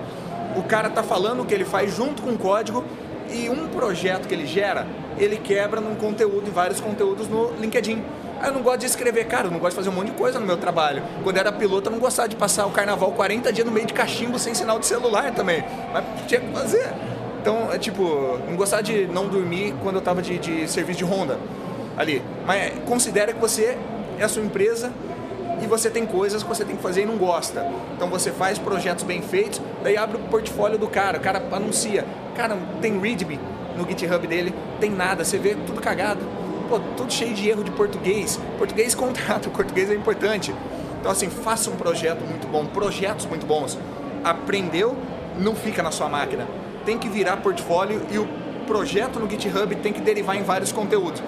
[0.55, 2.83] O cara está falando o que ele faz junto com o código
[3.29, 4.87] e um projeto que ele gera,
[5.19, 8.03] ele quebra num conteúdo, em vários conteúdos no LinkedIn.
[8.43, 10.39] Eu não gosto de escrever, cara, eu não gosto de fazer um monte de coisa
[10.39, 11.03] no meu trabalho.
[11.23, 13.93] Quando era piloto, eu não gostava de passar o carnaval 40 dias no meio de
[13.93, 15.63] cachimbo sem sinal de celular também.
[15.93, 16.91] Mas tinha que fazer.
[17.45, 21.05] Então, é tipo, não gostava de não dormir quando eu estava de, de serviço de
[21.05, 21.37] Honda
[21.95, 22.19] ali.
[22.43, 23.77] Mas considera que você
[24.17, 24.91] é a sua empresa
[25.61, 27.63] e você tem coisas que você tem que fazer e não gosta.
[27.95, 32.03] Então você faz projetos bem feitos, daí abre o portfólio do cara, o cara anuncia.
[32.35, 33.39] Cara, tem README
[33.77, 36.21] no GitHub dele, tem nada, você vê tudo cagado.
[36.67, 38.39] Pô, tudo cheio de erro de português.
[38.57, 40.51] Português contrato, português é importante.
[40.99, 43.77] Então assim, faça um projeto muito bom, projetos muito bons.
[44.23, 44.97] Aprendeu,
[45.37, 46.47] não fica na sua máquina.
[46.85, 48.27] Tem que virar portfólio e o
[48.67, 51.21] projeto no GitHub tem que derivar em vários conteúdos.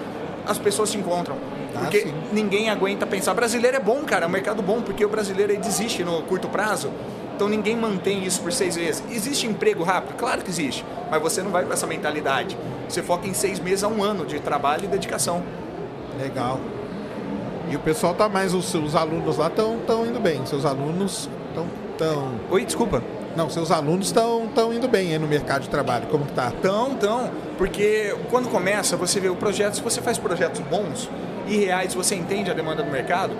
[0.46, 1.36] As pessoas se encontram
[1.74, 2.14] ah, porque sim.
[2.32, 3.34] ninguém aguenta pensar.
[3.34, 6.90] Brasileiro é bom, cara, é um mercado bom, porque o brasileiro desiste no curto prazo.
[7.34, 9.02] Então ninguém mantém isso por seis meses.
[9.10, 10.16] Existe emprego rápido?
[10.16, 10.84] Claro que existe.
[11.10, 12.58] Mas você não vai com essa mentalidade.
[12.88, 15.42] Você foca em seis meses a um ano de trabalho e dedicação.
[16.18, 16.58] Legal.
[17.70, 20.44] E o pessoal tá mais, os, os alunos lá estão tão indo bem.
[20.46, 21.66] Seus alunos estão.
[21.96, 22.32] Tão...
[22.50, 23.02] Oi, desculpa.
[23.38, 26.48] Não, seus alunos estão indo bem aí no mercado de trabalho, como que tá?
[26.48, 31.08] Estão, estão, porque quando começa, você vê o projeto, se você faz projetos bons
[31.46, 33.36] e reais, você entende a demanda do mercado,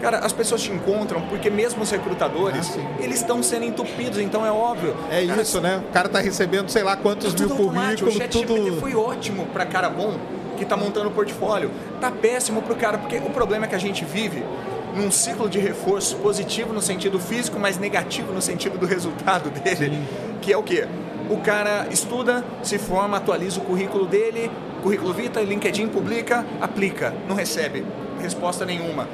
[0.00, 4.44] Cara, as pessoas te encontram porque mesmo os recrutadores, ah, eles estão sendo entupidos, então
[4.44, 4.96] é óbvio.
[5.08, 5.80] É cara, isso, né?
[5.88, 8.80] O cara tá recebendo, sei lá, quantos mil currículos, o chat tudo...
[8.80, 10.18] foi ótimo para cara bom
[10.58, 11.70] que tá montando o portfólio.
[12.00, 14.42] Tá péssimo pro cara, porque o problema é que a gente vive
[14.94, 19.96] num ciclo de reforço positivo no sentido físico, mas negativo no sentido do resultado dele,
[19.96, 20.04] Sim.
[20.40, 20.86] que é o quê?
[21.30, 24.50] O cara estuda, se forma, atualiza o currículo dele,
[24.82, 27.84] currículo Vita, LinkedIn publica, aplica, não recebe
[28.20, 29.08] resposta nenhuma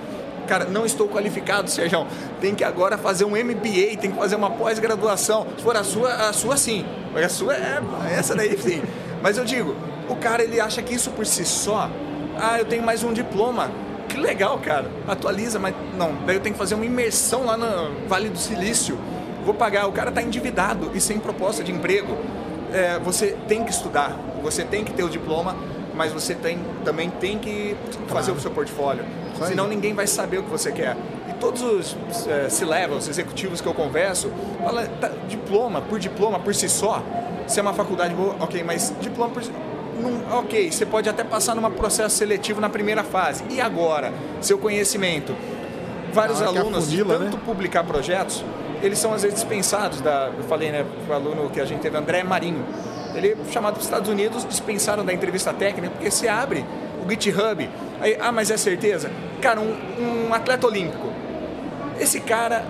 [0.49, 2.07] cara, não estou qualificado, Sérgio,
[2.41, 5.47] tem que agora fazer um MBA, tem que fazer uma pós-graduação.
[5.57, 6.85] Se for a sua, a sua sim.
[7.15, 7.81] A sua é
[8.19, 8.83] essa daí sim.
[9.23, 9.77] Mas eu digo,
[10.09, 11.91] o cara ele acha que isso por si só,
[12.41, 13.71] ah, eu tenho mais um diploma.
[14.09, 14.91] Que legal, cara.
[15.07, 18.99] Atualiza, mas não, daí eu tenho que fazer uma imersão lá no Vale do Silício.
[19.45, 22.17] Vou pagar, o cara está endividado e sem proposta de emprego.
[22.73, 25.57] É, você tem que estudar, você tem que ter o diploma,
[25.95, 27.77] mas você tem, também tem que
[28.09, 28.35] fazer claro.
[28.35, 29.05] o seu portfólio.
[29.47, 30.97] Senão ninguém vai saber o que você quer.
[31.29, 34.31] E todos os é, C-levels, executivos que eu converso,
[34.63, 37.03] falam, tá, diploma, por diploma, por si só,
[37.47, 39.51] se é uma faculdade boa, ok, mas diploma por si
[39.99, 43.45] não, ok, você pode até passar num processo seletivo na primeira fase.
[43.51, 44.13] E agora?
[44.41, 45.35] Seu conhecimento.
[46.13, 47.43] Vários ah, alunos, de tanto né?
[47.45, 48.45] publicar projetos,
[48.83, 50.01] eles são às vezes dispensados.
[50.01, 52.65] Da, eu falei, né, o aluno que a gente teve, André Marinho.
[53.15, 56.65] Ele chamado para os Estados Unidos, dispensaram da entrevista técnica, porque se abre
[57.05, 57.69] o GitHub.
[58.01, 59.11] Aí, ah, mas é certeza?
[59.41, 61.09] Cara, um, um atleta olímpico.
[61.99, 62.65] Esse cara,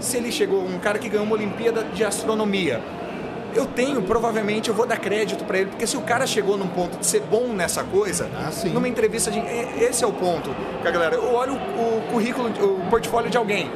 [0.00, 2.80] se ele chegou, um cara que ganhou uma Olimpíada de Astronomia,
[3.54, 6.68] eu tenho, provavelmente, eu vou dar crédito para ele, porque se o cara chegou num
[6.68, 9.38] ponto de ser bom nessa coisa, ah, numa entrevista de.
[9.38, 10.50] Esse é o ponto,
[10.80, 11.16] que a galera.
[11.16, 13.70] Eu olho o, o currículo, o portfólio de alguém.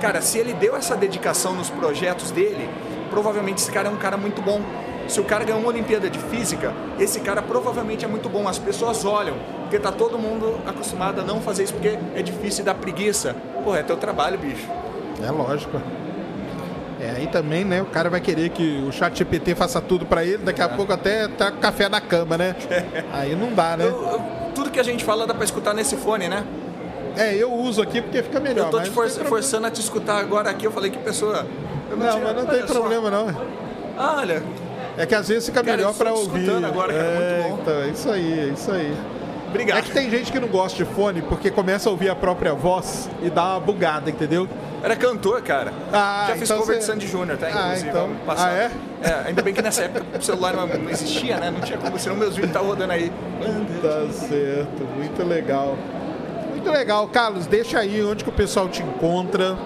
[0.00, 2.68] Cara, se ele deu essa dedicação nos projetos dele,
[3.08, 4.60] provavelmente esse cara é um cara muito bom.
[5.08, 8.48] Se o cara ganhou uma Olimpíada de Física, esse cara provavelmente é muito bom.
[8.48, 12.62] As pessoas olham, porque tá todo mundo acostumado a não fazer isso porque é difícil
[12.62, 13.36] e dá preguiça.
[13.64, 14.66] Pô, é teu trabalho, bicho.
[15.22, 15.80] É lógico.
[17.02, 20.24] É, aí também, né, o cara vai querer que o chat GPT faça tudo para
[20.24, 20.68] ele, daqui a é.
[20.68, 22.54] pouco até tá com café na cama, né?
[22.70, 23.02] É.
[23.12, 23.86] Aí não dá, né?
[23.86, 24.22] Eu, eu,
[24.54, 26.44] tudo que a gente fala dá para escutar nesse fone, né?
[27.16, 28.66] É, eu uso aqui porque fica melhor.
[28.66, 31.44] Eu tô te for forçando a te escutar agora aqui, eu falei que pessoa...
[31.90, 33.24] não, não tinha, mas não tem problema só.
[33.24, 33.42] não.
[33.98, 34.40] Ah, olha,
[34.96, 36.48] é que às vezes fica cara, melhor para ouvir.
[36.64, 37.58] agora, cara, é, muito bom.
[37.62, 38.96] Então, é isso aí, é isso aí.
[39.52, 39.78] Obrigado.
[39.78, 42.54] É que tem gente que não gosta de fone porque começa a ouvir a própria
[42.54, 44.48] voz e dá uma bugada, entendeu?
[44.82, 45.74] Era cantor, cara.
[45.92, 46.80] Ah, Já fiz então cover você...
[46.80, 47.48] de Sandy Júnior, tá?
[47.48, 48.10] Ah, Inclusive, então...
[48.26, 48.70] Ah, é?
[49.02, 49.22] é?
[49.26, 51.50] Ainda bem que nessa época o celular não, existia, né?
[51.50, 53.12] Não tinha como, senão meus vídeos estavam rodando aí.
[53.82, 55.76] Tá certo, muito legal.
[56.50, 57.06] Muito legal.
[57.08, 59.56] Carlos, deixa aí onde que o pessoal te encontra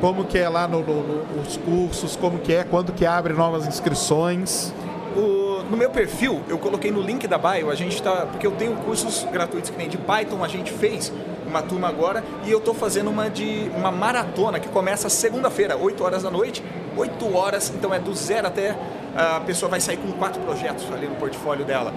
[0.00, 3.66] como que é lá no, no, nos cursos, como que é, quando que abre novas
[3.66, 4.72] inscrições.
[5.16, 8.26] O, no meu perfil, eu coloquei no link da bio, a gente tá.
[8.26, 11.12] Porque eu tenho cursos gratuitos que nem de Python, a gente fez
[11.46, 16.02] uma turma agora, e eu estou fazendo uma de uma maratona que começa segunda-feira, 8
[16.02, 16.62] horas da noite,
[16.96, 18.76] 8 horas, então é do zero até
[19.16, 21.94] a pessoa vai sair com quatro projetos ali no portfólio dela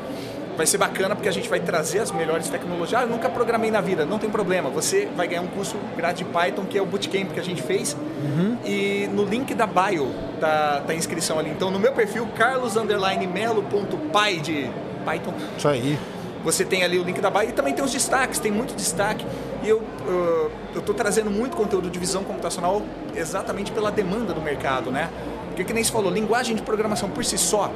[0.59, 3.01] vai ser bacana porque a gente vai trazer as melhores tecnologias.
[3.01, 4.69] Ah, eu nunca programei na vida, não tem problema.
[4.69, 7.61] Você vai ganhar um curso grátis de Python, que é o Bootcamp que a gente
[7.61, 7.93] fez.
[7.93, 8.57] Uhum.
[8.65, 11.49] E no link da bio tá, tá a inscrição ali.
[11.49, 14.69] Então no meu perfil, carlos_melo.py de
[15.05, 15.33] Python.
[15.57, 15.97] Isso aí.
[16.43, 19.25] Você tem ali o link da bio e também tem os destaques, tem muito destaque.
[19.63, 22.81] E eu uh, estou trazendo muito conteúdo de visão computacional
[23.15, 25.09] exatamente pela demanda do mercado, né?
[25.47, 27.71] Porque que nem se falou, linguagem de programação por si só,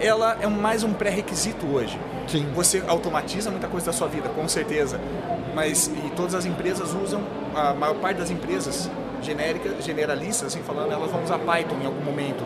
[0.00, 1.98] ela é mais um pré-requisito hoje.
[2.26, 2.46] Sim.
[2.54, 5.00] Você automatiza muita coisa da sua vida, com certeza.
[5.54, 7.22] Mas e todas as empresas usam,
[7.54, 8.90] a maior parte das empresas
[9.22, 12.44] genéricas, generalistas, assim falando, elas vão usar Python em algum momento.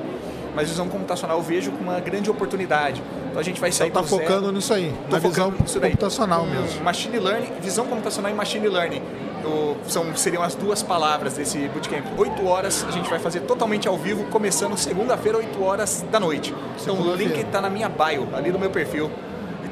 [0.55, 3.03] Mas visão computacional eu vejo como uma grande oportunidade.
[3.29, 6.83] Então a gente vai sair então, tá focando nisso aí, Tô na visão computacional mesmo.
[6.85, 9.03] Machine learning, visão computacional e machine learning.
[9.45, 12.05] O, são, seriam as duas palavras desse bootcamp.
[12.19, 16.55] Oito horas, a gente vai fazer totalmente ao vivo, começando segunda-feira, 8 horas da noite.
[16.81, 19.11] Então o link está na minha bio, ali no meu perfil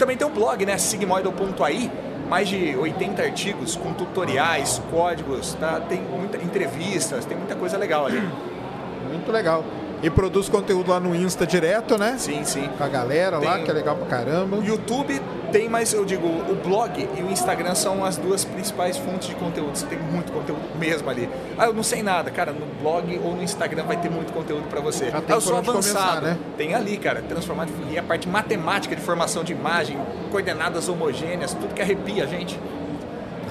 [0.01, 0.78] também tem o blog, né?
[0.78, 1.92] sigmoidal.ai,
[2.26, 5.78] mais de 80 artigos com tutoriais, códigos, tá?
[5.78, 8.20] tem muita, entrevistas, tem muita coisa legal ali.
[9.10, 9.64] Muito legal.
[10.02, 12.14] E produz conteúdo lá no Insta direto, né?
[12.16, 12.70] Sim, sim.
[12.78, 13.48] Com a galera tem...
[13.48, 14.59] lá, que é legal pra caramba.
[14.59, 15.20] YouTube
[15.51, 19.35] tem, mas eu digo, o blog e o Instagram são as duas principais fontes de
[19.35, 19.77] conteúdo.
[19.77, 21.28] Você tem muito conteúdo mesmo ali.
[21.59, 22.31] Ah, eu não sei nada.
[22.31, 25.10] Cara, no blog ou no Instagram vai ter muito conteúdo para você.
[25.12, 26.20] Ah, eu sou avançado.
[26.20, 26.39] Começar, né?
[26.56, 29.98] Tem ali, cara, transformar e a parte matemática de formação de imagem,
[30.31, 32.59] coordenadas homogêneas, tudo que arrepia a gente.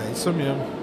[0.07, 0.79] É isso mesmo.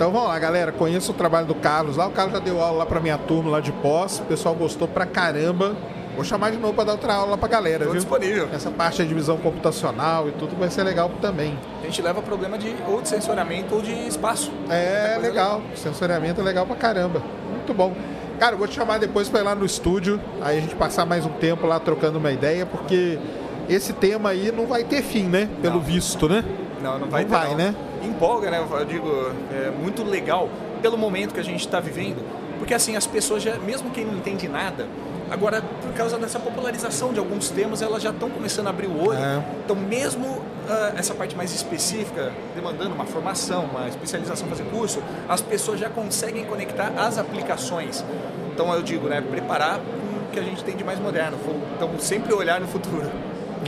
[0.00, 0.72] Então vamos lá, galera.
[0.72, 2.06] Conheço o trabalho do Carlos lá.
[2.06, 4.18] O Carlos já deu aula lá pra minha turma lá de pós.
[4.18, 5.76] O pessoal gostou pra caramba.
[6.20, 7.94] Vou chamar de novo para dar outra aula pra galera, Tô viu?
[7.98, 8.46] disponível.
[8.52, 11.58] Essa parte de visão computacional e tudo vai ser legal também.
[11.82, 14.52] A gente leva problema de ou de sensoriamento ou de espaço.
[14.68, 15.62] É legal.
[15.74, 17.22] Sensoriamento é legal pra caramba.
[17.50, 17.94] Muito bom.
[18.38, 21.06] Cara, eu vou te chamar depois para ir lá no estúdio, aí a gente passar
[21.06, 23.18] mais um tempo lá trocando uma ideia, porque
[23.66, 25.48] esse tema aí não vai ter fim, né?
[25.62, 25.80] Pelo Não.
[25.80, 26.44] visto, né?
[26.82, 27.56] Não, não vai Não ter, vai, não.
[27.56, 27.74] né?
[28.04, 28.62] Empolga, né?
[28.70, 29.08] Eu digo,
[29.54, 30.50] é muito legal
[30.82, 32.22] pelo momento que a gente está vivendo.
[32.58, 34.86] Porque assim, as pessoas já, mesmo quem não entende nada,
[35.30, 39.08] agora por causa dessa popularização de alguns temas, elas já estão começando a abrir o
[39.08, 39.18] olho.
[39.18, 39.42] É.
[39.64, 45.40] Então mesmo ah, essa parte mais específica, demandando uma formação, uma especialização, fazer curso, as
[45.40, 48.04] pessoas já conseguem conectar as aplicações.
[48.52, 49.20] Então eu digo, né?
[49.20, 51.38] Preparar com o que a gente tem de mais moderno.
[51.76, 53.10] Então sempre olhar no futuro.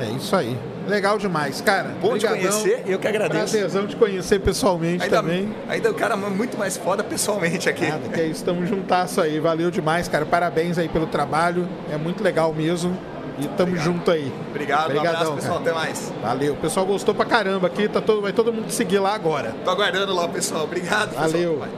[0.01, 0.57] É isso aí.
[0.89, 1.91] Legal demais, cara.
[2.01, 2.59] Bom te Obrigadão.
[2.61, 3.39] conhecer, eu que agradeço.
[3.39, 5.55] Prazerzão te conhecer pessoalmente Ainda, também.
[5.69, 7.87] ainda o cara é muito mais foda pessoalmente aqui.
[7.87, 9.39] Nada, que é isso, tamo juntasso aí.
[9.39, 10.27] Valeu demais, cara.
[10.27, 11.69] Parabéns aí pelo trabalho.
[11.93, 12.99] É muito legal mesmo.
[13.39, 14.33] E tamo junto aí.
[14.51, 15.59] Obrigado, um Obrigadão, abraço, pessoal.
[15.61, 15.71] cara.
[15.71, 16.13] Até mais.
[16.21, 16.53] Valeu.
[16.53, 17.89] O pessoal gostou pra caramba aqui.
[17.89, 19.55] Tá todo, vai todo mundo seguir lá agora.
[19.65, 20.65] Tô aguardando lá, pessoal.
[20.65, 21.11] Obrigado.
[21.11, 21.31] pessoal.
[21.31, 21.59] Valeu.
[21.59, 21.69] Vai.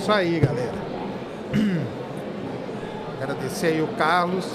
[0.00, 0.74] Isso aí, galera.
[3.22, 4.46] Agradecer aí o Carlos.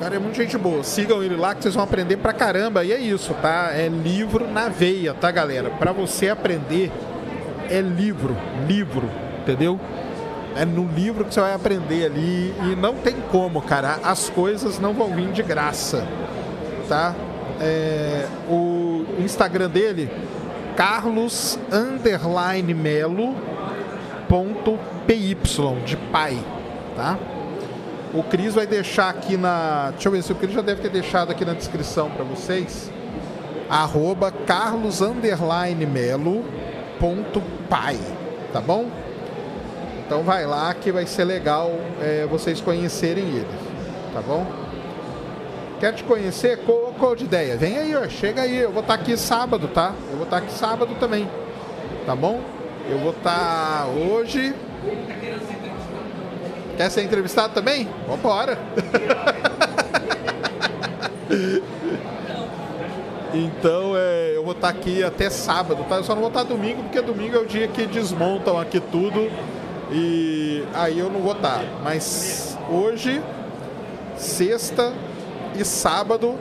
[0.00, 0.84] Cara é muito gente boa.
[0.84, 2.84] Sigam ele lá que vocês vão aprender pra caramba.
[2.84, 3.70] E é isso, tá?
[3.72, 5.70] É livro na veia, tá, galera?
[5.70, 6.92] Pra você aprender,
[7.68, 8.36] é livro.
[8.66, 9.10] Livro,
[9.40, 9.78] entendeu?
[10.54, 12.54] É no livro que você vai aprender ali.
[12.62, 13.98] E não tem como, cara.
[14.04, 16.06] As coisas não vão vir de graça,
[16.88, 17.14] tá?
[17.60, 20.08] É, o Instagram dele,
[20.76, 23.34] Carlos Underline Melo
[24.28, 25.36] ponto PY
[25.84, 26.38] de pai,
[26.94, 27.18] tá?
[28.14, 29.90] O Cris vai deixar aqui na.
[29.90, 32.90] Deixa eu ver se o Cris já deve ter deixado aqui na descrição para vocês.
[33.68, 36.44] Arroba Carlos Underline Melo
[36.98, 37.98] ponto pai,
[38.52, 38.86] tá bom?
[40.04, 41.70] Então vai lá que vai ser legal
[42.00, 43.46] é, vocês conhecerem ele,
[44.12, 44.46] tá bom?
[45.78, 46.58] Quer te conhecer?
[46.98, 47.56] Qual, de ideia?
[47.56, 48.56] Vem aí, ó, chega aí.
[48.56, 49.92] Eu vou estar aqui sábado, tá?
[50.10, 51.28] Eu vou estar aqui sábado também,
[52.04, 52.40] tá bom?
[52.90, 54.54] Eu vou estar hoje.
[56.78, 57.88] Quer ser entrevistado também?
[58.06, 58.56] Vambora!
[63.34, 65.96] Então é, eu vou estar aqui até sábado, tá?
[65.96, 69.30] Eu só não vou estar domingo, porque domingo é o dia que desmontam aqui tudo
[69.92, 71.62] e aí eu não vou estar.
[71.82, 73.20] Mas hoje,
[74.16, 74.92] sexta
[75.56, 76.36] e sábado,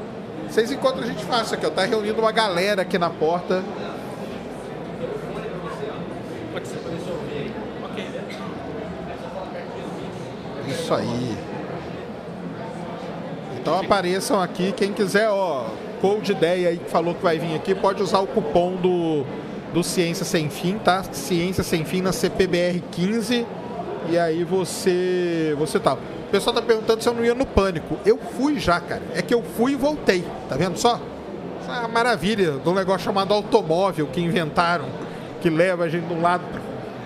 [0.47, 1.69] vocês encontram a gente fácil aqui, ó.
[1.69, 3.63] Tá reunindo uma galera aqui na porta.
[10.87, 11.37] Isso aí.
[13.59, 15.65] Então apareçam aqui, quem quiser, ó,
[15.99, 19.25] Code Ideia aí que falou que vai vir aqui, pode usar o cupom do,
[19.73, 21.03] do Ciência Sem Fim, tá?
[21.11, 23.45] Ciência Sem Fim na CPBR 15
[24.09, 25.95] e aí você você tá.
[25.95, 27.97] O pessoal tá perguntando se eu não ia no pânico.
[28.05, 29.01] Eu fui já, cara.
[29.13, 30.23] É que eu fui e voltei.
[30.47, 31.01] Tá vendo só?
[31.61, 34.85] Essa é maravilha do negócio chamado automóvel que inventaram,
[35.41, 36.45] que leva a gente de um lado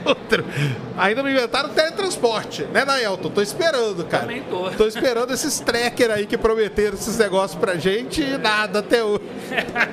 [0.06, 0.46] outro.
[0.98, 3.30] Ainda não inventaram teletransporte, né, Naelton?
[3.30, 4.24] Tô esperando, cara.
[4.24, 4.70] Também tô.
[4.72, 9.22] Tô esperando esses tracker aí que prometeram esses negócios pra gente e nada até hoje.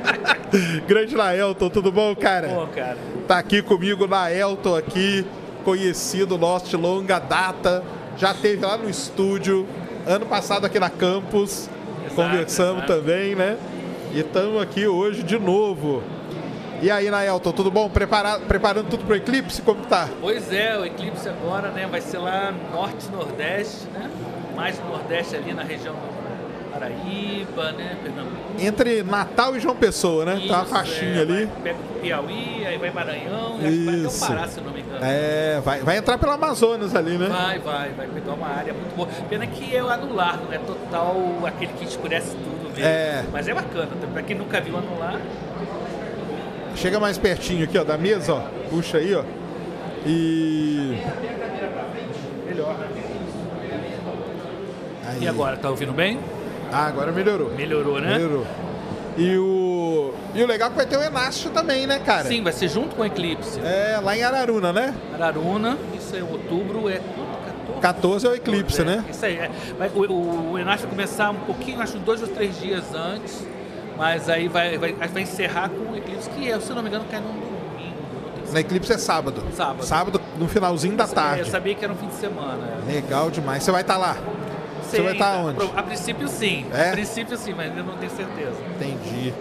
[0.86, 2.48] Grande Naelton, tudo bom, cara?
[2.48, 2.98] Pô, cara.
[3.26, 5.26] Tá aqui comigo Naelton aqui,
[5.64, 7.82] conhecido nosso de longa data.
[8.16, 9.66] Já teve lá no estúdio,
[10.06, 11.70] ano passado aqui na campus.
[12.14, 13.00] Conversamos exato.
[13.00, 13.56] também, né?
[14.12, 16.02] E estamos aqui hoje de novo.
[16.80, 17.88] E aí, Naelton, tudo bom?
[17.88, 19.62] Prepara- preparando tudo pro eclipse?
[19.62, 20.08] Como tá?
[20.20, 24.08] Pois é, o eclipse agora, né, vai ser lá norte nordeste, né?
[24.54, 28.38] Mais no nordeste ali na região do Paraíba, né, Pernambuco.
[28.60, 30.44] Entre Natal e João Pessoa, né?
[30.46, 31.44] tá uma Isso, faixinha é, ali.
[31.46, 34.24] Vai, pega o Piauí, aí vai Maranhão, e vai até Isso.
[34.24, 34.98] o Pará, se eu não me engano.
[35.02, 37.26] É, vai, vai entrar pelo Amazonas ali, né?
[37.28, 39.08] Vai, vai, vai pegar uma área muito boa.
[39.28, 42.84] Pena que é o anular, não é total aquele que escurece tudo mesmo.
[42.88, 43.24] É.
[43.32, 45.20] Mas é bacana, pra quem nunca viu anular,
[46.76, 48.40] Chega mais pertinho aqui, ó, da mesa, ó.
[48.70, 49.24] Puxa aí, ó.
[50.06, 50.98] E.
[52.46, 52.76] melhor.
[55.06, 55.22] Aí.
[55.22, 56.20] E agora, tá ouvindo bem?
[56.72, 57.50] Ah, agora melhorou.
[57.54, 58.12] Melhorou, né?
[58.18, 58.46] Melhorou.
[59.16, 60.14] E o.
[60.34, 62.28] E o legal é que vai ter o Enácio também, né, cara?
[62.28, 63.58] Sim, vai ser junto com o eclipse.
[63.60, 64.94] É, lá em Araruna, né?
[65.14, 67.00] Araruna, isso é outubro, é
[67.80, 67.80] 14.
[67.80, 69.04] 14 é o eclipse, É, né?
[69.10, 69.36] Isso aí.
[69.36, 69.50] é.
[69.94, 73.44] O, o, o começar um pouquinho, acho dois ou três dias antes,
[73.98, 76.88] mas aí vai, vai, vai encerrar com o eclipse, que, é, se eu não me
[76.88, 77.58] engano, cai num domingo.
[78.52, 79.42] Na eclipse é sábado.
[79.54, 79.84] Sábado.
[79.84, 81.40] Sábado, no finalzinho da tarde.
[81.40, 82.78] Eu sabia que era um fim de semana.
[82.86, 83.62] Legal demais.
[83.62, 84.16] Você vai estar lá?
[84.82, 85.64] Você Sei vai estar ainda.
[85.64, 85.78] onde?
[85.78, 86.64] A princípio sim.
[86.72, 86.88] É?
[86.88, 88.56] A princípio sim, mas eu não tenho certeza.
[88.74, 89.34] Entendi.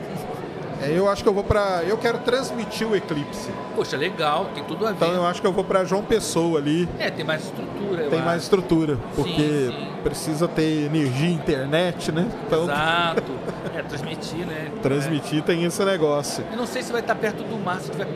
[0.82, 1.84] É, eu acho que eu vou para.
[1.84, 3.50] Eu quero transmitir o eclipse.
[3.76, 4.96] Poxa, legal, tem tudo a ver.
[4.96, 6.88] Então eu acho que eu vou para João Pessoa ali.
[7.00, 8.04] É, tem mais estrutura.
[8.10, 9.88] Tem mais estrutura, porque Sim, sim.
[10.04, 12.28] precisa ter energia, internet, né?
[12.46, 13.38] Então Exato.
[13.76, 14.72] É, transmitir, né?
[14.82, 16.44] transmitir tem esse negócio.
[16.50, 16.54] É.
[16.54, 18.08] Eu não sei se vai estar perto do mar, se tiver.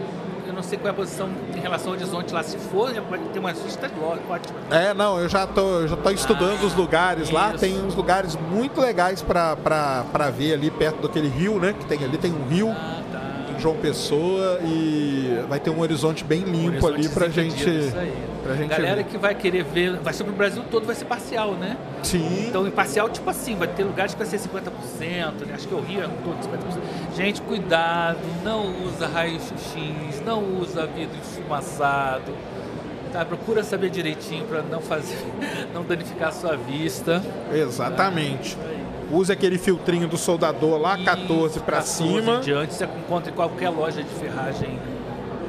[0.62, 2.44] Não sei qual é a posição em relação ao horizonte lá.
[2.44, 3.90] Se for, vai ter uma vista
[4.30, 4.60] ótima.
[4.70, 7.50] É, não, eu já tô, eu já tô estudando Ah, os lugares lá.
[7.50, 7.58] isso.
[7.58, 11.74] Tem uns lugares muito legais para ver ali perto daquele rio, né?
[11.74, 13.01] Que tem ali, tem um rio Ah,
[13.62, 17.54] João Pessoa e vai ter um horizonte bem limpo ali pra gente.
[17.54, 18.14] Desimpedido, isso aí.
[18.44, 19.04] Pra gente Galera ver.
[19.04, 21.78] que vai querer ver, vai ser pro Brasil todo, vai ser parcial, né?
[22.02, 22.48] Sim.
[22.48, 25.54] Então, em parcial, tipo assim, vai ter lugares que vai ser 50%, né?
[25.54, 27.16] acho que o Rio é todo 50%.
[27.16, 32.34] Gente, cuidado, não usa raio-x, não usa vidro esfumaçado.
[33.14, 33.24] Tá?
[33.26, 35.18] Procura saber direitinho para não fazer,
[35.74, 37.22] não danificar a sua vista.
[37.54, 38.58] Exatamente.
[39.12, 42.40] Use aquele filtrinho do soldador lá, 14 para 14 cima.
[42.40, 44.80] diante, você encontra em qualquer loja de ferragem.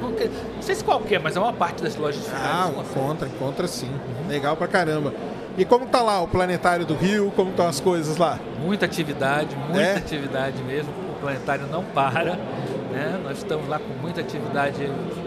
[0.01, 0.13] Não,
[0.61, 2.51] sei se qualquer, mas é uma parte das lojas de ferragem.
[2.51, 2.99] Ah, você consegue.
[2.99, 3.89] encontra, encontra sim.
[4.27, 5.13] Legal pra caramba.
[5.57, 7.31] E como tá lá o planetário do Rio?
[7.35, 8.39] Como estão as coisas lá?
[8.61, 9.97] Muita atividade, muita É?
[9.97, 10.91] atividade mesmo.
[11.15, 12.35] O planetário não para.
[12.91, 13.19] Né?
[13.23, 14.75] Nós estamos lá com muita atividade.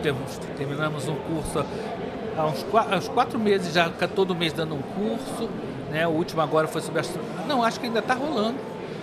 [0.02, 1.64] Temos- terminamos um curso
[2.36, 5.48] há uns, há uns quatro meses, já ca- todo mês dando um curso.
[5.90, 6.06] Né?
[6.06, 7.44] O último agora foi sobre astronomia.
[7.46, 8.56] Não, acho que ainda está rolando.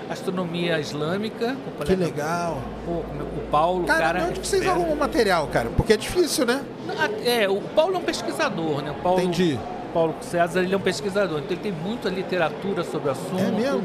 [0.10, 1.56] Astronomia Islâmica.
[1.80, 2.62] o Que legal.
[2.86, 4.24] Com o Paulo, Cara, cara.
[4.26, 5.70] onde que vocês arrumam material, cara?
[5.76, 6.64] Porque é difícil, né?
[7.26, 8.92] É, o Paulo é um pesquisador, né?
[8.92, 9.58] O Paulo, Entendi.
[9.94, 13.40] Paulo César, ele é um pesquisador, então ele tem muita literatura sobre o assunto.
[13.42, 13.84] É mesmo?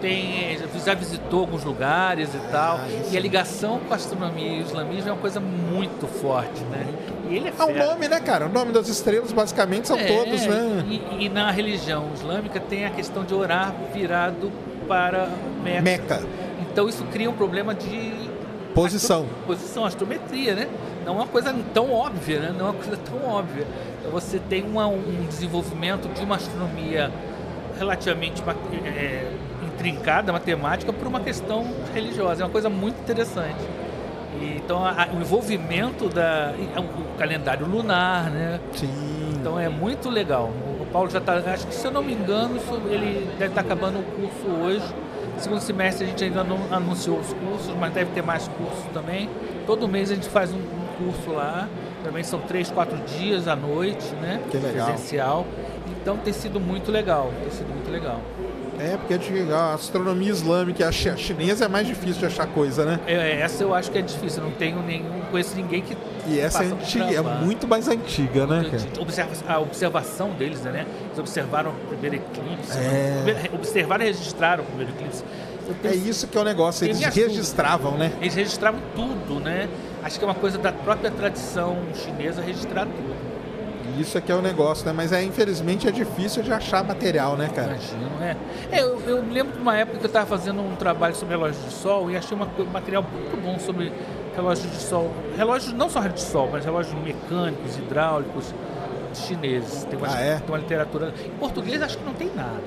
[0.00, 2.76] Tem, já visitou alguns lugares e tal.
[2.78, 6.62] Ah, e a ligação com a astronomia e o islamismo é uma coisa muito forte,
[6.64, 6.86] né?
[7.28, 7.86] E ele é É fera.
[7.86, 8.46] nome, né, cara?
[8.46, 10.84] O nome das estrelas basicamente são É, todos, né?
[10.88, 14.50] E, e na religião islâmica tem a questão de orar virado
[14.88, 15.28] para
[15.62, 15.82] Meca.
[15.82, 16.22] Meca.
[16.72, 18.30] Então isso cria um problema de
[18.74, 19.22] Posição.
[19.22, 20.68] astro- posição, astrometria, né?
[21.04, 22.54] Não é uma coisa tão óbvia, né?
[22.56, 23.66] Não é uma coisa tão óbvia.
[23.98, 27.10] Então você tem uma- um desenvolvimento de uma astronomia
[27.78, 28.42] relativamente
[28.86, 29.30] é,
[29.84, 32.42] intrincada, matemática, por uma questão religiosa.
[32.42, 33.58] É uma coisa muito interessante.
[34.40, 38.60] E, então a- o envolvimento da é, o calendário lunar, né?
[38.74, 38.88] Sim.
[39.40, 40.50] Então é muito legal.
[40.80, 43.62] O Paulo já está, acho que se eu não me engano, isso- ele deve estar
[43.62, 44.84] acabando o curso hoje.
[45.38, 49.28] Segundo semestre a gente ainda não anunciou os cursos, mas deve ter mais cursos também.
[49.66, 51.66] Todo mês a gente faz um, um curso lá.
[52.04, 54.40] Também são três, quatro dias à noite, né?
[54.50, 54.86] Que legal.
[54.86, 55.46] Presencial.
[56.02, 57.30] Então tem sido muito legal.
[57.42, 58.20] Tem sido muito legal.
[58.80, 59.14] É, porque
[59.52, 62.98] a astronomia islâmica a chi- a chinesa é mais difícil de achar coisa, né?
[63.06, 64.42] É, essa eu acho que é difícil.
[64.42, 65.96] Não tenho nenhum, conheço ninguém que
[66.26, 68.64] E essa é, antiga, é muito mais antiga, né?
[68.98, 70.86] Observa- a observação deles, né?
[71.06, 72.78] Eles observaram o primeiro eclipse.
[72.78, 73.50] É.
[73.54, 75.24] Observaram e registraram o primeiro eclipse.
[75.84, 78.10] É isso que é o negócio, eles registravam, né?
[78.20, 79.68] Eles registravam tudo, né?
[80.02, 83.14] Acho que é uma coisa da própria tradição chinesa registrar tudo.
[83.98, 84.92] Isso é que é o negócio, né?
[84.92, 87.68] Mas é, infelizmente é difícil de achar material, né, cara?
[87.72, 88.36] Imagino, né?
[88.70, 91.64] É, eu, eu lembro de uma época que eu estava fazendo um trabalho sobre relógios
[91.64, 93.92] de sol e achei uma um material muito bom sobre
[94.36, 95.10] relógios de sol.
[95.36, 98.54] Relógios, não só de sol, mas relógios mecânicos, hidráulicos
[99.14, 99.84] chineses.
[99.84, 100.36] Tem uma, Ah, é?
[100.38, 101.12] tem uma literatura.
[101.26, 102.60] Em português acho que não tem nada.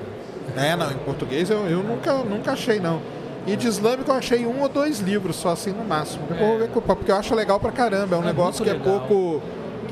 [0.56, 3.00] É, não, em português eu, eu nunca, nunca achei, não.
[3.46, 6.24] E de islâmico eu achei um ou dois livros, só assim no máximo.
[6.30, 8.16] Eu vou ver com- porque eu acho legal pra caramba.
[8.16, 9.00] É um É negócio que é legal.
[9.00, 9.42] pouco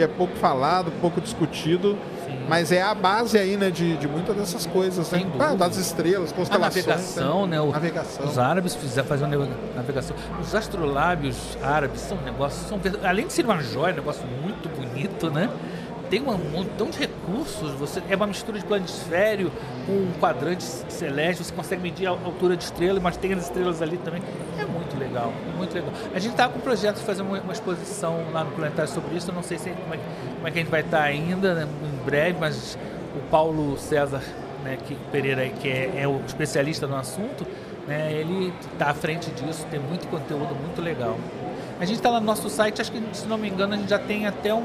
[0.02, 1.96] que é pouco falado, pouco discutido.
[2.26, 2.32] Sim.
[2.48, 5.24] Mas é a base aí, né, de, de muitas dessas coisas, né?
[5.38, 6.84] Ah, das estrelas, A constelações.
[6.86, 7.60] navegação, né?
[7.60, 8.26] O- Navegação.
[8.26, 10.16] Os árabes fizeram fazer uma navegação.
[10.40, 14.68] Os astrolábios árabes são um negócio, são, além de ser uma joia, um negócio muito
[14.68, 15.48] bonito, né?
[16.12, 17.70] Tem um montão de recursos.
[17.76, 19.50] Você é uma mistura de planisfério
[19.86, 21.42] com um quadrante celeste.
[21.42, 24.20] Você consegue medir a altura de estrela, mas tem as estrelas ali também.
[24.60, 25.90] É muito legal, muito legal.
[26.14, 29.16] A gente está com um projeto de fazer uma, uma exposição lá no Planetário sobre
[29.16, 29.30] isso.
[29.30, 29.98] Eu não sei se, como, é,
[30.34, 32.76] como é que a gente vai estar ainda, né, em breve, mas
[33.16, 34.20] o Paulo César
[34.62, 37.46] né, que Pereira, que é, é o especialista no assunto,
[37.88, 41.16] né, ele está à frente disso, tem muito conteúdo muito legal.
[41.80, 43.88] A gente está lá no nosso site, acho que se não me engano, a gente
[43.88, 44.60] já tem até um,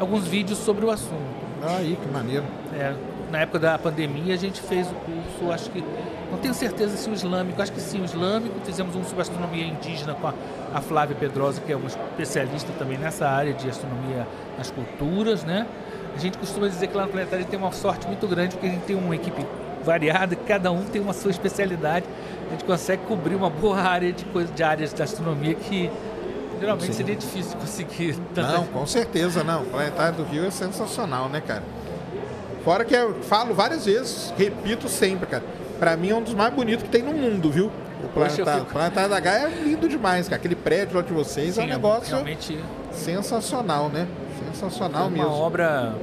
[0.00, 1.40] alguns vídeos sobre o assunto.
[1.62, 2.44] Aí, que maneiro.
[2.72, 2.94] É,
[3.30, 5.84] na época da pandemia a gente fez o curso, acho que.
[6.30, 8.54] Não tenho certeza se o islâmico, acho que sim, o islâmico.
[8.64, 10.34] Fizemos um sobre astronomia indígena com a,
[10.72, 15.66] a Flávia Pedrosa, que é uma especialista também nessa área de astronomia nas culturas, né?
[16.14, 18.70] A gente costuma dizer que lá no planetário tem uma sorte muito grande, porque a
[18.70, 19.44] gente tem uma equipe
[19.84, 22.06] variada, cada um tem uma sua especialidade.
[22.48, 25.90] A gente consegue cobrir uma boa área de, coisa, de áreas da astronomia que
[26.60, 26.92] geralmente Sim.
[26.92, 28.14] seria difícil conseguir.
[28.34, 29.62] tanta- Não, com certeza não.
[29.62, 31.62] O Planetário do Rio é sensacional, né, cara?
[32.64, 35.42] Fora que eu falo várias vezes, repito sempre, cara.
[35.78, 37.72] Pra mim é um dos mais bonitos que tem no mundo, viu?
[38.04, 38.72] O planetário, fico...
[38.72, 40.36] planetário da Gaia é lindo demais, cara.
[40.36, 42.58] Aquele prédio lá de vocês Sim, é um negócio realmente...
[42.92, 44.06] sensacional, né?
[44.46, 45.26] Sensacional uma mesmo.
[45.26, 45.94] Uma obra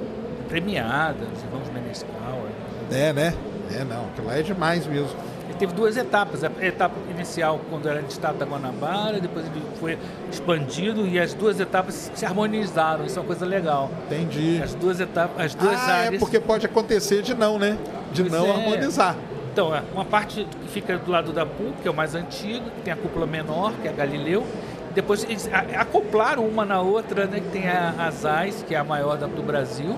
[0.47, 2.45] premiada, vamos Menescal.
[2.91, 3.33] É, né?
[3.71, 4.05] É, não.
[4.05, 5.09] Aquilo lá é demais mesmo
[5.57, 6.43] teve duas etapas.
[6.43, 9.97] A etapa inicial, quando era de estado da Guanabara, depois ele foi
[10.31, 13.05] expandido e as duas etapas se harmonizaram.
[13.05, 13.91] Isso é uma coisa legal.
[14.05, 14.61] Entendi.
[14.63, 16.13] As duas etapas, as duas ah, é áreas.
[16.15, 17.77] É porque pode acontecer de não, né?
[18.11, 18.51] De pois não é.
[18.51, 19.15] harmonizar.
[19.51, 22.69] Então, é, uma parte que fica do lado da PUC, que é o mais antigo,
[22.69, 24.45] que tem a cúpula menor, que é a Galileu.
[24.93, 27.39] Depois eles acoplaram uma na outra, né?
[27.39, 29.95] Que tem a, a ZAIS, que é a maior do Brasil,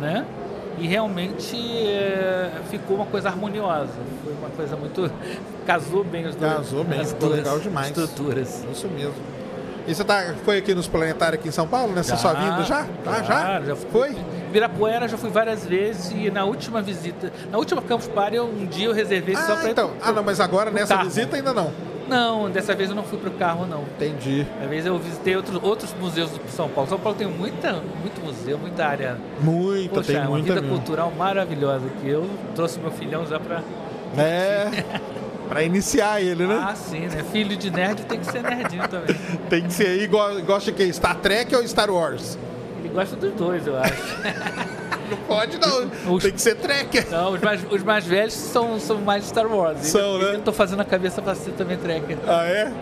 [0.00, 0.24] né?
[0.80, 3.92] E realmente é, ficou uma coisa harmoniosa.
[4.24, 5.10] Foi uma coisa muito.
[5.66, 6.52] casou bem os dois.
[6.52, 7.88] Casou bem, ficou legal demais.
[7.88, 8.64] Estruturas.
[8.72, 9.14] Isso mesmo.
[9.86, 12.62] E você tá, foi aqui nos planetários aqui em São Paulo, nessa já, sua vinda
[12.64, 12.86] já?
[13.06, 13.60] Ah, já?
[13.60, 14.16] já foi?
[14.52, 18.86] Virapuera já fui várias vezes e na última visita, na última Campus Party, um dia
[18.86, 19.92] eu reservei ah, só para então.
[20.02, 21.08] ah, não, mas agora nessa carro.
[21.08, 21.72] visita ainda não.
[22.10, 23.82] Não, dessa vez eu não fui para o carro, não.
[23.82, 24.46] Entendi.
[24.62, 26.90] Às vezes eu visitei outros, outros museus do São Paulo.
[26.90, 29.16] São Paulo tem muita, muito museu, muita área.
[29.40, 30.76] Muita, Poxa, tem é uma muita vida mesmo.
[30.76, 33.62] cultural maravilhosa que eu trouxe meu filhão já para...
[34.18, 34.68] É...
[35.50, 36.64] Pra iniciar ele, né?
[36.64, 37.24] Ah, sim, né?
[37.32, 39.16] Filho de nerd tem que ser nerdinho também.
[39.50, 40.92] tem que ser aí, gosta de quê?
[40.92, 42.38] Star Trek ou Star Wars?
[42.78, 43.92] Ele gosta dos dois, eu acho.
[45.10, 47.10] não pode não, os, tem que ser Trekker.
[47.10, 49.86] Não, os mais, os mais velhos são, são mais Star Wars.
[49.86, 50.34] São, né?
[50.34, 52.16] Eu tô fazendo a cabeça pra ser também Trekker.
[52.26, 52.72] Ah, é?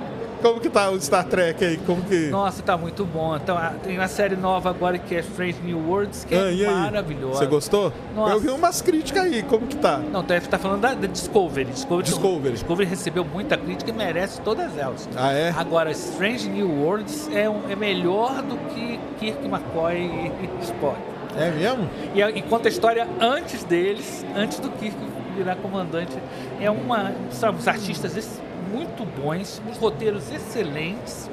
[0.42, 1.76] Como que tá o Star Trek aí?
[1.78, 2.28] Como que...
[2.28, 3.36] Nossa, tá muito bom.
[3.36, 7.38] Então, tem uma série nova agora que é Strange New Worlds, que é ah, maravilhosa.
[7.38, 7.92] Você gostou?
[8.14, 8.34] Nossa.
[8.34, 9.98] Eu vi umas críticas aí, como que tá?
[9.98, 11.64] Não, tá, tá falando da, da Discovery.
[11.64, 12.04] Discovery.
[12.04, 12.52] Discovery.
[12.52, 15.08] Discovery recebeu muita crítica e merece todas elas.
[15.16, 15.50] Ah, é?
[15.50, 20.32] Agora, Strange New Worlds é, um, é melhor do que Kirk, McCoy e
[20.62, 20.98] Spock.
[21.36, 21.88] É mesmo?
[22.14, 24.96] E, e, conta a história antes deles, antes do Kirk
[25.36, 26.16] virar comandante.
[26.60, 27.12] É uma.
[27.30, 28.40] São os artistas
[28.72, 31.30] muito bons, uns roteiros excelentes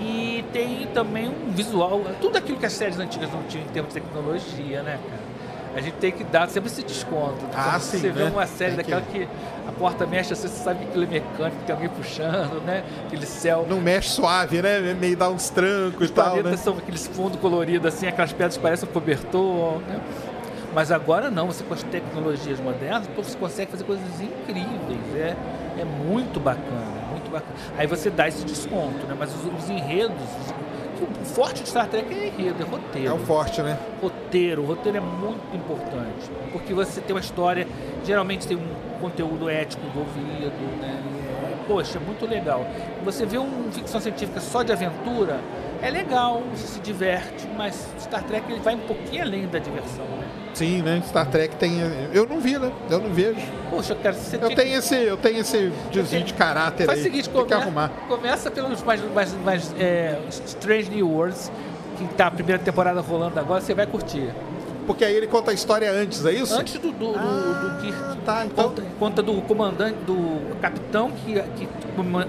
[0.00, 3.94] e tem também um visual, tudo aquilo que as séries antigas não tinham em termos
[3.94, 5.33] de tecnologia, né, cara?
[5.74, 7.44] A gente tem que dar sempre esse desconto.
[7.54, 8.12] Ah, sim, você né?
[8.12, 9.20] vê uma série daquela que...
[9.20, 9.28] que...
[9.68, 12.84] a porta mexe, você sabe que aquilo é mecânico, tem alguém puxando, né?
[13.06, 13.66] Aquele céu.
[13.68, 14.94] Não mexe suave, né?
[14.94, 16.42] Meio dá uns trancos e tal.
[16.42, 16.56] Né?
[16.56, 20.00] são aqueles fundos coloridos, assim, aquelas pedras que parecem um cobertor, né?
[20.74, 25.14] Mas agora não, você com as tecnologias modernas, você consegue fazer coisas incríveis.
[25.14, 25.36] É,
[25.78, 27.54] é muito bacana, muito bacana.
[27.78, 29.14] Aí você dá esse desconto, né?
[29.16, 30.16] Mas os, os enredos,
[31.02, 33.08] o forte de Star Trek é enredo, é roteiro.
[33.08, 33.78] É o forte, né?
[34.00, 36.30] Roteiro, o roteiro é muito importante.
[36.52, 37.66] Porque você tem uma história,
[38.04, 41.02] geralmente tem um conteúdo ético envolvido, né?
[41.42, 42.66] É, poxa, é muito legal.
[43.04, 45.40] Você vê uma ficção científica só de aventura,
[45.82, 50.04] é legal, você se diverte, mas Star Trek ele vai um pouquinho além da diversão,
[50.06, 50.43] né?
[50.54, 51.02] Sim, né?
[51.06, 51.72] Star Trek tem.
[52.12, 52.72] Eu não vi, né?
[52.88, 53.40] Eu não vejo.
[53.68, 54.72] Poxa, cara, você eu tenho que...
[54.72, 57.04] esse Eu tenho esse desvio de caráter Faz aí.
[57.04, 57.46] Faz o seguinte, come...
[57.46, 57.90] que arrumar.
[58.08, 61.50] começa pelos mais, mais, mais é, Strange New Worlds,
[61.98, 64.32] que tá a primeira temporada rolando agora, você vai curtir.
[64.86, 66.54] Porque aí ele conta a história antes, é isso?
[66.54, 68.68] Antes do, do, ah, do, tá, então...
[68.68, 71.68] conta, conta, do comandante, do capitão que, que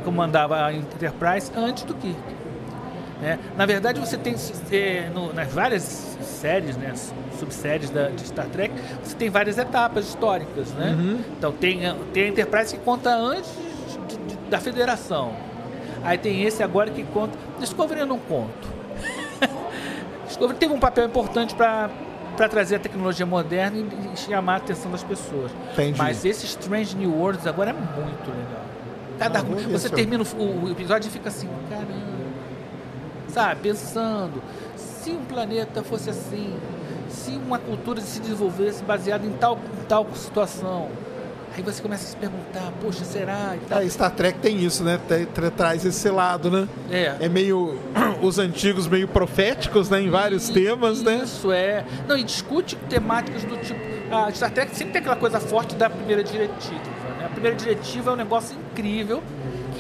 [0.03, 2.34] comandava a Enterprise antes do Kirk.
[3.21, 3.39] Né?
[3.55, 4.35] Na verdade, você tem
[4.71, 5.83] é, no, nas várias
[6.21, 6.93] séries, né,
[7.39, 8.73] subséries da, de Star Trek,
[9.03, 10.69] você tem várias etapas históricas.
[10.73, 10.91] Né?
[10.91, 11.21] Uhum.
[11.37, 11.81] Então, tem,
[12.13, 13.49] tem a Enterprise que conta antes
[14.07, 15.33] de, de, da Federação.
[16.03, 17.37] Aí tem esse agora que conta.
[17.59, 18.67] Discovery eu não conto.
[20.27, 21.89] Discovery teve um papel importante para
[22.35, 23.77] para trazer a tecnologia moderna
[24.13, 25.53] e chamar a atenção das pessoas.
[25.71, 25.97] Entendi.
[25.97, 28.65] Mas esse Strange New Worlds agora é muito legal.
[29.17, 32.14] Cada, ah, você termina o, o, episódio e fica assim, caramba
[33.35, 33.61] sabe?
[33.61, 34.41] Pensando,
[34.77, 36.53] se um planeta fosse assim,
[37.09, 39.59] se uma cultura se desenvolvesse baseada em tal,
[39.89, 40.89] tal situação.
[41.53, 43.55] Aí você começa a se perguntar, poxa, será?
[43.55, 43.81] E tal.
[43.81, 44.99] É, Star Trek tem isso, né?
[45.55, 46.67] Traz esse lado, né?
[46.91, 47.15] É.
[47.21, 47.79] É meio.
[48.21, 50.01] Os antigos meio proféticos, né?
[50.01, 51.21] Em vários e, temas, isso, né?
[51.23, 51.85] Isso é.
[52.07, 53.79] Não, e discute temáticas do tipo.
[54.11, 56.75] A Star Trek sempre tem aquela coisa forte da primeira diretiva.
[57.19, 57.25] Né?
[57.25, 59.23] A primeira diretiva é um negócio incrível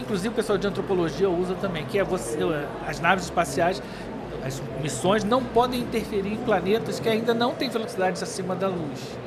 [0.05, 2.37] inclusive o pessoal de antropologia usa também, que é você,
[2.87, 3.81] as naves espaciais,
[4.43, 9.17] as missões não podem interferir em planetas que ainda não têm velocidades acima da luz.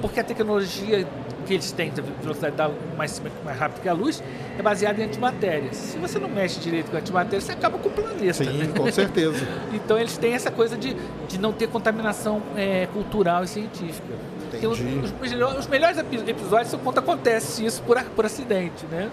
[0.00, 1.06] Porque a tecnologia
[1.44, 2.56] que eles têm, a velocidade
[2.96, 4.22] mais, mais rápida que a luz,
[4.56, 5.72] é baseada em antimatéria.
[5.72, 8.32] Se você não mexe direito com a antimatéria, você acaba com o planeta.
[8.32, 8.72] Sim, né?
[8.76, 9.44] com certeza.
[9.74, 10.96] então eles têm essa coisa de,
[11.28, 14.14] de não ter contaminação é, cultural e científica.
[14.62, 19.10] Os, os, os, melhores episódios são quando acontece isso por, por acidente, né?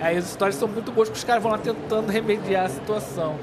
[0.00, 3.36] Aí as histórias são muito boas, porque os caras vão lá tentando remediar a situação.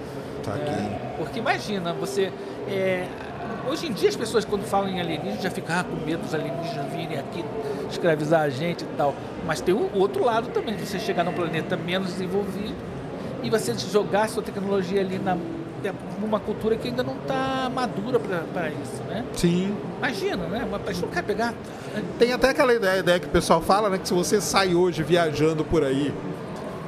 [0.44, 1.15] Tá né?
[1.18, 2.32] Porque imagina, você.
[2.68, 3.07] É,
[3.69, 6.34] hoje em dia as pessoas quando falam em alienígenas já ficam ah, com medo dos
[6.34, 7.44] alienígenas virem aqui
[7.90, 9.14] escravizar a gente e tal.
[9.45, 12.76] Mas tem o outro lado também, de você chegar num planeta menos desenvolvido
[13.44, 15.38] e você jogar sua tecnologia ali na,
[16.19, 19.23] numa cultura que ainda não está madura para isso, né?
[19.34, 19.76] Sim.
[19.99, 20.68] Imagina, né?
[20.69, 21.53] Mas a gente não quer pegar.
[22.18, 23.98] Tem até aquela ideia, ideia que o pessoal fala, né?
[23.98, 26.14] Que se você sai hoje viajando por aí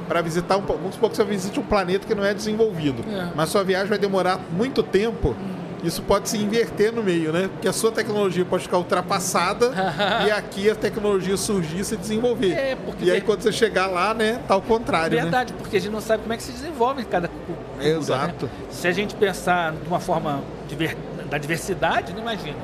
[0.08, 3.28] para visitar um vamos supor que você visite um planeta que não é desenvolvido, é.
[3.34, 5.36] mas sua viagem vai demorar muito tempo.
[5.82, 7.48] Isso pode se inverter no meio, né?
[7.52, 9.72] Porque a sua tecnologia pode ficar ultrapassada
[10.26, 12.52] e aqui a tecnologia surgir e se desenvolver.
[12.52, 15.22] É, porque e aí quando você chegar lá, né, tá ao contrário, né?
[15.22, 15.58] Verdade, né?
[15.60, 17.90] porque a gente não sabe como é que se desenvolve cada cultura, né?
[17.90, 18.46] Exato.
[18.46, 18.52] Né?
[18.70, 20.96] Se a gente pensar de uma forma diver...
[21.30, 22.56] da diversidade, não imagina.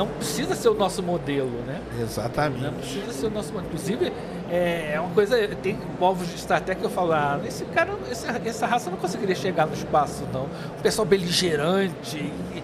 [0.00, 1.78] Não precisa ser o nosso modelo, né?
[2.00, 2.62] Exatamente.
[2.62, 3.66] Não precisa ser o nosso modelo.
[3.66, 4.10] Inclusive,
[4.50, 5.36] é, é uma coisa.
[5.62, 8.96] Tem povos de Star Trek que eu falo, ah, esse cara, esse, essa raça não
[8.96, 10.44] conseguiria chegar no espaço, não.
[10.44, 12.16] O pessoal beligerante.
[12.16, 12.62] E,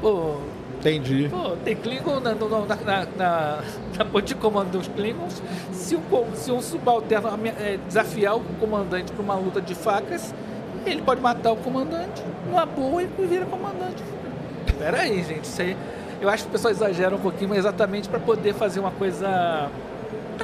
[0.00, 0.36] pô,
[0.78, 1.28] Entendi.
[1.28, 3.64] Pô, tem Klingon na, na, na, na,
[3.98, 5.42] na ponte de comando dos Klingons.
[5.72, 6.02] Se um,
[6.34, 7.28] se um subalterno
[7.58, 10.32] é, desafiar o comandante para uma luta de facas,
[10.86, 14.04] ele pode matar o comandante numa boa e vira comandante.
[14.78, 15.44] Pera aí, gente.
[15.44, 15.76] Isso aí,
[16.20, 19.70] eu acho que o pessoal exagera um pouquinho, mas exatamente para poder fazer uma coisa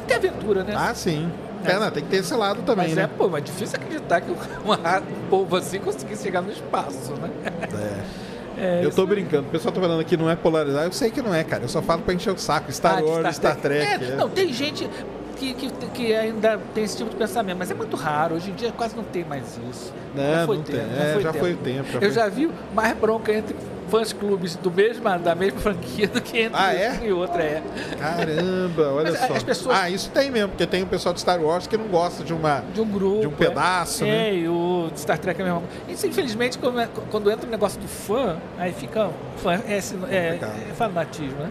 [0.06, 0.74] ter aventura, né?
[0.76, 1.30] Ah, sim.
[1.64, 3.02] É, é não, tem que ter esse lado também, mas né?
[3.02, 7.30] é, pô, mas difícil acreditar que um, um povo assim conseguisse chegar no espaço, né?
[7.44, 8.26] É.
[8.58, 9.48] É, eu tô brincando.
[9.48, 10.86] O pessoal tá falando que não é polarizado.
[10.86, 11.64] Eu sei que não é, cara.
[11.64, 12.72] Eu só falo pra encher o saco.
[12.72, 13.86] Star ah, Wars, Star, Star Trek.
[13.86, 14.04] Trek.
[14.04, 14.16] É, é.
[14.16, 14.88] Não, tem gente
[15.36, 18.34] que, que, que, ainda tem esse tipo de pensamento, mas é muito raro.
[18.34, 19.92] Hoje em dia quase não tem mais isso.
[20.14, 20.98] Não, já foi não tempo, tem.
[20.98, 21.44] É, foi já tempo.
[21.44, 21.88] foi o tempo.
[21.92, 22.10] Já eu foi...
[22.10, 23.56] já vi mais bronca entre
[23.88, 27.00] fãs clubes do mesmo, da mesma franquia do que entre ah, é?
[27.04, 27.42] e outra.
[27.42, 27.62] É.
[27.98, 29.34] Caramba, olha Mas, só.
[29.34, 29.76] As pessoas...
[29.76, 32.32] Ah, isso tem mesmo, porque tem o pessoal de Star Wars que não gosta de
[32.32, 34.06] uma de um grupo, de um pedaço, é.
[34.06, 34.28] né?
[34.28, 35.62] É, e o Star Trek é mesmo.
[35.88, 39.78] Isso, infelizmente, quando, é, quando entra o negócio do fã, aí fica fã, é,
[40.10, 40.38] é,
[40.70, 41.50] é fanatismo, né?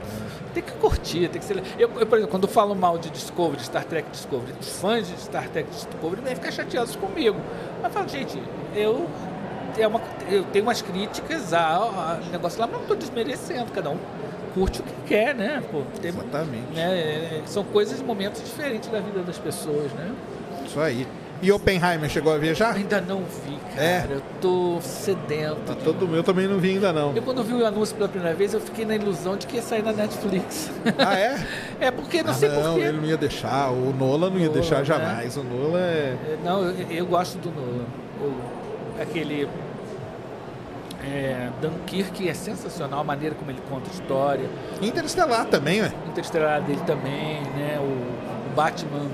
[0.56, 1.62] Tem que curtir, tem que ser.
[1.78, 5.06] Eu, eu, por exemplo, quando eu falo mal de Discovery, Star Trek Discovery, os fãs
[5.08, 7.38] de Star Trek Discovery devem ficar chateados comigo.
[7.82, 8.42] Mas eu falo, gente,
[8.74, 9.06] eu
[9.78, 11.92] é uma, eu tenho umas críticas ao,
[12.32, 13.98] negócio lá, mas não estou desmerecendo, cada um
[14.54, 15.62] curte o que quer, né?
[15.70, 16.74] Pô, tem, Exatamente.
[16.74, 20.16] Né, é, são coisas e momentos diferentes da vida das pessoas, né?
[20.66, 21.06] Isso aí.
[21.42, 22.72] E Oppenheimer chegou a ver já?
[22.72, 23.84] Ainda não vi, cara.
[23.84, 24.08] É.
[24.10, 25.62] Eu tô sedento.
[25.66, 27.16] Tá todo meu também não vi ainda não.
[27.16, 29.62] Eu quando vi o anúncio pela primeira vez, eu fiquei na ilusão de que ia
[29.62, 30.72] sair na Netflix.
[30.98, 31.46] Ah, é?
[31.88, 32.80] é porque não ah, sei não, porquê.
[32.82, 33.70] ele não ia deixar.
[33.72, 34.86] O Nolan não ia Nolan, deixar né?
[34.86, 35.38] jamais.
[35.38, 35.82] O Nolan é...
[35.82, 36.38] é...
[36.44, 37.86] Não, eu, eu gosto do Nolan.
[39.00, 39.48] aquele
[41.04, 44.50] é, Dunkirk é sensacional, a maneira como ele conta a história.
[44.82, 45.92] Interestelar também, né?
[46.08, 47.78] Interestelar dele também, né?
[47.80, 49.06] O, o Batman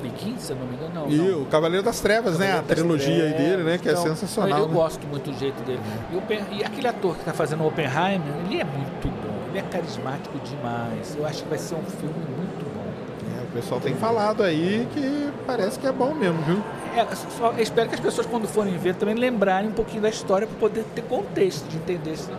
[0.00, 1.10] Begins, se eu não me engano, não.
[1.10, 1.42] E não.
[1.42, 2.60] o Cavaleiro das Trevas, Cavaleiro né?
[2.60, 3.78] A trilogia aí dele, né?
[3.78, 4.58] Que é então, é sensacional.
[4.60, 4.74] Eu, né?
[4.74, 5.80] gosto muito do jeito dele.
[6.12, 9.48] E, e aquele ator que está fazendo o Oppenheimer, ele é muito bom.
[9.50, 11.16] Ele é carismático demais.
[11.16, 13.38] Eu acho que vai ser um filme muito bom.
[13.38, 16.62] É, o pessoal tem falado aí que parece que é bom mesmo, viu?
[16.96, 20.46] É, só espero que as pessoas, quando forem ver, também lembrarem um pouquinho da história
[20.46, 22.30] para poder ter contexto de entender isso.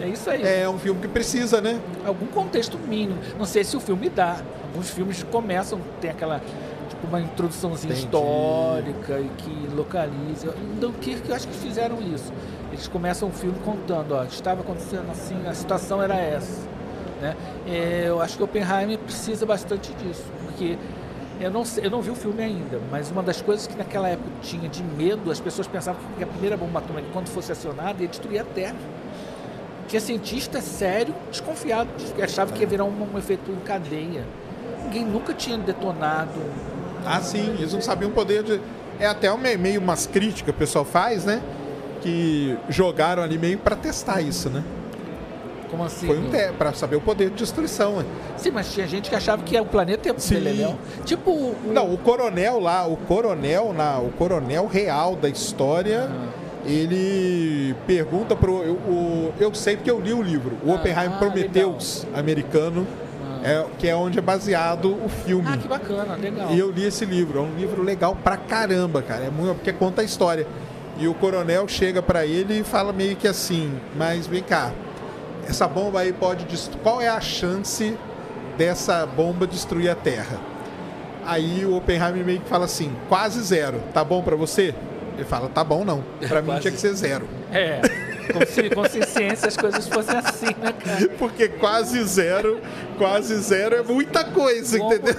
[0.00, 0.42] É isso aí.
[0.42, 1.80] É um filme que precisa, né?
[2.04, 3.18] Algum contexto mínimo.
[3.38, 4.40] Não sei se o filme dá.
[4.68, 6.40] Alguns filmes começam, tem aquela
[6.98, 8.06] tipo uma introduçãozinha Entendi.
[8.06, 10.54] histórica e que localiza.
[10.76, 12.32] Então, que eu acho que fizeram isso.
[12.72, 16.68] Eles começam o filme contando, ó, estava acontecendo assim, a situação era essa.
[17.20, 17.36] Né?
[17.66, 20.76] É, eu acho que Oppenheimer precisa bastante disso, porque
[21.40, 24.08] eu não, sei, eu não vi o filme ainda, mas uma das coisas que naquela
[24.08, 28.02] época tinha de medo, as pessoas pensavam que a primeira bomba atômica, quando fosse acionada,
[28.02, 28.76] ia destruir a Terra.
[29.88, 34.24] Tinha cientista sério desconfiado, que achava que ia virar um, um efeito em cadeia.
[34.84, 36.38] Ninguém nunca tinha detonado.
[37.08, 38.60] Ah, sim, eles não sabiam o poder de.
[39.00, 41.40] É até meio umas críticas que o pessoal faz, né?
[42.00, 44.62] Que jogaram ali meio para testar isso, né?
[45.70, 46.06] Como assim?
[46.06, 47.96] Foi um teste para saber o poder de destruição.
[47.96, 48.04] Né?
[48.36, 50.34] Sim, mas tinha gente que achava que o planeta ia Sim.
[50.34, 50.76] Beleléu.
[51.04, 51.56] Tipo o...
[51.72, 56.28] Não, o coronel lá, o coronel na, o coronel real da história, ah.
[56.66, 61.18] ele pergunta pro eu, o, eu sei porque eu li o livro, o ah, Oppenheimer
[61.18, 62.20] Prometheus legal.
[62.20, 62.86] americano.
[63.42, 65.48] É, que é onde é baseado o filme.
[65.48, 66.50] Ah, que bacana, legal.
[66.50, 69.24] E eu li esse livro, é um livro legal pra caramba, cara.
[69.24, 70.46] É muito, porque conta a história.
[70.98, 74.72] E o coronel chega para ele e fala meio que assim: Mas vem cá,
[75.48, 76.46] essa bomba aí pode
[76.82, 77.96] qual é a chance
[78.56, 80.38] dessa bomba destruir a Terra?
[81.24, 83.80] Aí o Oppenheimer meio que fala assim, quase zero.
[83.92, 84.74] Tá bom para você?
[85.14, 86.02] Ele fala, tá bom não.
[86.26, 87.28] Para mim tinha que ser zero.
[87.52, 87.80] É.
[88.32, 91.08] Como se com ciência as coisas fossem assim, né, cara?
[91.18, 92.60] Porque quase zero,
[92.96, 95.14] quase zero é muita coisa, entendeu?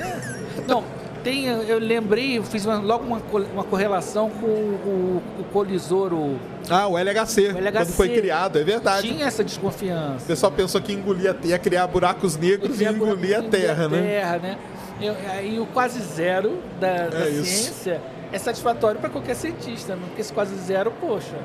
[0.67, 0.83] Não,
[1.23, 3.21] tem, eu lembrei, eu fiz uma, logo uma,
[3.53, 6.13] uma correlação com o, o colisor.
[6.13, 9.07] O, ah, o LHC, o LHC, quando foi criado, é verdade.
[9.07, 10.23] Tinha essa desconfiança.
[10.23, 14.01] O pessoal pensou que engolia, ia criar buracos negros e engolir a terra, né?
[14.01, 14.57] terra, né?
[15.43, 20.03] E o quase zero da, da é ciência é satisfatório para qualquer cientista, né?
[20.05, 21.35] porque esse quase zero, poxa.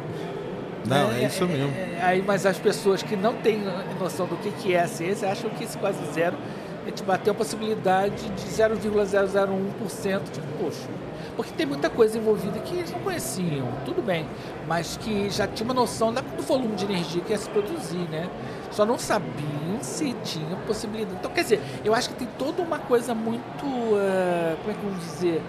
[0.87, 1.73] Não, é, é isso mesmo.
[1.77, 3.63] É, aí, mas as pessoas que não têm
[3.99, 6.37] noção do que, que é a ciência acham que esse quase zero
[6.83, 10.23] a gente bateu a possibilidade de 0,001%.
[10.31, 10.89] Tipo, poxa,
[11.37, 14.27] porque tem muita coisa envolvida que eles não conheciam, tudo bem,
[14.67, 18.29] mas que já tinha uma noção do volume de energia que ia se produzir, né?
[18.71, 21.17] Só não sabiam se tinha possibilidade.
[21.19, 23.65] Então, quer dizer, eu acho que tem toda uma coisa muito.
[23.65, 25.43] Uh, como é que vamos dizer?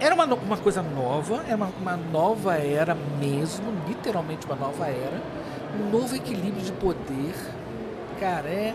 [0.00, 5.22] Era uma, uma coisa nova, era uma, uma nova era mesmo, literalmente uma nova era,
[5.80, 7.34] um novo equilíbrio de poder.
[8.20, 8.74] Cara, é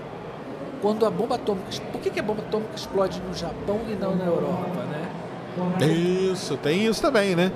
[0.82, 1.68] quando a bomba atômica.
[1.92, 5.88] Por que, que a bomba atômica explode no Japão e não na Europa, né?
[5.88, 7.52] Isso, tem isso também, né?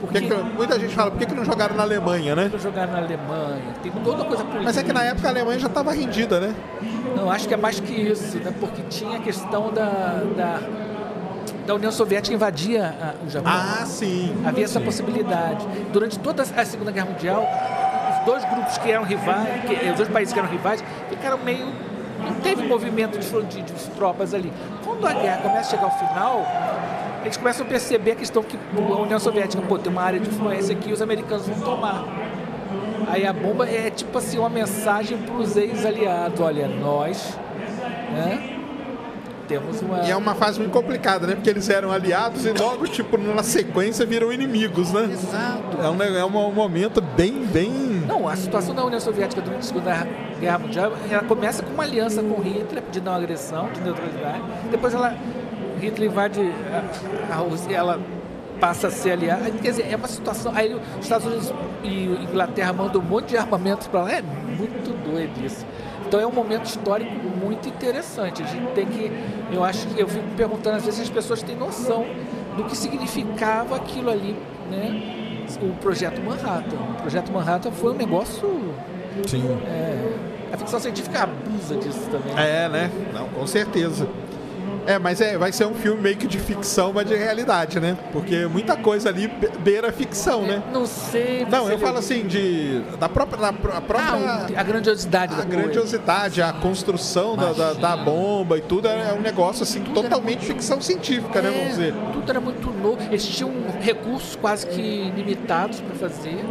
[0.00, 2.50] Porque que, muita gente fala, por que, que não jogaram na Alemanha, né?
[2.52, 4.64] Não jogaram na Alemanha, tem toda coisa política.
[4.64, 6.54] Mas é que na época a Alemanha já estava rendida, né?
[7.16, 8.52] Não, acho que é mais que isso, né?
[8.58, 10.60] Porque tinha a questão da, da,
[11.66, 13.52] da União Soviética invadia a, o Japão.
[13.52, 14.34] Ah, sim.
[14.44, 14.72] Havia sim.
[14.76, 15.66] essa possibilidade.
[15.92, 17.48] Durante toda a Segunda Guerra Mundial,
[18.12, 21.66] os dois grupos que eram rivais, que, os dois países que eram rivais, ficaram meio
[22.22, 24.52] não teve movimento de, de, de, tropas ali.
[24.84, 26.46] Quando a guerra começa a chegar ao final,
[27.22, 30.28] eles começam a perceber a questão que a União Soviética pô, tem uma área de
[30.28, 32.04] influência aqui e os americanos vão tomar.
[33.08, 37.38] Aí a bomba é tipo assim uma mensagem para os ex-aliados, olha, nós,
[38.12, 38.53] né?
[39.46, 40.00] Temos uma...
[40.02, 41.34] E é uma fase muito complicada, né?
[41.34, 45.08] Porque eles eram aliados e logo, tipo, na sequência viram inimigos, né?
[45.12, 45.82] Exato.
[45.82, 47.70] É um, é um momento bem, bem...
[48.06, 50.06] Não, a situação da União Soviética durante a Segunda
[50.40, 54.42] Guerra Mundial, ela começa com uma aliança com Hitler, de não agressão, de neutralidade.
[54.70, 55.14] Depois ela...
[55.80, 56.40] Hitler invade
[57.30, 58.00] a, a Rússia, ela
[58.58, 59.50] passa a ser aliada.
[59.50, 60.52] Quer dizer, é uma situação...
[60.54, 61.52] Aí os Estados Unidos
[61.82, 64.12] e Inglaterra mandam um monte de armamentos para lá.
[64.12, 65.66] É muito doido isso.
[66.14, 67.10] Então é um momento histórico
[67.44, 68.40] muito interessante.
[68.40, 69.10] A gente tem que,
[69.52, 72.06] eu acho que eu fico perguntando às vezes as pessoas têm noção
[72.56, 74.36] do que significava aquilo ali,
[74.70, 75.44] né?
[75.60, 76.76] O projeto Manhattan.
[76.76, 78.48] O projeto Manhattan foi um negócio.
[79.26, 79.42] Sim.
[79.66, 80.14] É,
[80.52, 82.32] a ficção científica abusa disso também.
[82.36, 82.92] É, né?
[83.12, 84.06] Não, com certeza.
[84.86, 87.96] É, mas é, vai ser um filme meio que de ficção, mas de realidade, né?
[88.12, 89.28] Porque muita coisa ali
[89.60, 90.62] beira ficção, né?
[90.72, 91.46] Não sei.
[91.50, 96.40] Não, eu falo assim de da própria da própria ah, a grandiosidade a da grandiosidade,
[96.40, 96.56] coisa.
[96.56, 100.80] a construção da, da, da, bomba e tudo é um negócio assim tudo totalmente ficção
[100.80, 101.50] científica, é, né?
[101.50, 101.94] Vamos dizer.
[102.12, 102.98] Tudo era muito novo.
[103.02, 106.44] Eles tinham recursos quase que limitados para fazer.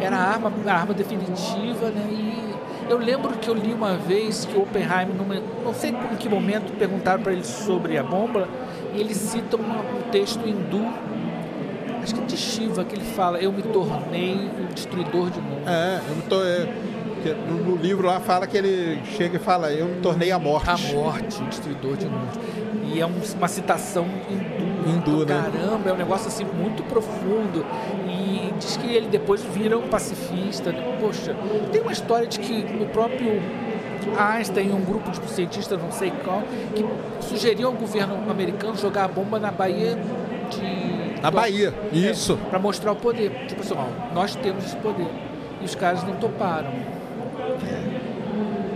[0.00, 2.06] Era a arma, a arma definitiva, né?
[2.10, 2.43] E
[2.88, 6.28] eu lembro que eu li uma vez que o Oppenheim, numa, não sei em que
[6.28, 8.48] momento, perguntaram para ele sobre a bomba,
[8.94, 10.86] e ele cita uma, um texto hindu,
[12.02, 15.66] acho que é de Shiva, que ele fala: Eu me tornei o destruidor de mundo.
[15.66, 16.94] É, eu me tornei.
[17.48, 20.68] No, no livro lá fala que ele chega e fala: Eu me tornei a morte.
[20.68, 22.38] A morte, o destruidor de mundo.
[22.92, 24.64] E é um, uma citação hindu.
[24.86, 25.50] Hindu, então, né?
[25.50, 27.64] Caramba, é um negócio assim muito profundo.
[28.58, 30.72] Diz que ele depois vira um pacifista.
[31.00, 31.34] Poxa,
[31.72, 33.40] tem uma história de que o próprio
[34.18, 36.42] Einstein e um grupo de cientistas, não sei qual,
[36.74, 36.84] que
[37.24, 39.98] sugeriu ao governo americano jogar a bomba na Bahia
[40.50, 41.20] de.
[41.20, 42.36] Na Bahia, é, isso.
[42.50, 43.30] Para mostrar o poder.
[43.48, 45.08] Tipo assim, ó, nós temos esse poder.
[45.60, 46.70] E os caras não toparam.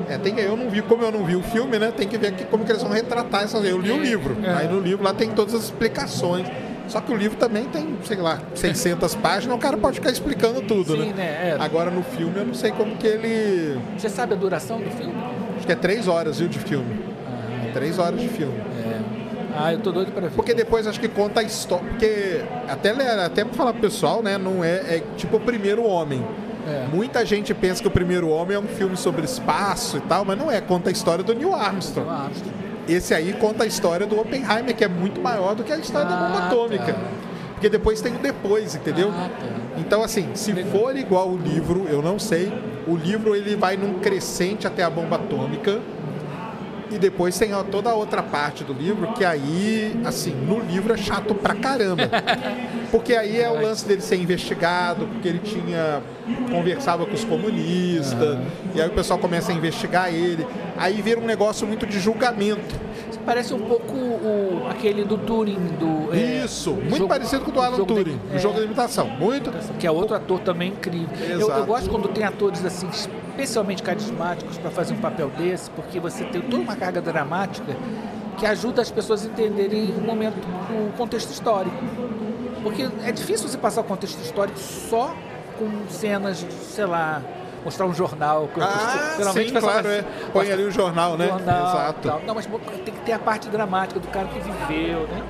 [0.09, 1.93] É, tem, eu não vi, como eu não vi o filme, né?
[1.95, 3.63] Tem que ver aqui como que eles vão retratar essas.
[3.65, 4.37] Eu li o livro.
[4.43, 4.51] É.
[4.51, 6.49] Aí no livro lá tem todas as explicações.
[6.89, 10.63] Só que o livro também tem, sei lá, 600 páginas, o cara pode ficar explicando
[10.63, 11.13] tudo, Sim, né?
[11.15, 11.25] né?
[11.51, 11.57] É.
[11.61, 13.79] Agora no filme eu não sei como que ele.
[13.97, 15.15] Você sabe a duração do filme?
[15.57, 17.01] Acho que é três horas, viu, de filme.
[17.27, 18.59] Ah, três horas de filme.
[18.59, 19.01] É.
[19.55, 20.35] Ah, eu tô doido para ver.
[20.35, 21.85] Porque depois acho que conta a história.
[21.89, 22.91] Porque até,
[23.25, 24.39] até pra falar pro pessoal, né?
[24.39, 26.25] Não é, é tipo o primeiro homem.
[26.67, 26.87] É.
[26.95, 30.39] Muita gente pensa que o primeiro homem é um filme sobre espaço e tal, mas
[30.39, 30.61] não é.
[30.61, 32.09] Conta a história do Neil Armstrong.
[32.09, 32.68] Neil Armstrong.
[32.89, 36.09] Esse aí conta a história do Oppenheimer, que é muito maior do que a história
[36.09, 36.93] ah, da bomba ah, atômica.
[36.93, 37.01] Tá.
[37.53, 39.11] Porque depois tem o depois, entendeu?
[39.13, 39.47] Ah, tá.
[39.77, 42.53] Então, assim, se for igual o livro, eu não sei.
[42.87, 45.81] O livro ele vai num crescente até a bomba atômica.
[46.91, 50.97] E depois tem toda a outra parte do livro que aí, assim, no livro é
[50.97, 52.09] chato pra caramba.
[52.91, 56.03] Porque aí é o lance dele ser investigado, porque ele tinha.
[56.51, 58.47] conversava com os comunistas, uhum.
[58.75, 60.47] e aí o pessoal começa a investigar ele.
[60.77, 62.88] Aí vira um negócio muito de julgamento.
[63.25, 65.59] Parece um pouco o, aquele do Turing.
[65.79, 68.65] Do, é, Isso, muito jogo, parecido com o do Alan Turing, o é, jogo de
[68.65, 69.09] imitação.
[69.09, 69.51] Muito.
[69.79, 71.09] Que é outro ator também incrível.
[71.29, 76.01] Eu, eu, gosto quando tem atores assim, especialmente carismáticos, para fazer um papel desse, porque
[76.01, 77.77] você tem toda uma carga dramática
[78.39, 80.37] que ajuda as pessoas a entenderem o momento,
[80.71, 81.77] o contexto histórico.
[82.63, 85.15] Porque é difícil você passar o contexto histórico só
[85.59, 87.23] com cenas, sei lá,
[87.65, 88.49] mostrar um jornal.
[88.53, 90.05] que Ah, geralmente sim, claro, é.
[90.33, 91.29] Põe ali o jornal, né?
[91.29, 92.09] jornal, Exato.
[92.09, 92.21] tal.
[92.27, 92.47] Não, mas
[92.85, 95.23] tem que ter a parte dramática do cara que viveu, né?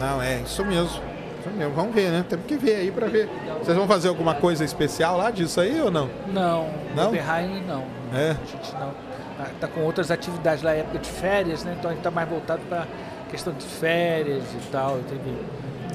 [0.00, 1.00] Não, é isso mesmo.
[1.40, 1.74] Isso mesmo.
[1.74, 2.24] Vamos ver, né?
[2.28, 3.28] Temos que ver aí pra ver.
[3.62, 6.08] Vocês vão fazer alguma coisa especial lá disso aí ou não?
[6.26, 7.04] Não, Não?
[7.06, 7.84] no Berraim não.
[8.14, 8.30] É.
[8.30, 8.88] A gente não.
[8.88, 11.74] Tá- Tá com outras atividades lá, época de férias, né?
[11.78, 12.86] Então a gente tá mais voltado para
[13.30, 14.98] questão de férias e tal.
[15.08, 15.36] Teve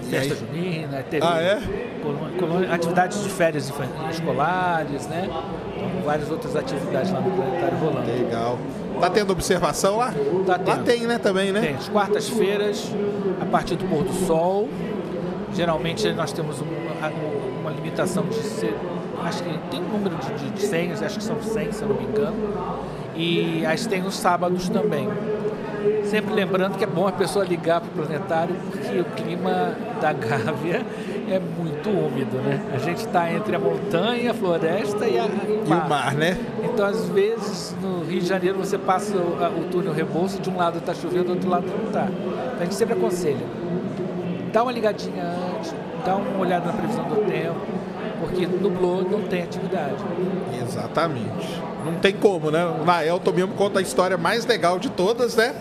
[0.04, 1.60] festa junina, teve Ah, é?
[2.02, 2.18] colô-
[2.58, 3.72] colô- atividades de férias
[4.12, 5.30] escolares, né?
[5.76, 8.08] Então, várias outras atividades lá no planetário rolando.
[8.12, 8.58] Legal.
[9.00, 10.12] Tá tendo observação lá?
[10.46, 10.84] Tá Lá tendo.
[10.84, 11.62] tem, né, também, né?
[11.62, 12.92] Tem, as quartas-feiras,
[13.42, 14.68] a partir do pôr do sol.
[15.54, 17.12] Geralmente nós temos um- uma,
[17.62, 18.76] uma limitação de ser.
[19.24, 21.90] Acho que tem um número de, de, de senhas, acho que são 100, se eu
[21.90, 22.36] não me engano.
[23.16, 25.10] E aí tem os sábados também.
[26.06, 30.12] Sempre lembrando que é bom a pessoa ligar para o planetário, porque o clima da
[30.14, 30.86] Gávea
[31.30, 32.60] é muito úmido, né?
[32.74, 36.38] A gente está entre a montanha, a floresta e, a, e E o mar, né?
[36.64, 40.50] então, às vezes, no Rio de Janeiro, você passa o, a- o túnel Rebouças, de
[40.50, 42.06] um lado está chovendo, do outro lado não está.
[42.06, 43.46] Então, a gente sempre aconselha.
[44.52, 45.24] Dá uma ligadinha
[45.56, 45.74] antes,
[46.06, 47.60] dá uma olhada na previsão do tempo,
[48.20, 49.94] porque nublou, não tem atividade.
[50.68, 51.62] Exatamente.
[51.86, 52.66] Não tem como, né?
[52.66, 55.54] O Naelton mesmo conta a história mais legal de todas, né?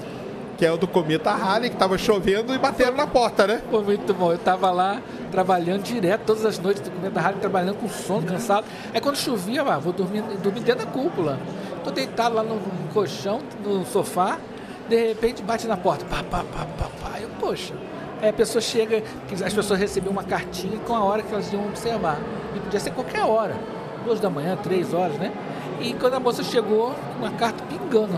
[0.58, 3.62] Que é o do Cometa Halley, que tava chovendo e bateram na porta, né?
[3.70, 4.32] Foi muito bom.
[4.32, 8.66] Eu estava lá trabalhando direto, todas as noites do Cometa Rádio, trabalhando com sono, cansado.
[8.92, 11.38] Aí quando chovia, ah, vou dormir, dormir dentro da cúpula.
[11.84, 14.36] Tô deitado lá no, no colchão, no sofá,
[14.88, 16.04] de repente bate na porta.
[16.04, 17.20] Pá, pá, pá, pá, pá.
[17.20, 17.72] Eu, poxa.
[18.20, 19.04] Aí a pessoa chega,
[19.46, 22.18] as pessoas recebiam uma cartinha com a hora que elas iam observar.
[22.56, 23.54] E podia ser qualquer hora.
[24.04, 25.32] Duas da manhã, três horas, né?
[25.80, 28.08] E quando a moça chegou, uma carta pingando.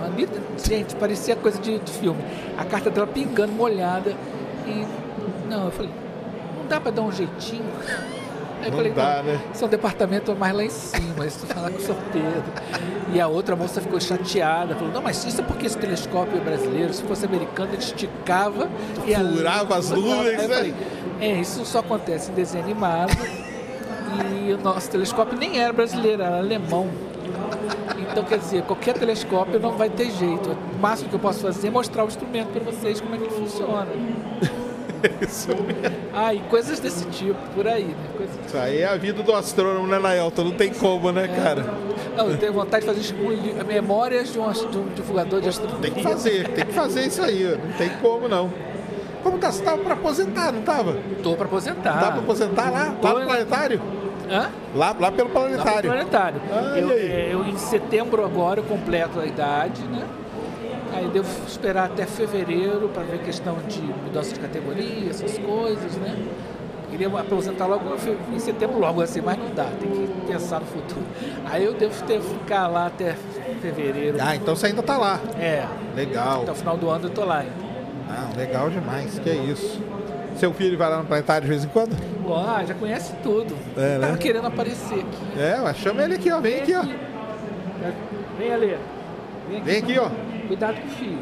[0.64, 2.22] Gente, parecia coisa de, de filme.
[2.56, 4.14] A carta dela pingando, molhada.
[4.66, 4.86] E.
[5.48, 5.90] Não, eu falei,
[6.58, 7.64] não dá pra dar um jeitinho.
[8.60, 9.40] Aí eu Não falei, dá, né?
[9.54, 11.96] Isso é um departamento mais lá em cima, isso falar com o.
[12.12, 12.42] Pedro.
[13.12, 16.40] E a outra moça ficou chateada, falou, não, mas isso é porque esse telescópio é
[16.40, 18.68] brasileiro, se fosse americano, ele esticava
[19.06, 20.54] e a- Furava as nuvens, né?
[20.56, 20.74] falei,
[21.20, 23.16] é, isso só acontece em desenho animado.
[24.46, 26.88] E o nosso telescópio nem era brasileiro, era alemão.
[28.10, 30.50] Então, quer dizer, qualquer telescópio não vai ter jeito.
[30.76, 33.24] O máximo que eu posso fazer é mostrar o instrumento para vocês, como é que
[33.24, 33.86] ele funciona.
[35.20, 35.96] Isso, mesmo.
[36.12, 37.94] Ah, e coisas desse tipo, por aí, né?
[38.16, 38.36] Coisas...
[38.46, 40.44] Isso aí é a vida do astrônomo, né, Naelton?
[40.44, 41.64] Não tem como, né, cara?
[42.16, 45.48] Não, eu tenho vontade de fazer um li- memórias de um, de um divulgador de
[45.48, 45.80] astronomia.
[45.82, 47.44] Tem que fazer, tem que fazer isso aí.
[47.44, 48.52] Não tem como, não.
[49.22, 49.50] Como tá?
[49.50, 50.96] Você tava pra aposentar, não tava?
[51.22, 51.98] Tô para aposentar.
[51.98, 52.94] Dá pra aposentar lá?
[53.00, 53.80] Tô, Lá no planetário?
[54.30, 54.48] Hã?
[54.74, 55.90] Lá, lá pelo Lá pro planetário.
[55.90, 56.40] planetário.
[56.52, 60.06] Ah, eu, é, eu, em setembro agora, eu completo a idade, né?
[60.94, 66.16] Aí devo esperar até fevereiro para ver questão de mudança de categoria, essas coisas, né?
[66.90, 67.84] Queria aposentar logo
[68.32, 71.02] em setembro, logo assim, mas não dá, tem que pensar no futuro.
[71.48, 73.14] Aí eu devo ter ficar lá até
[73.62, 74.18] fevereiro.
[74.20, 75.20] Ah, então você ainda tá lá.
[75.38, 76.42] É, Legal.
[76.42, 77.70] até o final do ano eu tô lá ainda.
[78.08, 79.20] Ah, legal demais.
[79.20, 79.80] Que é isso.
[80.40, 81.94] Seu filho vai lá no planetário de vez em quando?
[82.22, 83.54] Bom, ah, já conhece tudo.
[83.76, 84.06] É, né?
[84.06, 85.38] Tava querendo aparecer aqui.
[85.38, 86.40] É, mas chama ele aqui, ó.
[86.40, 86.82] Vem aqui, ó.
[88.38, 88.78] Vem ali.
[89.48, 89.64] Vem aqui.
[89.66, 90.10] Vem aqui, ó.
[90.46, 91.18] Cuidado com o fio.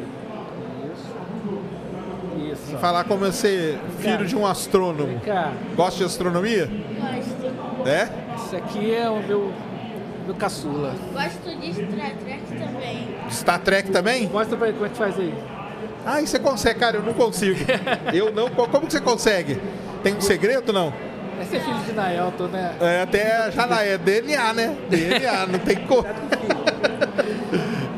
[0.93, 2.53] Isso.
[2.53, 2.75] Isso.
[2.75, 2.79] ó.
[2.79, 5.07] Falar como eu ser filho de um astrônomo.
[5.07, 5.51] Vem cá.
[5.75, 6.67] Gosta de astronomia?
[6.67, 7.89] Gosto.
[7.89, 8.07] É?
[8.35, 9.51] Esse aqui é o meu,
[10.27, 10.95] meu caçula.
[11.11, 13.15] Gosto de Star Trek também.
[13.29, 14.29] Star Trek também?
[14.29, 15.33] Mostra pra ele como é que faz aí.
[16.05, 17.59] Ah, e você consegue, cara, eu não consigo.
[18.13, 18.49] Eu não.
[18.49, 19.59] Como que você consegue?
[20.03, 20.93] Tem um segredo, não?
[21.41, 22.73] É filho de Naelton, né?
[22.81, 24.75] É, até já na- é DNA, né?
[24.89, 26.05] DNA, não tem como.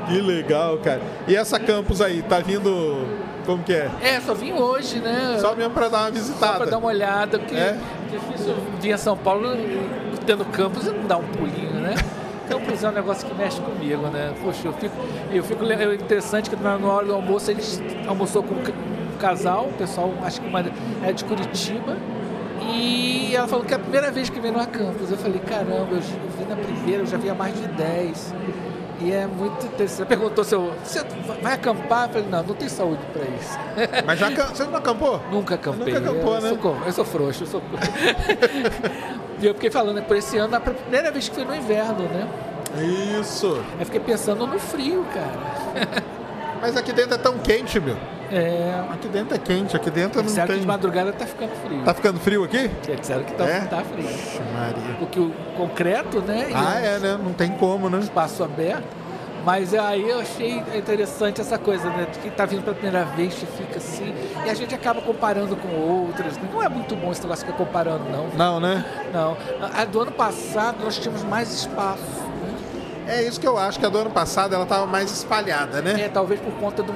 [0.08, 1.02] Que legal, cara.
[1.28, 3.08] E essa campus aí, tá vindo.
[3.46, 3.90] Como que é?
[4.04, 5.38] É, só vim hoje, né?
[5.40, 6.58] Só mesmo pra dar uma Só visitada.
[6.58, 7.60] pra dar uma olhada, porque É?
[7.60, 7.78] é
[8.12, 9.50] difícil vir a São Paulo
[10.26, 11.96] tendo campus e não dar um pulinho, né?
[12.52, 14.34] Campus é um negócio que mexe comigo, né?
[14.42, 14.96] Poxa, eu fico.
[15.32, 18.74] Eu fico é interessante que na hora do almoço eles almoçou com um ca-
[19.20, 20.64] casal, o pessoal acho que uma
[21.04, 21.96] é de Curitiba.
[22.74, 25.10] E ela falou que é a primeira vez que vem no campus.
[25.12, 27.68] Eu falei, caramba, eu já- eu vi na primeira, eu já vi há mais de
[27.68, 28.34] 10.
[29.04, 30.02] E é muito interessante.
[30.02, 30.72] Ela perguntou se eu.
[30.84, 31.02] Você
[31.42, 32.06] vai acampar?
[32.08, 33.58] Eu falei, não, não tem saúde pra isso.
[34.06, 35.20] Mas já você não acampou?
[35.32, 35.92] Nunca acampei.
[35.94, 36.50] Nunca acampou, eu, né?
[36.50, 37.62] sou, co- eu sou frouxo, eu sou.
[39.42, 42.04] e eu fiquei falando, né, por esse ano, a primeira vez que fui no inverno,
[42.10, 42.28] né?
[43.20, 43.62] Isso.
[43.80, 46.04] Eu fiquei pensando no frio, cara.
[46.62, 47.98] Mas aqui dentro é tão quente, meu.
[48.32, 48.82] É.
[48.94, 50.62] Aqui dentro é quente, aqui dentro não Disseram que tem.
[50.62, 51.84] de madrugada tá ficando frio.
[51.84, 52.70] Tá ficando frio aqui?
[52.98, 53.60] Disseram que tá, É?
[53.62, 54.06] tá frio.
[54.10, 54.96] Ixi, Maria.
[55.00, 56.48] Porque o concreto, né?
[56.54, 57.20] Ah, é, né?
[57.22, 58.00] Não tem como, né?
[58.00, 59.01] Espaço aberto.
[59.44, 62.08] Mas aí eu achei interessante essa coisa, né?
[62.12, 64.14] De que tá vindo pela primeira vez, que fica assim.
[64.46, 66.38] E a gente acaba comparando com outras.
[66.38, 66.50] né?
[66.54, 68.28] Não é muito bom esse negócio ficar comparando, não.
[68.30, 68.86] Não, né?
[69.14, 69.36] Não.
[69.62, 72.02] A, a do ano passado nós tínhamos mais espaço.
[72.04, 72.56] né?
[73.08, 76.02] É isso que eu acho, que a do ano passado ela estava mais espalhada, né?
[76.04, 76.94] É, talvez por conta do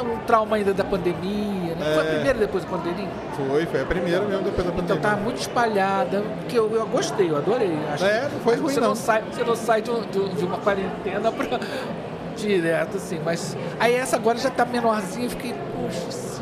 [0.00, 1.94] um, um trauma ainda da pandemia, né?
[1.94, 2.14] Foi a É.
[2.14, 3.08] primeira depois da pandemia?
[3.36, 5.02] Foi, foi a primeira mesmo depois da Então pandemia.
[5.02, 7.76] tá muito espalhada, que eu, eu gostei, eu adorei.
[7.92, 8.94] Acho É, não foi ruim, você não.
[8.94, 11.58] sai, você não sai de, um- de de uma quarentena pra
[12.36, 13.20] direto, assim.
[13.24, 16.41] Mas aí essa agora já tá menorzinha, eu fiquei, puxa.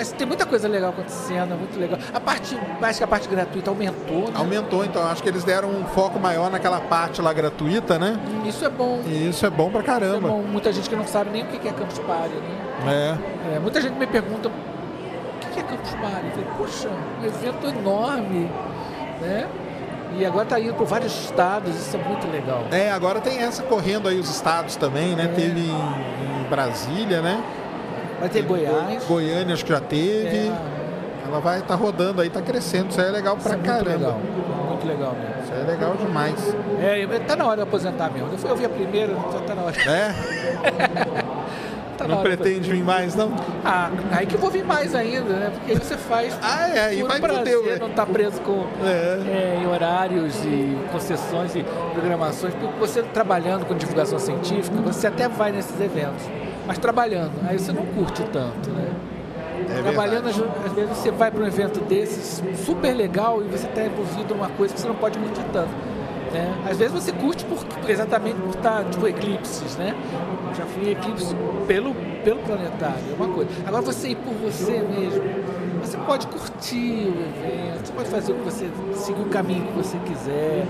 [0.00, 1.98] Mas tem muita coisa legal acontecendo, é muito legal.
[2.14, 4.32] A parte, acho que a parte gratuita aumentou, né?
[4.34, 8.18] Aumentou, então acho que eles deram um foco maior naquela parte lá gratuita, né?
[8.46, 9.02] Isso é bom.
[9.04, 10.28] Isso é bom pra Isso é caramba.
[10.28, 10.40] bom.
[10.40, 13.18] Muita gente que não sabe nem o que é Campus Party, né?
[13.52, 13.56] É.
[13.56, 14.52] É, muita gente me pergunta o
[15.52, 16.24] que é Campus Party?
[16.24, 16.88] Eu falei, poxa,
[17.20, 18.50] um evento enorme,
[19.20, 19.46] né?
[20.16, 22.64] E agora está indo por vários estados, isso é muito legal.
[22.72, 25.24] É, agora tem essa correndo aí os estados também, né?
[25.24, 25.28] É.
[25.28, 27.44] Teve em, em Brasília, né?
[28.20, 29.04] Vai ter Goiás.
[29.06, 30.36] Goiânia acho que já teve.
[30.36, 30.52] É,
[31.26, 32.90] Ela vai estar rodando aí, tá crescendo.
[32.90, 33.90] Isso aí é legal isso pra é muito caramba.
[33.90, 34.20] legal.
[34.68, 35.42] Muito legal mesmo.
[35.44, 36.54] Isso aí é legal demais.
[36.80, 38.28] É, tá na hora de aposentar mesmo.
[38.48, 39.76] Eu, vi a primeira, já tá na hora.
[39.90, 40.14] É?
[42.00, 43.30] Tá Não pretende vir mais, não?
[43.62, 45.50] Ah, aí que eu vou vir mais ainda, né?
[45.52, 47.76] Porque aí você faz Ah, é, aí vai prazer, teu, né?
[47.78, 48.86] não tá preso com É.
[48.88, 52.54] é, em horários e concessões e programações.
[52.54, 56.24] Porque você trabalhando com divulgação científica, você até vai nesses eventos,
[56.70, 58.92] mas trabalhando, aí você não curte tanto, né?
[59.76, 63.66] É Trabalhando, às às vezes você vai para um evento desses super legal e você
[63.66, 65.72] está envolvido numa coisa que você não pode curtir tanto.
[66.32, 66.54] Né?
[66.70, 67.58] Às vezes você curte por,
[67.90, 69.96] exatamente por estar, tipo, eclipses, né?
[70.56, 71.34] Já fui em eclipse
[71.66, 71.92] pelo,
[72.22, 73.50] pelo planetário, é uma coisa.
[73.66, 75.24] Agora você ir por você mesmo,
[75.80, 79.72] você pode curtir o evento, você pode fazer o que você, seguir o caminho que
[79.72, 80.66] você quiser,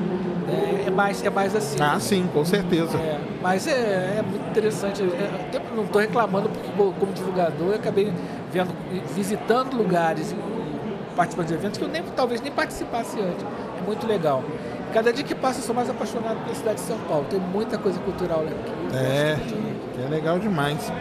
[0.46, 0.84] né?
[0.86, 1.78] É mais, é mais assim.
[1.80, 2.96] Ah, sim, com certeza.
[2.98, 5.02] É, mas é, é muito interessante.
[5.02, 8.12] É, até não estou reclamando porque, como divulgador, eu acabei
[8.52, 8.70] vendo,
[9.14, 10.36] visitando lugares e,
[11.14, 13.44] participando de eventos que eu nem, talvez nem participasse antes.
[13.78, 14.42] É muito legal.
[14.92, 17.24] Cada dia que passa, eu sou mais apaixonado pela cidade de São Paulo.
[17.30, 18.72] Tem muita coisa cultural aqui.
[18.92, 19.38] eu É,
[20.04, 20.92] é legal demais.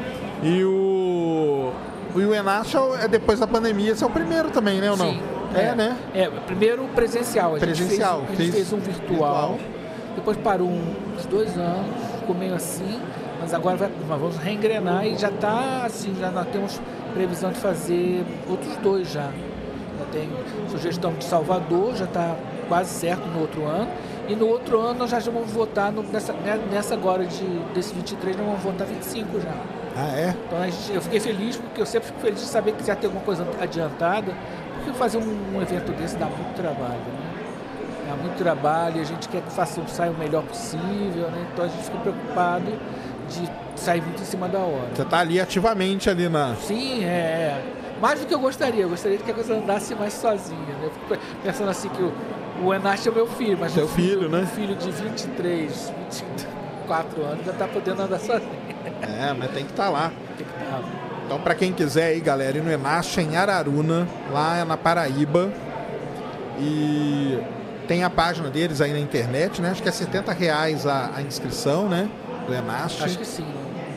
[0.43, 1.71] E o.
[2.15, 4.89] O UNASH é depois da pandemia, esse é o primeiro também, né?
[4.91, 5.11] Ou não?
[5.11, 5.21] Sim,
[5.53, 5.97] É, né?
[6.13, 7.55] É, primeiro presencial.
[7.55, 9.59] A gente Presencial, Fez, a gente fez um virtual, virtual.
[10.15, 11.85] Depois parou uns dois anos,
[12.19, 12.99] ficou meio assim.
[13.39, 16.81] Mas agora vai, nós vamos reengrenar e já está assim, já nós temos
[17.13, 19.29] previsão de fazer outros dois já.
[19.99, 20.29] Já tem
[20.69, 22.35] sugestão de Salvador, já está
[22.67, 23.87] quase certo no outro ano.
[24.27, 27.93] E no outro ano nós já vamos votar no- nessa, né, nessa agora de, desse
[27.93, 29.53] 23, nós vamos votar 25 já.
[30.01, 30.35] Ah, é?
[30.47, 32.95] Então a gente- eu fiquei feliz porque eu sempre fico feliz de saber que já
[32.95, 34.31] tem alguma coisa adiantada,
[34.75, 37.29] porque fazer um, um evento desse dá muito trabalho, né?
[38.07, 41.45] Dá muito trabalho e a gente quer que faça, saia o melhor possível, né?
[41.53, 42.71] Então a gente fica preocupado
[43.29, 44.89] de sair muito em cima da hora.
[44.95, 46.55] Você tá ali ativamente ali na.
[46.55, 47.61] Sim, é.
[48.01, 50.57] Mais do que eu gostaria, eu gostaria que a coisa andasse mais sozinha.
[50.59, 50.85] Né?
[50.85, 52.13] Eu fico pensando assim que o,
[52.63, 54.39] o Enache é meu filho, mas Seu filho, filho, né?
[54.39, 55.93] um filho de 23,
[56.89, 58.49] 24 anos já está podendo andar sozinho.
[59.01, 60.11] É, mas tem que estar lá.
[60.37, 60.81] Tem que tá-
[61.25, 65.49] Então, pra quem quiser aí, galera, ir no Enacha em Araruna, lá na Paraíba.
[66.59, 67.39] E
[67.87, 69.69] tem a página deles aí na internet, né?
[69.69, 72.09] Acho que é 70 reais a, a inscrição, né?
[72.47, 73.05] Do Enacha.
[73.05, 73.45] Acho que sim.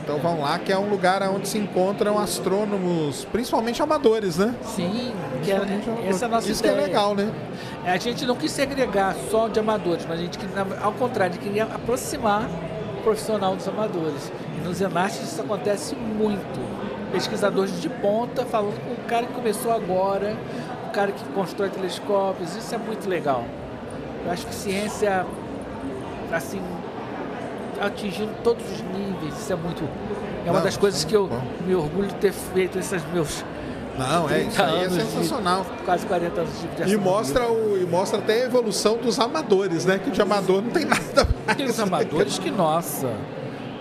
[0.04, 4.52] Então vão lá, que é um lugar onde se encontram astrônomos, principalmente amadores, né?
[4.64, 5.12] Sim,
[5.44, 5.60] que é,
[6.08, 6.74] essa é a nossa Isso ideia.
[6.76, 7.30] que é legal, né?
[7.84, 10.38] A gente não quis segregar só de amadores, mas a gente,
[10.82, 12.48] ao contrário, queria aproximar
[13.02, 14.32] profissional dos amadores.
[14.56, 16.60] E nos Enastes isso acontece muito.
[17.12, 20.36] Pesquisadores de ponta falando com o cara que começou agora,
[20.88, 23.44] o cara que constrói telescópios, isso é muito legal.
[24.24, 25.26] Eu acho que ciência,
[26.32, 26.62] assim,
[27.80, 29.86] atingindo todos os níveis, isso é muito.
[30.46, 31.40] É uma Não, das coisas que eu bom.
[31.66, 33.44] me orgulho de ter feito esses meus
[33.98, 35.66] Não, é isso 30 aí é anos de- sensacional.
[35.84, 36.98] quase 40 anos de de E astronomia.
[36.98, 39.98] mostra, o, e mostra até a evolução dos amadores, né?
[39.98, 41.28] Que de amador não tem nada mais.
[41.48, 43.10] Aqueles amadores que, nossa,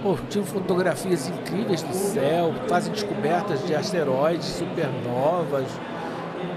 [0.04, 5.66] pô, tinham fotografias incríveis do céu, fazem descobertas de asteroides, supernovas.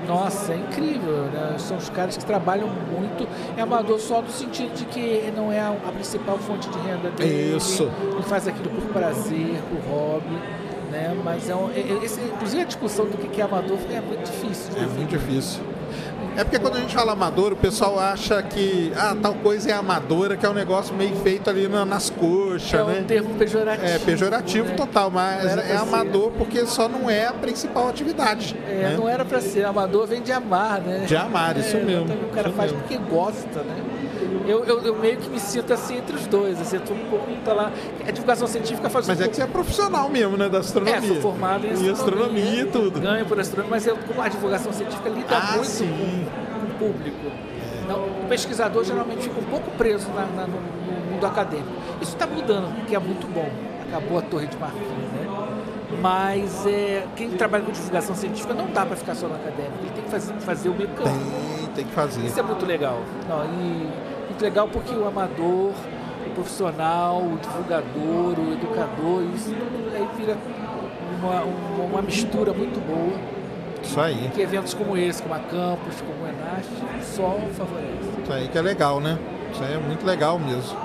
[0.09, 1.55] Nossa, é incrível, né?
[1.59, 3.27] São os caras que trabalham muito.
[3.57, 7.11] É amador só no sentido de que não é a a principal fonte de renda
[7.11, 7.57] dele.
[7.57, 7.91] Isso.
[8.13, 10.39] Ele faz aquilo por prazer, por hobby.
[10.95, 11.17] Né?
[11.25, 14.25] Mas é um, é- é- esse- inclusive a discussão do que é amador é muito
[14.31, 14.73] difícil.
[14.73, 15.61] de É muito difícil.
[16.37, 19.73] É porque quando a gente fala amador, o pessoal acha que ah, tal coisa é
[19.73, 23.05] amadora, que é um negócio meio feito ali na- nas coxas, É um né?
[23.07, 23.87] termo pejorativo.
[23.87, 24.75] É pejorativo né?
[24.75, 25.77] total, mas é pra ser.
[25.77, 28.57] amador porque só não é a principal atividade.
[28.69, 28.97] É, né?
[28.97, 29.65] não era pra ser.
[29.65, 31.05] Amador vem de amar, né?
[31.07, 32.25] De amar, isso mesmo, exatamente.
[32.25, 32.87] O cara faz mesmo.
[32.89, 33.77] porque gosta, né?
[34.47, 36.61] Eu, eu, eu meio que me sinto assim entre os dois.
[36.61, 37.73] Assim, eu um pouco tá lá.
[38.07, 40.49] A divulgação científica faz Mas um é que você é profissional mesmo, né?
[40.49, 40.99] Da astronomia.
[40.99, 41.93] É, sou formado em E astronomia.
[41.93, 43.01] astronomia e tudo.
[43.01, 45.89] Ganho por astronomia, mas eu, como a divulgação científica lida Ah, muito sim.
[45.89, 47.31] com, o público.
[47.85, 51.69] Então, o pesquisador geralmente fica um pouco preso na, na, no, no, mundo acadêmico.
[52.01, 53.49] Isso está mudando, que é muito bom.
[53.89, 55.25] Acabou a torre de marfim, né?
[56.01, 59.75] Mas é, quem trabalha com divulgação científica não dá para ficar só no acadêmico.
[59.83, 61.11] Ele tem que fazer, fazer o meio campo.
[61.75, 62.25] Tem, que fazer.
[62.25, 63.01] Isso é muito legal.
[63.29, 63.89] Não, e
[64.29, 65.73] muito legal porque o amador,
[66.27, 69.55] o profissional, o divulgador, o educador, isso
[69.95, 70.37] aí vira
[71.21, 73.19] uma, uma, uma mistura muito boa.
[73.83, 74.31] Isso aí.
[74.35, 76.71] Que eventos como esse, como a Campus, como o Enast,
[77.03, 78.23] só favorece.
[78.23, 79.19] Isso aí que é legal, né?
[79.53, 80.77] Isso aí é muito legal mesmo.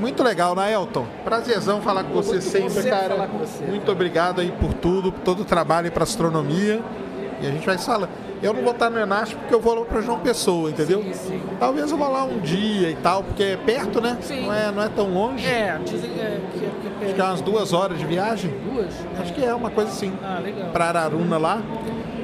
[0.00, 1.06] Muito legal, né, Elton?
[1.24, 3.14] Prazerzão falar com você sempre, cara.
[3.14, 3.92] falar com você, muito cara.
[3.92, 6.82] obrigado aí por tudo, por todo o trabalho para astronomia.
[7.40, 8.08] E a gente vai falar.
[8.42, 11.02] Eu não vou estar no Enast porque eu vou lá para João Pessoa, entendeu?
[11.02, 11.42] Sim, sim.
[11.58, 14.18] Talvez eu vá lá um dia e tal, porque é perto, né?
[14.20, 14.46] Sim.
[14.46, 15.46] Não é, não é tão longe.
[15.46, 16.66] É, dizem é, que, que,
[16.98, 18.52] que, Acho que é umas duas horas de viagem.
[18.72, 18.92] duas.
[19.20, 20.12] Acho que é uma coisa assim.
[20.22, 20.68] Ah, legal.
[20.70, 21.62] Para Araruna lá.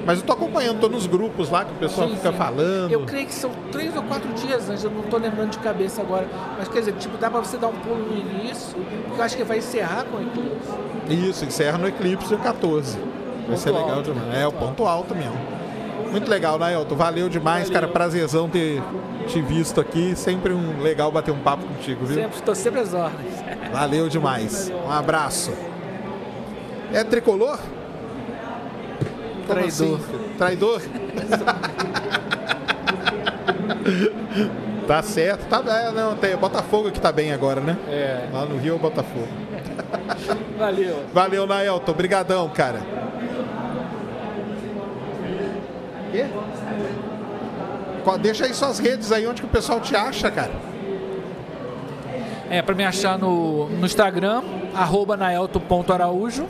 [0.04, 2.36] Mas eu tô acompanhando, tô nos grupos lá que o pessoal Sim, fica sim.
[2.36, 2.90] falando.
[2.90, 6.02] Eu creio que são três ou quatro dias antes, eu não estou lembrando de cabeça
[6.02, 6.26] agora.
[6.58, 8.76] Mas quer dizer, tipo, dá para você dar um pulo no início,
[9.06, 11.28] porque eu acho que vai encerrar com o eclipse.
[11.30, 12.98] Isso, encerra no eclipse dia 14.
[12.98, 14.28] Vai Ponto ser legal alto, demais.
[14.28, 14.42] né?
[14.42, 15.36] É, o ponto alto mesmo.
[16.12, 16.94] Muito legal, né, Elton?
[16.94, 17.72] Valeu demais, Valeu.
[17.80, 17.88] cara.
[17.88, 18.82] Prazerzão ter
[19.26, 20.14] te visto aqui.
[20.14, 22.14] Sempre um legal bater um papo contigo, viu?
[22.16, 23.34] Sempre, estou sempre às ordens.
[23.72, 24.70] Valeu demais.
[24.70, 25.52] Um abraço.
[26.92, 27.58] É tricolor?
[29.46, 29.98] Como Traidor.
[29.98, 30.36] assim?
[30.36, 30.82] Traidor?
[34.86, 35.46] tá certo.
[35.48, 37.76] Tá, é, não, tem Botafogo que tá bem agora, né?
[37.88, 38.28] É.
[38.32, 39.28] Lá no Rio é o Botafogo.
[40.58, 41.02] Valeu.
[41.12, 41.90] Valeu, Naelton.
[41.92, 42.80] Obrigadão, cara.
[46.12, 46.26] Quê?
[48.20, 50.52] Deixa aí suas redes aí, onde que o pessoal te acha, cara.
[52.50, 54.42] É, para me achar no, no Instagram,
[54.74, 56.46] arroba naelton.araújo.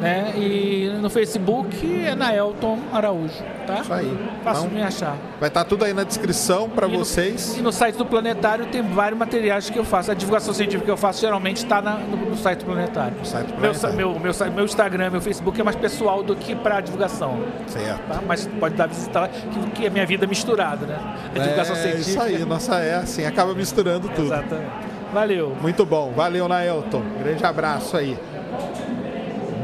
[0.00, 0.32] Né?
[0.36, 3.32] E no Facebook é Naelton Araújo,
[3.66, 3.80] tá?
[3.80, 4.18] Isso aí.
[4.42, 5.16] Fácil Então, me achar.
[5.38, 7.56] Vai estar tudo aí na descrição para no- vocês.
[7.56, 10.10] E no site do Planetário tem vários materiais que eu faço.
[10.10, 13.16] A divulgação científica que eu faço geralmente está no, no site do Planetário.
[13.24, 13.96] site do Meu, Planetário.
[13.96, 17.38] meu, meu, site- meu Instagram, meu Facebook é mais pessoal do que para divulgação.
[17.68, 18.00] Certo.
[18.08, 18.20] Tá?
[18.26, 20.98] Mas pode dar visita lá, que, que é minha vida misturada, né?
[21.34, 22.10] A divulgação é científica.
[22.10, 24.24] isso aí, nossa, é assim, acaba misturando tudo.
[24.26, 24.70] Exatamente.
[25.12, 25.56] Valeu.
[25.62, 27.00] Muito bom, valeu, Naelton.
[27.22, 28.18] Grande abraço aí.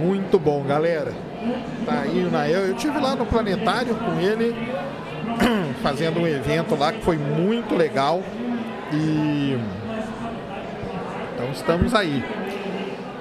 [0.01, 1.13] Muito bom, galera.
[1.85, 2.69] Tá aí o Nael.
[2.69, 4.57] Eu tive lá no planetário com ele,
[5.83, 8.23] fazendo um evento lá que foi muito legal.
[8.91, 9.59] E
[11.35, 12.25] então estamos aí.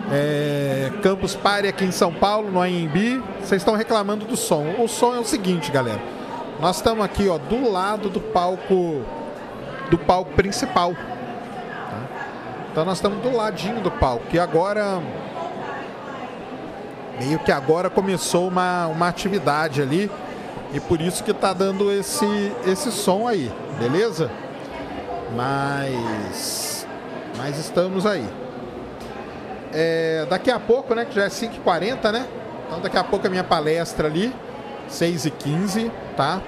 [0.10, 3.22] É, Campus Party aqui em São Paulo, no AMB.
[3.42, 4.76] Vocês estão reclamando do som.
[4.80, 6.02] O som é o seguinte, galera.
[6.62, 9.04] Nós estamos aqui, ó, do lado do palco
[9.90, 10.94] do palco principal.
[12.72, 14.24] Então nós estamos do ladinho do palco.
[14.32, 15.02] E agora.
[17.20, 20.10] Meio que agora começou uma, uma atividade ali.
[20.74, 22.26] E por isso que tá dando esse,
[22.66, 24.32] esse som aí, beleza?
[25.36, 26.88] Mas.
[27.38, 28.26] Mas estamos aí.
[29.74, 31.06] É, daqui a pouco, né?
[31.06, 32.28] Que já é 5h40, né?
[32.68, 34.34] Então daqui a pouco a minha palestra ali,
[34.90, 36.42] 6h15, tá?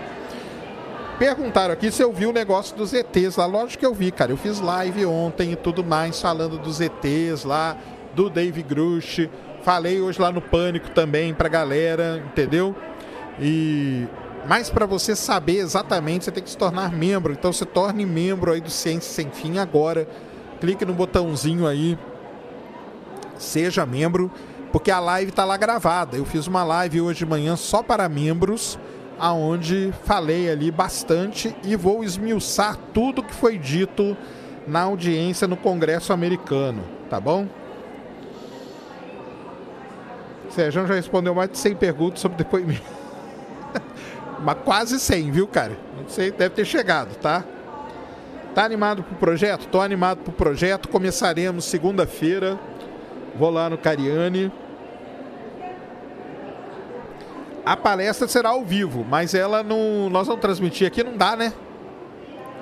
[1.17, 3.45] Perguntaram aqui se eu vi o negócio dos ETs lá.
[3.45, 4.31] Lógico que eu vi, cara.
[4.31, 7.75] Eu fiz live ontem e tudo mais falando dos ETs lá,
[8.15, 9.29] do Dave Grush.
[9.63, 12.75] Falei hoje lá no Pânico também pra galera, entendeu?
[13.39, 14.07] E
[14.47, 17.31] mas para você saber exatamente, você tem que se tornar membro.
[17.33, 20.07] Então se torne membro aí do Ciência Sem Fim agora.
[20.59, 21.97] Clique no botãozinho aí.
[23.37, 24.31] Seja membro,
[24.71, 26.17] porque a live tá lá gravada.
[26.17, 28.79] Eu fiz uma live hoje de manhã só para membros
[29.19, 34.17] aonde falei ali bastante e vou esmiuçar tudo que foi dito
[34.67, 37.47] na audiência no Congresso americano, tá bom?
[40.51, 42.81] Sérgio já respondeu mais de 100 perguntas sobre depoimento.
[44.39, 45.77] Mas quase 100, viu, cara?
[45.97, 47.43] Não sei, deve ter chegado, tá?
[48.53, 49.67] Tá animado pro projeto?
[49.67, 50.89] Tô animado pro projeto.
[50.89, 52.59] Começaremos segunda-feira.
[53.35, 54.51] Vou lá no Cariani.
[57.65, 60.09] A palestra será ao vivo, mas ela não.
[60.09, 61.53] Nós vamos transmitir aqui, não dá, né?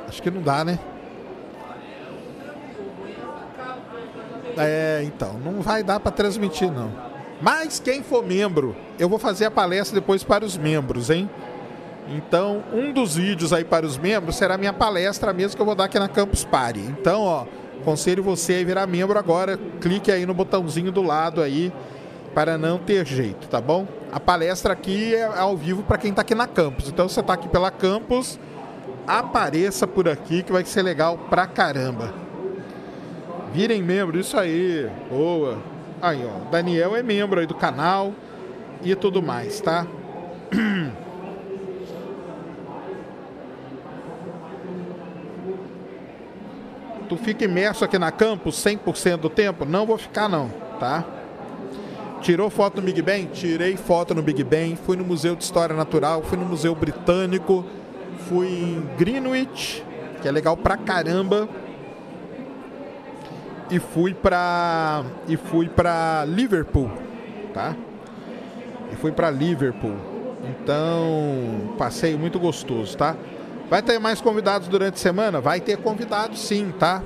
[0.08, 0.78] Acho que não dá, né?
[4.58, 7.09] É, então, não vai dar para transmitir, não.
[7.42, 11.30] Mas quem for membro, eu vou fazer a palestra depois para os membros, hein?
[12.10, 15.76] Então, um dos vídeos aí para os membros será minha palestra mesmo que eu vou
[15.76, 16.80] dar aqui na Campus Party.
[16.80, 17.46] Então, ó,
[17.80, 19.58] aconselho você a virar membro agora.
[19.80, 21.72] Clique aí no botãozinho do lado aí
[22.34, 23.88] para não ter jeito, tá bom?
[24.12, 26.90] A palestra aqui é ao vivo para quem está aqui na campus.
[26.90, 28.40] Então, você está aqui pela campus,
[29.08, 32.12] apareça por aqui que vai ser legal pra caramba.
[33.54, 34.90] Virem membro, isso aí.
[35.10, 35.58] Boa.
[36.02, 38.14] Aí, ó, Daniel é membro aí do canal
[38.82, 39.86] e tudo mais, tá?
[47.10, 49.66] Tu fica imerso aqui na campus 100% do tempo?
[49.66, 50.48] Não vou ficar não,
[50.80, 51.04] tá?
[52.22, 53.26] Tirou foto no Big Ben?
[53.26, 57.66] Tirei foto no Big Ben, fui no Museu de História Natural, fui no Museu Britânico,
[58.28, 59.84] fui em Greenwich,
[60.22, 61.50] que é legal pra caramba.
[63.72, 66.90] E fui pra e fui para Liverpool,
[67.54, 67.76] tá?
[68.92, 69.96] E fui para Liverpool.
[70.44, 73.16] Então, passeio muito gostoso, tá?
[73.70, 75.40] Vai ter mais convidados durante a semana?
[75.40, 77.04] Vai ter convidados sim, tá?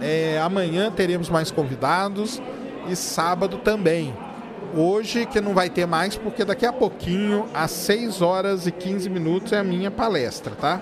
[0.00, 2.42] É, amanhã teremos mais convidados
[2.88, 4.14] e sábado também.
[4.76, 9.08] Hoje que não vai ter mais, porque daqui a pouquinho, às 6 horas e 15
[9.08, 10.80] minutos, é a minha palestra, tá?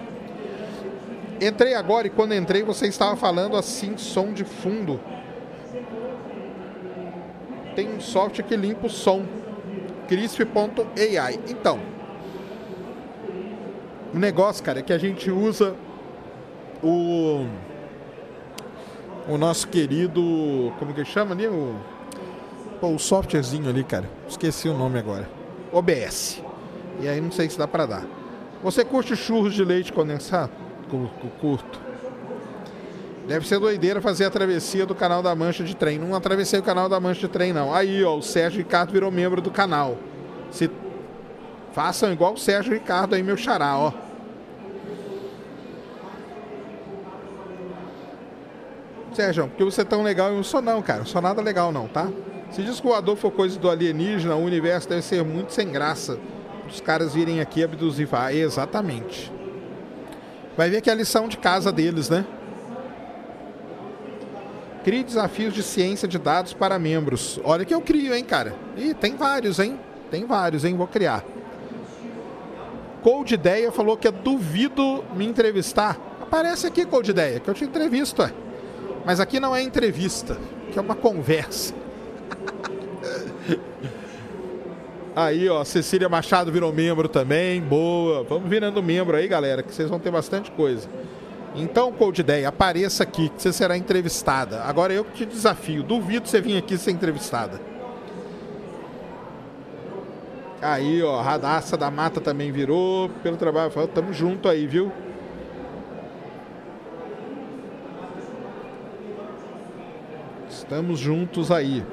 [1.40, 5.00] Entrei agora e quando entrei você estava falando assim, som de fundo.
[7.80, 9.24] Tem um software que limpa o som.
[10.06, 11.40] Crisp.ai.
[11.48, 11.80] Então,
[14.12, 15.74] o negócio, cara, é que a gente usa
[16.82, 17.46] o
[19.26, 20.20] o nosso querido,
[20.78, 21.74] como que chama ali o
[22.82, 24.10] pô, o softwarezinho ali, cara.
[24.28, 25.26] Esqueci o nome agora.
[25.72, 26.42] OBS.
[27.00, 28.06] E aí não sei se dá para dar.
[28.62, 30.52] Você curte churros de leite condensado?
[31.40, 31.80] Curto.
[33.30, 36.00] Deve ser doideira fazer a travessia do canal da Mancha de Trem.
[36.00, 37.72] Não atravessei o canal da Mancha de Trem, não.
[37.72, 39.96] Aí, ó, o Sérgio Ricardo virou membro do canal.
[40.50, 40.68] Se
[41.72, 43.92] façam igual o Sérgio Ricardo aí, meu xará, ó.
[49.14, 50.98] Sérgio, porque você é tão legal, eu não sou não, cara.
[50.98, 52.08] Não sou nada legal não, tá?
[52.50, 55.70] Se diz que o voador for coisa do alienígena, o universo deve ser muito sem
[55.70, 56.18] graça.
[56.68, 58.08] Os caras virem aqui abduzir.
[58.32, 59.32] Exatamente.
[60.56, 62.26] Vai ver que é a lição de casa deles, né?
[64.84, 67.38] Crie desafios de ciência de dados para membros.
[67.44, 68.54] Olha que eu crio, hein, cara?
[68.76, 69.78] Ih, tem vários, hein?
[70.10, 70.76] Tem vários, hein?
[70.76, 71.24] Vou criar.
[73.02, 75.98] Cold Ideia falou que é duvido me entrevistar.
[76.20, 78.32] Aparece aqui, Cold Ideia, que eu te entrevisto, é.
[79.04, 80.36] Mas aqui não é entrevista,
[80.70, 81.74] que é uma conversa.
[85.14, 87.60] Aí, ó, Cecília Machado virou membro também.
[87.60, 88.22] Boa.
[88.22, 90.88] Vamos virando membro aí, galera, que vocês vão ter bastante coisa.
[91.54, 94.62] Então, Cold Ideia, apareça aqui, que você será entrevistada.
[94.62, 95.82] Agora eu te desafio.
[95.82, 97.60] Duvido você vir aqui ser entrevistada.
[100.62, 103.08] Aí, ó, Radassa da Mata também virou.
[103.22, 104.92] Pelo trabalho, tamo junto aí, viu?
[110.48, 111.84] Estamos juntos aí.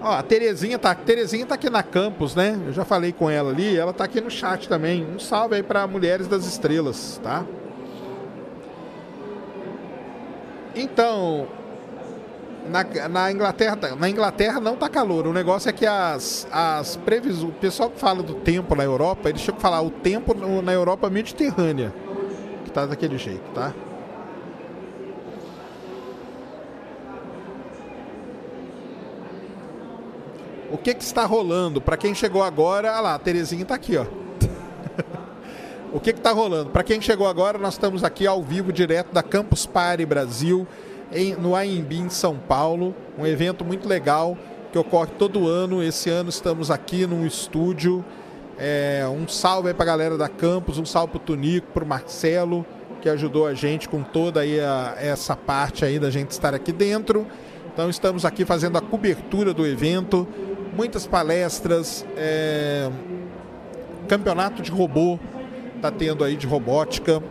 [0.00, 2.60] Ó, a Terezinha tá, a Terezinha tá aqui na campus, né?
[2.66, 5.04] Eu já falei com ela ali, ela tá aqui no chat também.
[5.04, 7.44] Um salve aí para Mulheres das Estrelas, tá?
[10.74, 11.48] Então,
[12.68, 15.26] na, na, Inglaterra, tá, na Inglaterra não tá calor.
[15.26, 17.50] O negócio é que as, as previsões.
[17.50, 20.72] O pessoal que fala do tempo na Europa, eles chegam a falar o tempo na
[20.72, 21.92] Europa mediterrânea.
[22.64, 23.74] Que tá daquele jeito, tá?
[30.88, 31.82] Que, que está rolando?
[31.82, 34.06] Para quem chegou agora, olha lá, a Terezinha está aqui, ó.
[35.92, 36.70] o que está rolando?
[36.70, 40.66] Para quem chegou agora, nós estamos aqui ao vivo, direto da Campus Party Brasil,
[41.12, 42.94] em, no AMB em São Paulo.
[43.18, 44.36] Um evento muito legal
[44.72, 45.82] que ocorre todo ano.
[45.82, 48.02] Esse ano estamos aqui num estúdio.
[48.58, 51.84] É, um salve aí para a galera da Campus, um salve para o Tunico, para
[51.84, 52.64] o Marcelo,
[53.02, 56.72] que ajudou a gente com toda aí a, essa parte aí da gente estar aqui
[56.72, 57.26] dentro.
[57.74, 60.26] Então estamos aqui fazendo a cobertura do evento
[60.74, 62.90] muitas palestras, é,
[64.08, 65.18] campeonato de robô,
[65.80, 67.22] tá tendo aí de robótica,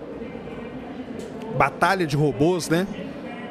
[1.57, 2.87] batalha de robôs, né?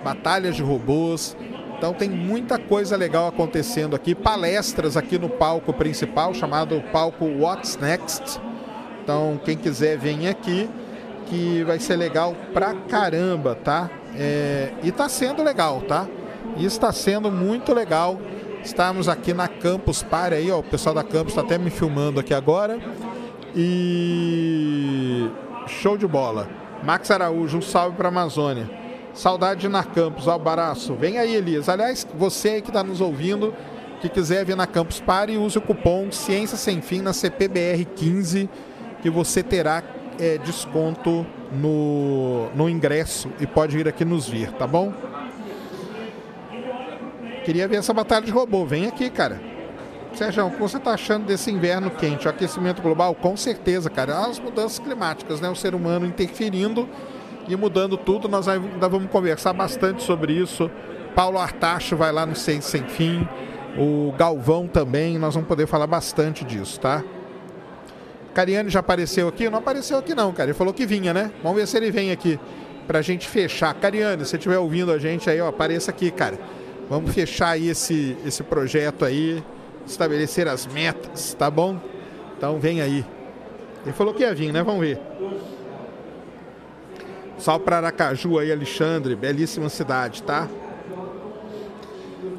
[0.04, 1.36] Batalhas de robôs.
[1.76, 7.76] Então tem muita coisa legal acontecendo aqui, palestras aqui no palco principal, chamado palco What's
[7.76, 8.40] Next.
[9.02, 10.70] Então quem quiser vem aqui,
[11.26, 13.90] que vai ser legal pra caramba, tá?
[14.14, 16.06] É, e tá sendo legal, tá?
[16.56, 18.18] E está sendo muito legal
[18.66, 20.58] Estamos aqui na Campus Party aí, ó.
[20.58, 22.80] O pessoal da Campus está até me filmando aqui agora.
[23.54, 25.30] E
[25.68, 26.48] show de bola.
[26.82, 28.68] Max Araújo, um salve para Amazônia.
[29.14, 30.94] Saudade na Campus, Albaraço.
[30.96, 31.68] Vem aí, Elias.
[31.68, 33.54] Aliás, você aí que está nos ouvindo,
[34.00, 38.48] que quiser vir na Campus Party, use o cupom Ciência Sem Fim na CPBR15,
[39.00, 39.80] que você terá
[40.18, 44.92] é, desconto no, no ingresso e pode vir aqui nos ver, tá bom?
[47.46, 48.66] Queria ver essa batalha de robô.
[48.66, 49.40] Vem aqui, cara.
[50.12, 52.26] Sérgio, o que você está achando desse inverno quente?
[52.26, 53.14] O aquecimento global?
[53.14, 54.18] Com certeza, cara.
[54.26, 55.48] As mudanças climáticas, né?
[55.48, 56.88] O ser humano interferindo
[57.46, 58.28] e mudando tudo.
[58.28, 60.68] Nós ainda vamos conversar bastante sobre isso.
[61.14, 63.28] Paulo Artacho vai lá no Sem Sem Fim.
[63.78, 65.16] O Galvão também.
[65.16, 67.04] Nós vamos poder falar bastante disso, tá?
[68.34, 69.48] Cariane já apareceu aqui?
[69.48, 70.50] Não apareceu aqui não, cara.
[70.50, 71.30] Ele falou que vinha, né?
[71.44, 72.40] Vamos ver se ele vem aqui.
[72.88, 73.72] pra gente fechar.
[73.74, 76.38] Cariane, se estiver ouvindo a gente aí, ó, apareça aqui, cara.
[76.88, 79.42] Vamos fechar aí esse, esse projeto aí,
[79.86, 81.78] estabelecer as metas, tá bom?
[82.36, 83.04] Então vem aí.
[83.84, 84.62] Ele falou que ia vir, né?
[84.62, 85.00] Vamos ver.
[87.38, 89.14] Salve para Aracaju aí, Alexandre.
[89.14, 90.48] Belíssima cidade, tá?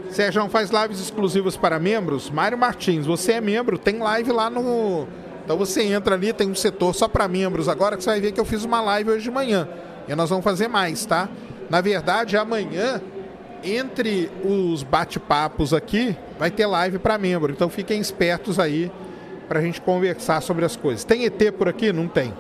[0.10, 2.30] Sérgio faz lives exclusivas para membros.
[2.30, 5.08] Mário Martins, você é membro, tem live lá no.
[5.44, 8.32] Então você entra ali, tem um setor só para membros agora que você vai ver
[8.32, 9.68] que eu fiz uma live hoje de manhã.
[10.08, 11.30] E nós vamos fazer mais, tá?
[11.70, 13.02] Na verdade, amanhã,
[13.64, 17.52] entre os bate-papos aqui, vai ter live para membro.
[17.52, 18.92] Então fiquem espertos aí
[19.48, 21.04] para a gente conversar sobre as coisas.
[21.04, 21.94] Tem ET por aqui?
[21.94, 22.34] Não tem.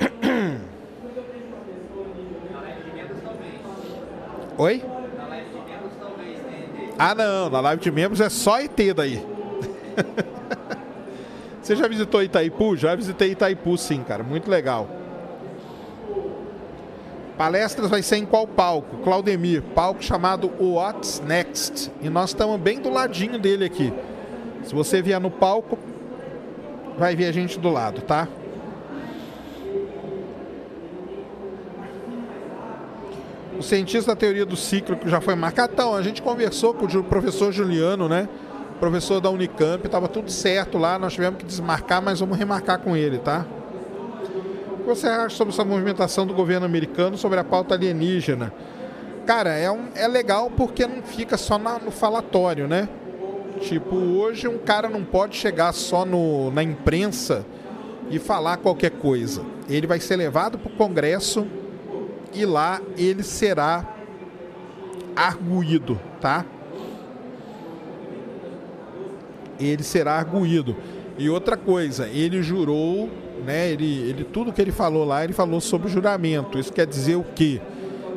[4.58, 4.84] Oi?
[6.98, 7.48] Ah, não.
[7.48, 9.24] Na live de membros é só ET daí.
[11.62, 12.76] Você já visitou Itaipu?
[12.76, 14.22] Já visitei Itaipu, sim, cara.
[14.22, 14.97] Muito legal.
[17.38, 18.96] Palestras vai ser em qual palco?
[18.98, 21.88] Claudemir, palco chamado What's Next.
[22.02, 23.94] E nós estamos bem do ladinho dele aqui.
[24.64, 25.78] Se você vier no palco,
[26.98, 28.26] vai ver a gente do lado, tá?
[33.56, 35.72] O cientista da teoria do ciclo que já foi marcado.
[35.74, 38.28] Então, a gente conversou com o professor Juliano, né?
[38.80, 42.96] Professor da Unicamp, estava tudo certo lá, nós tivemos que desmarcar, mas vamos remarcar com
[42.96, 43.46] ele, tá?
[44.88, 48.54] Que você acha sobre essa movimentação do governo americano sobre a pauta alienígena?
[49.26, 52.88] Cara, é, um, é legal porque não fica só na, no falatório, né?
[53.60, 57.44] Tipo, hoje um cara não pode chegar só no, na imprensa
[58.10, 59.44] e falar qualquer coisa.
[59.68, 61.46] Ele vai ser levado para o Congresso
[62.32, 63.86] e lá ele será
[65.14, 66.46] arguído, tá?
[69.60, 70.74] Ele será arguído.
[71.18, 73.10] E outra coisa, ele jurou,
[73.44, 73.70] né?
[73.70, 76.58] Ele, ele tudo que ele falou lá, ele falou sobre juramento.
[76.58, 77.60] Isso quer dizer o quê?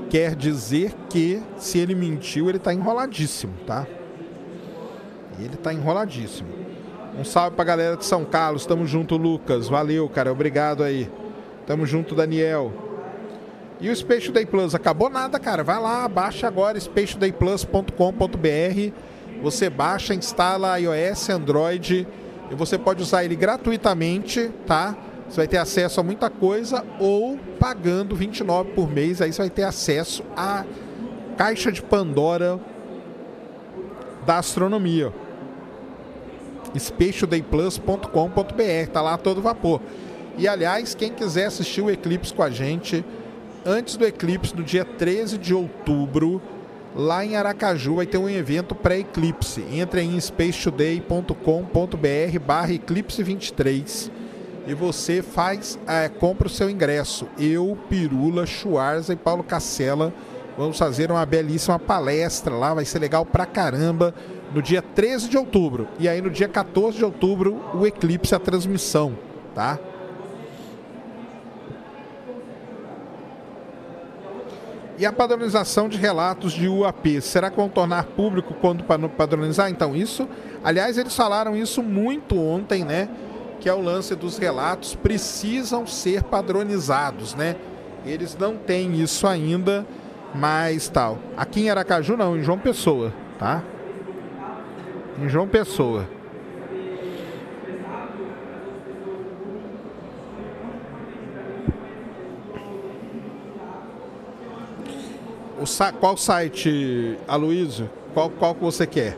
[0.07, 3.87] Quer dizer que se ele mentiu, ele está enroladíssimo, tá?
[5.39, 6.49] Ele está enroladíssimo.
[7.17, 8.67] Um salve pra galera de São Carlos.
[8.67, 9.67] Tamo junto, Lucas.
[9.67, 10.31] Valeu, cara.
[10.31, 11.09] Obrigado aí.
[11.65, 12.71] Tamo junto, Daniel.
[13.79, 14.75] E o Space Day Plus?
[14.75, 15.63] Acabou nada, cara.
[15.63, 18.93] Vai lá, baixa agora spacedayplus.com.br.
[19.41, 22.07] Você baixa, instala iOS, Android
[22.51, 24.95] e você pode usar ele gratuitamente, tá?
[25.29, 29.49] Você vai ter acesso a muita coisa ou pagando 29 por mês, aí você vai
[29.49, 30.65] ter acesso à
[31.37, 32.59] caixa de Pandora
[34.25, 35.13] da astronomia.
[36.77, 39.79] spatialdayplus.com.br, tá lá todo vapor.
[40.37, 43.05] E aliás, quem quiser assistir o eclipse com a gente,
[43.65, 46.41] antes do eclipse, no dia 13 de outubro,
[46.95, 49.63] lá em Aracaju vai ter um evento pré-eclipse.
[49.71, 54.11] Entre em spacetoday.com.br barra eclipse 23
[54.67, 57.27] e você faz, é, compra o seu ingresso.
[57.37, 60.13] Eu, Pirula, Schwarza e Paulo Cacela
[60.57, 64.13] vamos fazer uma belíssima palestra lá, vai ser legal pra caramba,
[64.53, 65.87] no dia 13 de outubro.
[65.97, 69.17] E aí no dia 14 de outubro, o eclipse, a transmissão,
[69.55, 69.79] tá?
[75.01, 79.67] E a padronização de relatos de UAP, será que vão tornar público quando padronizar?
[79.71, 80.29] Então, isso,
[80.63, 83.09] aliás, eles falaram isso muito ontem, né?
[83.59, 87.55] Que é o lance dos relatos precisam ser padronizados, né?
[88.05, 89.87] Eles não têm isso ainda,
[90.35, 91.17] mas tal.
[91.35, 93.63] Aqui em Aracaju não, em João Pessoa, tá?
[95.19, 96.07] Em João Pessoa.
[105.61, 105.65] O
[105.99, 107.87] qual site, Aloysio?
[108.13, 109.15] Qual, qual que você quer?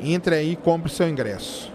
[0.00, 1.71] Entre aí e compre seu ingresso.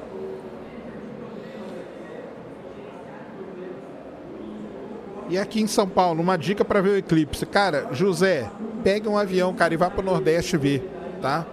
[5.29, 7.45] E aqui em São Paulo, uma dica para ver o eclipse.
[7.45, 8.49] Cara, José,
[8.83, 10.89] pegue um avião, cara, e vá para o Nordeste ver,
[11.21, 11.45] tá?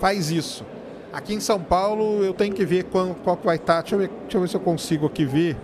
[0.00, 0.64] Faz isso.
[1.12, 3.82] Aqui em São Paulo eu tenho que ver qual, qual que vai estar.
[3.82, 3.96] Tá.
[3.96, 5.56] Deixa, deixa eu ver se eu consigo aqui ver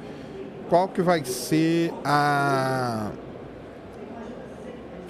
[0.68, 3.10] qual que vai ser a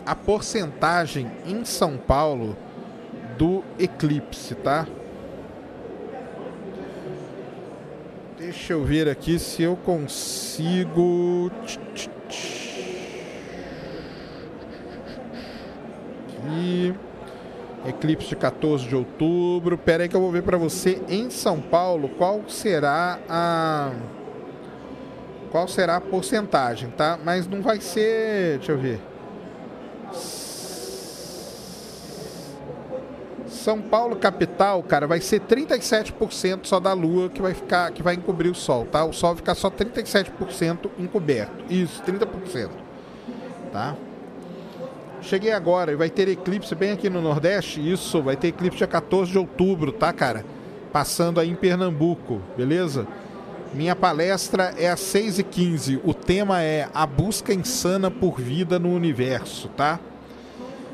[0.04, 2.56] a porcentagem em São Paulo
[3.38, 4.86] do eclipse, tá?
[8.36, 11.50] Deixa eu ver aqui se eu consigo.
[16.28, 16.94] Aqui.
[17.86, 19.76] Eclipse de 14 de outubro.
[19.76, 23.92] Pera aí que eu vou ver para você em São Paulo qual será a
[25.50, 27.18] qual será a porcentagem, tá?
[27.22, 29.00] Mas não vai ser, deixa eu ver.
[33.52, 38.14] São Paulo capital, cara, vai ser 37% só da lua que vai ficar que vai
[38.14, 39.04] encobrir o sol, tá?
[39.04, 41.64] O sol vai ficar só 37% encoberto.
[41.68, 42.70] Isso, 30%.
[43.72, 43.94] Tá?
[45.20, 47.80] Cheguei agora e vai ter eclipse bem aqui no Nordeste.
[47.80, 50.44] Isso, vai ter eclipse dia 14 de outubro, tá, cara?
[50.92, 53.06] Passando aí em Pernambuco, beleza?
[53.72, 56.00] Minha palestra é às 6h15.
[56.04, 59.98] O tema é A Busca Insana por Vida no Universo, tá?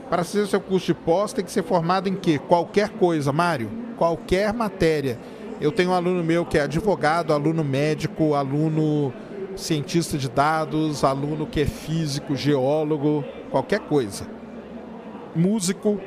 [0.08, 2.38] Para fazer seu curso de pós, tem que ser formado em quê?
[2.38, 3.70] Qualquer coisa, Mário.
[3.96, 5.18] Qualquer matéria.
[5.60, 9.12] Eu tenho um aluno meu que é advogado, aluno médico, aluno
[9.56, 14.26] cientista de dados, aluno que é físico, geólogo, qualquer coisa.
[15.34, 16.00] Músico.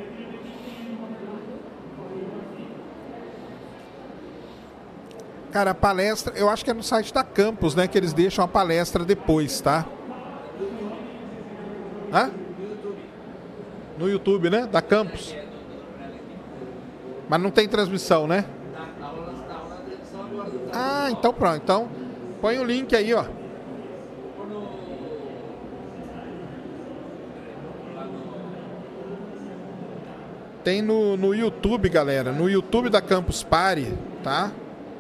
[5.52, 7.88] Cara, a palestra, eu acho que é no site da Campus, né?
[7.88, 9.86] Que eles deixam a palestra depois, tá?
[12.11, 12.32] Hã?
[14.02, 14.65] No YouTube, né?
[14.65, 15.36] Da Campus.
[17.30, 18.45] Mas não tem transmissão, né?
[20.73, 21.57] Ah, então pronto.
[21.57, 21.88] Então
[22.41, 23.26] põe o link aí, ó.
[30.64, 32.32] Tem no, no YouTube, galera.
[32.32, 34.52] No YouTube da Campus Party, tá?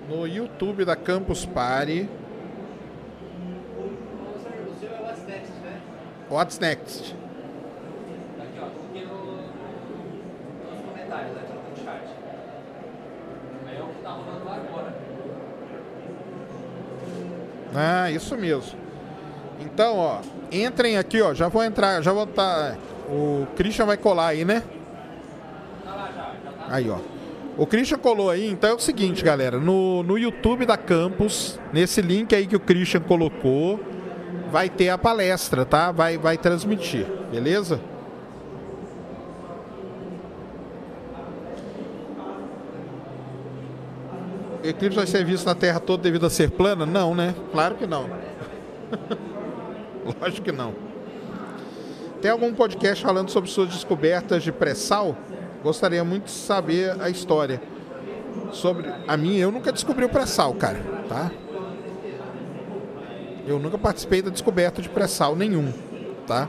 [0.07, 2.07] No YouTube da Campus Party.
[6.29, 7.15] What's next?
[17.73, 18.77] Ah, isso mesmo.
[19.59, 20.19] Então, ó,
[20.51, 21.33] entrem aqui, ó.
[21.33, 22.27] Já vou entrar, já vou.
[22.27, 22.75] Tá,
[23.09, 24.63] o Christian vai colar aí, né?
[26.67, 26.97] Aí, ó.
[27.57, 29.59] O Christian colou aí, então é o seguinte, galera.
[29.59, 33.79] No, no YouTube da Campus, nesse link aí que o Christian colocou,
[34.49, 35.91] vai ter a palestra, tá?
[35.91, 37.79] Vai, vai transmitir, beleza?
[44.50, 46.85] O eclipse vai ser visto na Terra toda devido a ser plana?
[46.85, 47.33] Não, né?
[47.51, 48.09] Claro que não.
[50.21, 50.73] Lógico que não.
[52.21, 55.17] Tem algum podcast falando sobre suas descobertas de pré-sal?
[55.63, 57.61] Gostaria muito de saber a história.
[58.51, 60.79] Sobre a minha, eu nunca descobri o pré-sal, cara,
[61.09, 61.31] tá?
[63.47, 65.73] Eu nunca participei da descoberta de pré-sal nenhum,
[66.27, 66.47] tá?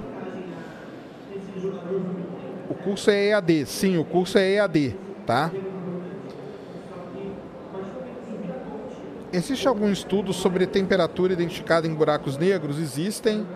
[2.68, 5.50] O curso é EAD, sim, o curso é EAD, tá?
[9.32, 12.78] Existe algum estudo sobre temperatura identificada em buracos negros?
[12.78, 13.46] Existem.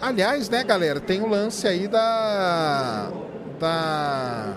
[0.00, 3.10] Aliás, né, galera, tem o lance aí da.
[3.58, 4.54] Da.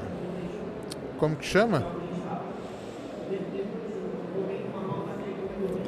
[1.17, 1.83] Como que chama?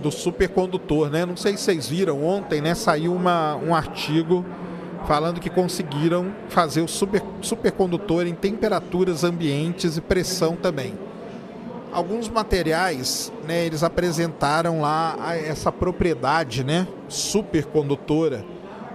[0.01, 1.23] Do supercondutor, né?
[1.23, 2.73] Não sei se vocês viram ontem, né?
[2.73, 4.43] Saiu uma, um artigo
[5.05, 11.06] falando que conseguiram fazer o super, supercondutor em temperaturas ambientes e pressão também
[11.97, 18.45] alguns materiais, né, eles apresentaram lá essa propriedade, né, supercondutora.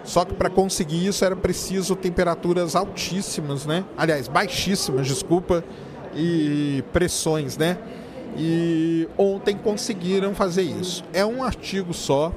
[0.05, 3.85] Só que para conseguir isso era preciso temperaturas altíssimas, né?
[3.97, 5.65] Aliás, baixíssimas, desculpa,
[6.15, 7.79] e pressões, né?
[8.37, 11.05] E ontem conseguiram fazer isso.
[11.13, 12.33] É um artigo só.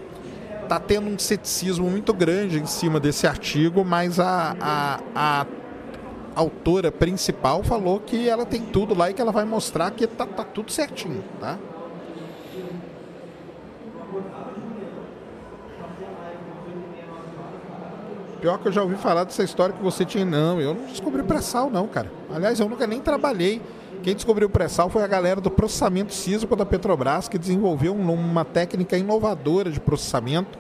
[0.67, 5.45] Tá tendo um ceticismo muito grande em cima desse artigo, mas a, a, a
[6.35, 10.25] autora principal falou que ela tem tudo lá e que ela vai mostrar que tá,
[10.25, 11.57] tá tudo certinho, tá?
[18.41, 20.23] Pior que eu já ouvi falar dessa história que você tinha.
[20.23, 22.11] Não, eu não descobri pré-sal, não, cara.
[22.31, 23.59] Aliás, eu nunca nem trabalhei.
[24.03, 28.95] Quem descobriu pré-sal foi a galera do processamento sísmico da Petrobras, que desenvolveu uma técnica
[28.95, 30.59] inovadora de processamento.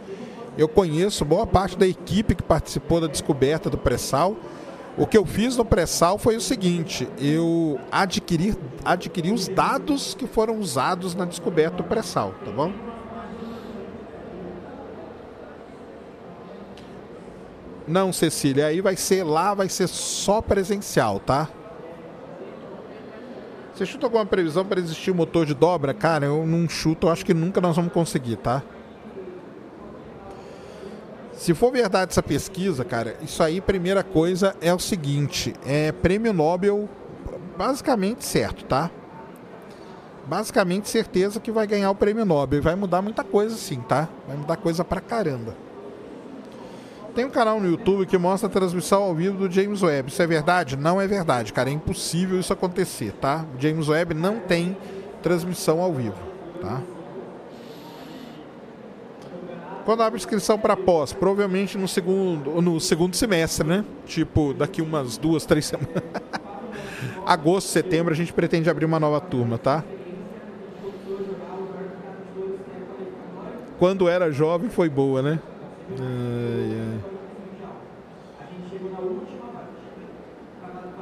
[0.57, 4.35] Eu conheço boa parte da equipe que participou da descoberta do pré-sal.
[4.97, 10.25] O que eu fiz no pré-sal foi o seguinte: eu adquiri, adquiri os dados que
[10.25, 12.71] foram usados na descoberta do pré-sal, tá bom?
[17.87, 21.49] Não, Cecília, aí vai ser lá, vai ser só presencial, tá?
[23.73, 25.93] Você chuta alguma previsão para existir motor de dobra?
[25.93, 28.63] Cara, eu não chuto, eu acho que nunca nós vamos conseguir, tá?
[31.37, 36.33] Se for verdade essa pesquisa, cara, isso aí, primeira coisa é o seguinte: é prêmio
[36.33, 36.89] Nobel,
[37.57, 38.89] basicamente certo, tá?
[40.25, 42.61] Basicamente certeza que vai ganhar o prêmio Nobel.
[42.61, 44.09] Vai mudar muita coisa, sim, tá?
[44.27, 45.55] Vai mudar coisa pra caramba.
[47.13, 50.09] Tem um canal no YouTube que mostra a transmissão ao vivo do James Webb.
[50.09, 50.75] Isso é verdade?
[50.75, 51.69] Não é verdade, cara.
[51.69, 53.45] É impossível isso acontecer, tá?
[53.57, 54.75] O James Webb não tem
[55.21, 56.17] transmissão ao vivo,
[56.59, 56.81] tá?
[59.85, 61.13] Quando abre inscrição para pós?
[61.13, 63.85] Provavelmente no segundo, no segundo semestre, né?
[64.07, 66.03] Tipo, daqui umas duas, três semanas.
[67.23, 69.83] Agosto, setembro, a gente pretende abrir uma nova turma, tá?
[73.77, 75.39] Quando era jovem foi boa, né?
[75.91, 77.15] Ai, ai.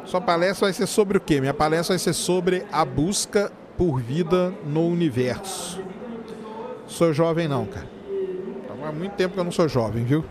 [0.06, 1.40] Sua palestra vai ser sobre o quê?
[1.40, 5.82] Minha palestra vai ser sobre a busca por vida no universo.
[6.86, 7.93] Sou jovem não, cara.
[8.86, 10.26] Há muito tempo que eu não sou jovem, viu?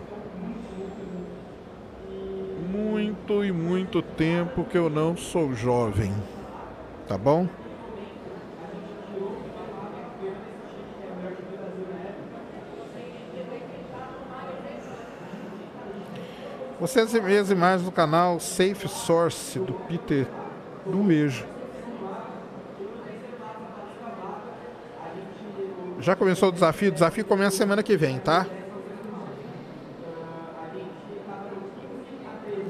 [2.70, 6.12] Muito e muito tempo que eu não sou jovem.
[7.08, 7.48] Tá bom?
[16.78, 20.26] Vocês veem as imagens do canal Safe Source do Peter
[20.84, 21.51] do Mejo.
[26.02, 26.88] Já começou o desafio?
[26.88, 28.44] O desafio começa semana que vem, tá?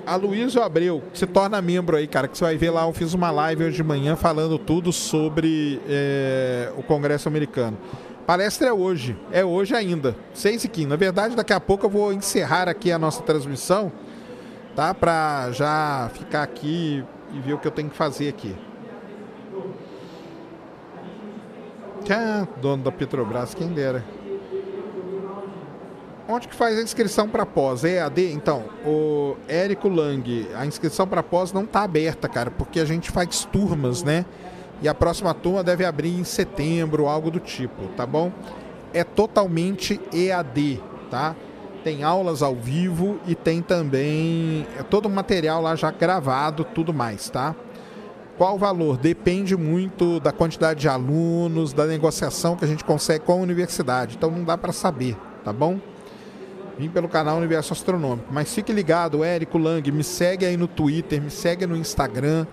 [0.06, 2.82] A Luísa Abreu, se torna membro aí, cara, que você vai ver lá.
[2.82, 7.78] Eu fiz uma live hoje de manhã falando tudo sobre é, o Congresso Americano.
[8.26, 10.86] Palestra é hoje, é hoje ainda, 6 e 15.
[10.88, 13.90] Na verdade, daqui a pouco eu vou encerrar aqui a nossa transmissão,
[14.76, 14.92] tá?
[14.92, 17.02] Pra já ficar aqui
[17.32, 18.54] e ver o que eu tenho que fazer aqui.
[22.14, 24.04] Ah, dono da Petrobras, quem dera.
[26.28, 27.84] Onde que faz a inscrição para pós?
[27.84, 28.32] EAD?
[28.32, 33.10] Então, o Érico Lang, a inscrição para pós não está aberta, cara, porque a gente
[33.10, 34.26] faz turmas, né?
[34.82, 38.30] E a próxima turma deve abrir em setembro, algo do tipo, tá bom?
[38.92, 40.80] É totalmente EAD,
[41.10, 41.34] tá?
[41.82, 46.92] Tem aulas ao vivo e tem também é todo o material lá já gravado, tudo
[46.92, 47.54] mais, tá?
[48.42, 48.96] Qual valor?
[48.96, 54.16] Depende muito da quantidade de alunos, da negociação que a gente consegue com a universidade.
[54.16, 55.78] Então não dá para saber, tá bom?
[56.76, 58.26] Vim pelo canal Universo Astronômico.
[58.32, 62.44] Mas fique ligado, Érico Lang, me segue aí no Twitter, me segue no Instagram,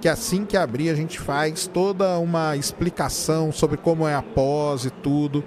[0.00, 4.86] que assim que abrir a gente faz toda uma explicação sobre como é a pós
[4.86, 5.44] e tudo.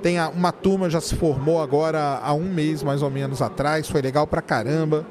[0.00, 4.00] Tem uma turma já se formou agora há um mês mais ou menos atrás, foi
[4.00, 5.04] legal pra caramba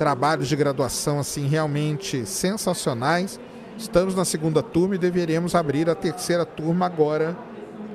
[0.00, 3.38] trabalhos de graduação assim realmente sensacionais.
[3.76, 7.36] Estamos na segunda turma e deveremos abrir a terceira turma agora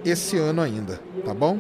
[0.06, 1.58] esse ano ainda, tá bom?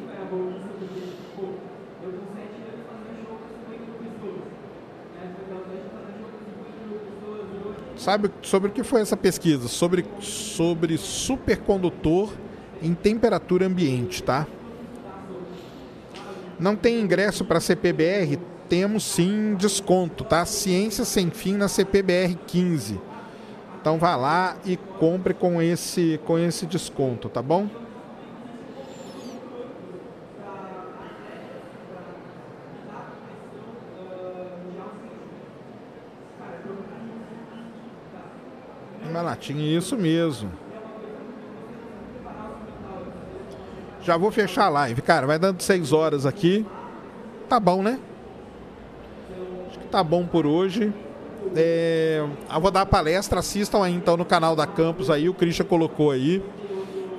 [7.97, 9.67] Sabe sobre o que foi essa pesquisa?
[9.67, 12.31] Sobre, sobre supercondutor
[12.83, 14.45] em temperatura ambiente, tá?
[16.59, 18.39] Não tem ingresso para CPBR?
[18.69, 20.45] Temos sim desconto, tá?
[20.45, 22.99] Ciência Sem Fim na CPBR 15.
[23.79, 27.67] Então vá lá e compre com esse com esse desconto, tá bom?
[39.07, 40.51] Uma latinha, isso mesmo.
[44.01, 45.25] Já vou fechar a live, cara.
[45.25, 46.65] Vai dando 6 horas aqui.
[47.47, 47.99] Tá bom, né?
[49.85, 50.93] Tá bom por hoje.
[51.55, 55.33] É, eu vou dar a palestra, assistam aí então no canal da Campus aí, o
[55.33, 56.41] Christian colocou aí.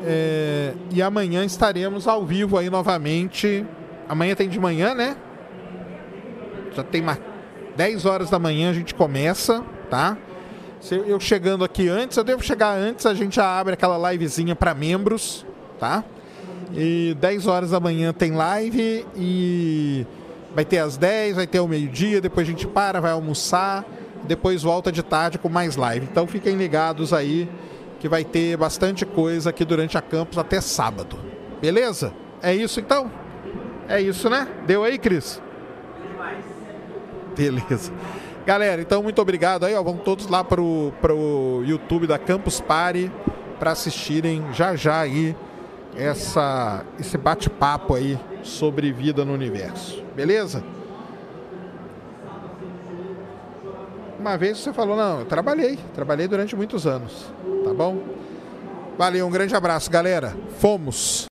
[0.04, 3.64] É, e amanhã estaremos ao vivo aí novamente.
[4.08, 5.16] Amanhã tem de manhã, né?
[6.74, 7.18] Já tem mais
[7.76, 10.16] 10 horas da manhã a gente começa, tá?
[10.80, 14.54] Se eu chegando aqui antes, eu devo chegar antes, a gente já abre aquela livezinha
[14.54, 15.44] para membros,
[15.78, 16.04] tá?
[16.74, 20.06] E 10 horas da manhã tem live e
[20.56, 23.84] Vai ter às 10, vai ter ao meio-dia, depois a gente para, vai almoçar,
[24.24, 26.08] depois volta de tarde com mais live.
[26.10, 27.46] Então fiquem ligados aí
[28.00, 31.18] que vai ter bastante coisa aqui durante a campus até sábado.
[31.60, 32.10] Beleza?
[32.42, 33.12] É isso então?
[33.86, 34.48] É isso, né?
[34.66, 35.42] Deu aí, Cris?
[37.36, 37.92] Beleza.
[38.46, 39.82] Galera, então muito obrigado aí, ó.
[39.82, 43.12] Vão todos lá pro, pro YouTube da Campus Party
[43.58, 45.36] para assistirem já já aí
[45.94, 50.02] essa, esse bate-papo aí sobre vida no universo.
[50.14, 50.62] Beleza?
[54.18, 57.30] Uma vez você falou, não, eu trabalhei, trabalhei durante muitos anos,
[57.64, 58.02] tá bom?
[58.98, 60.34] Valeu, um grande abraço, galera.
[60.58, 61.26] Fomos!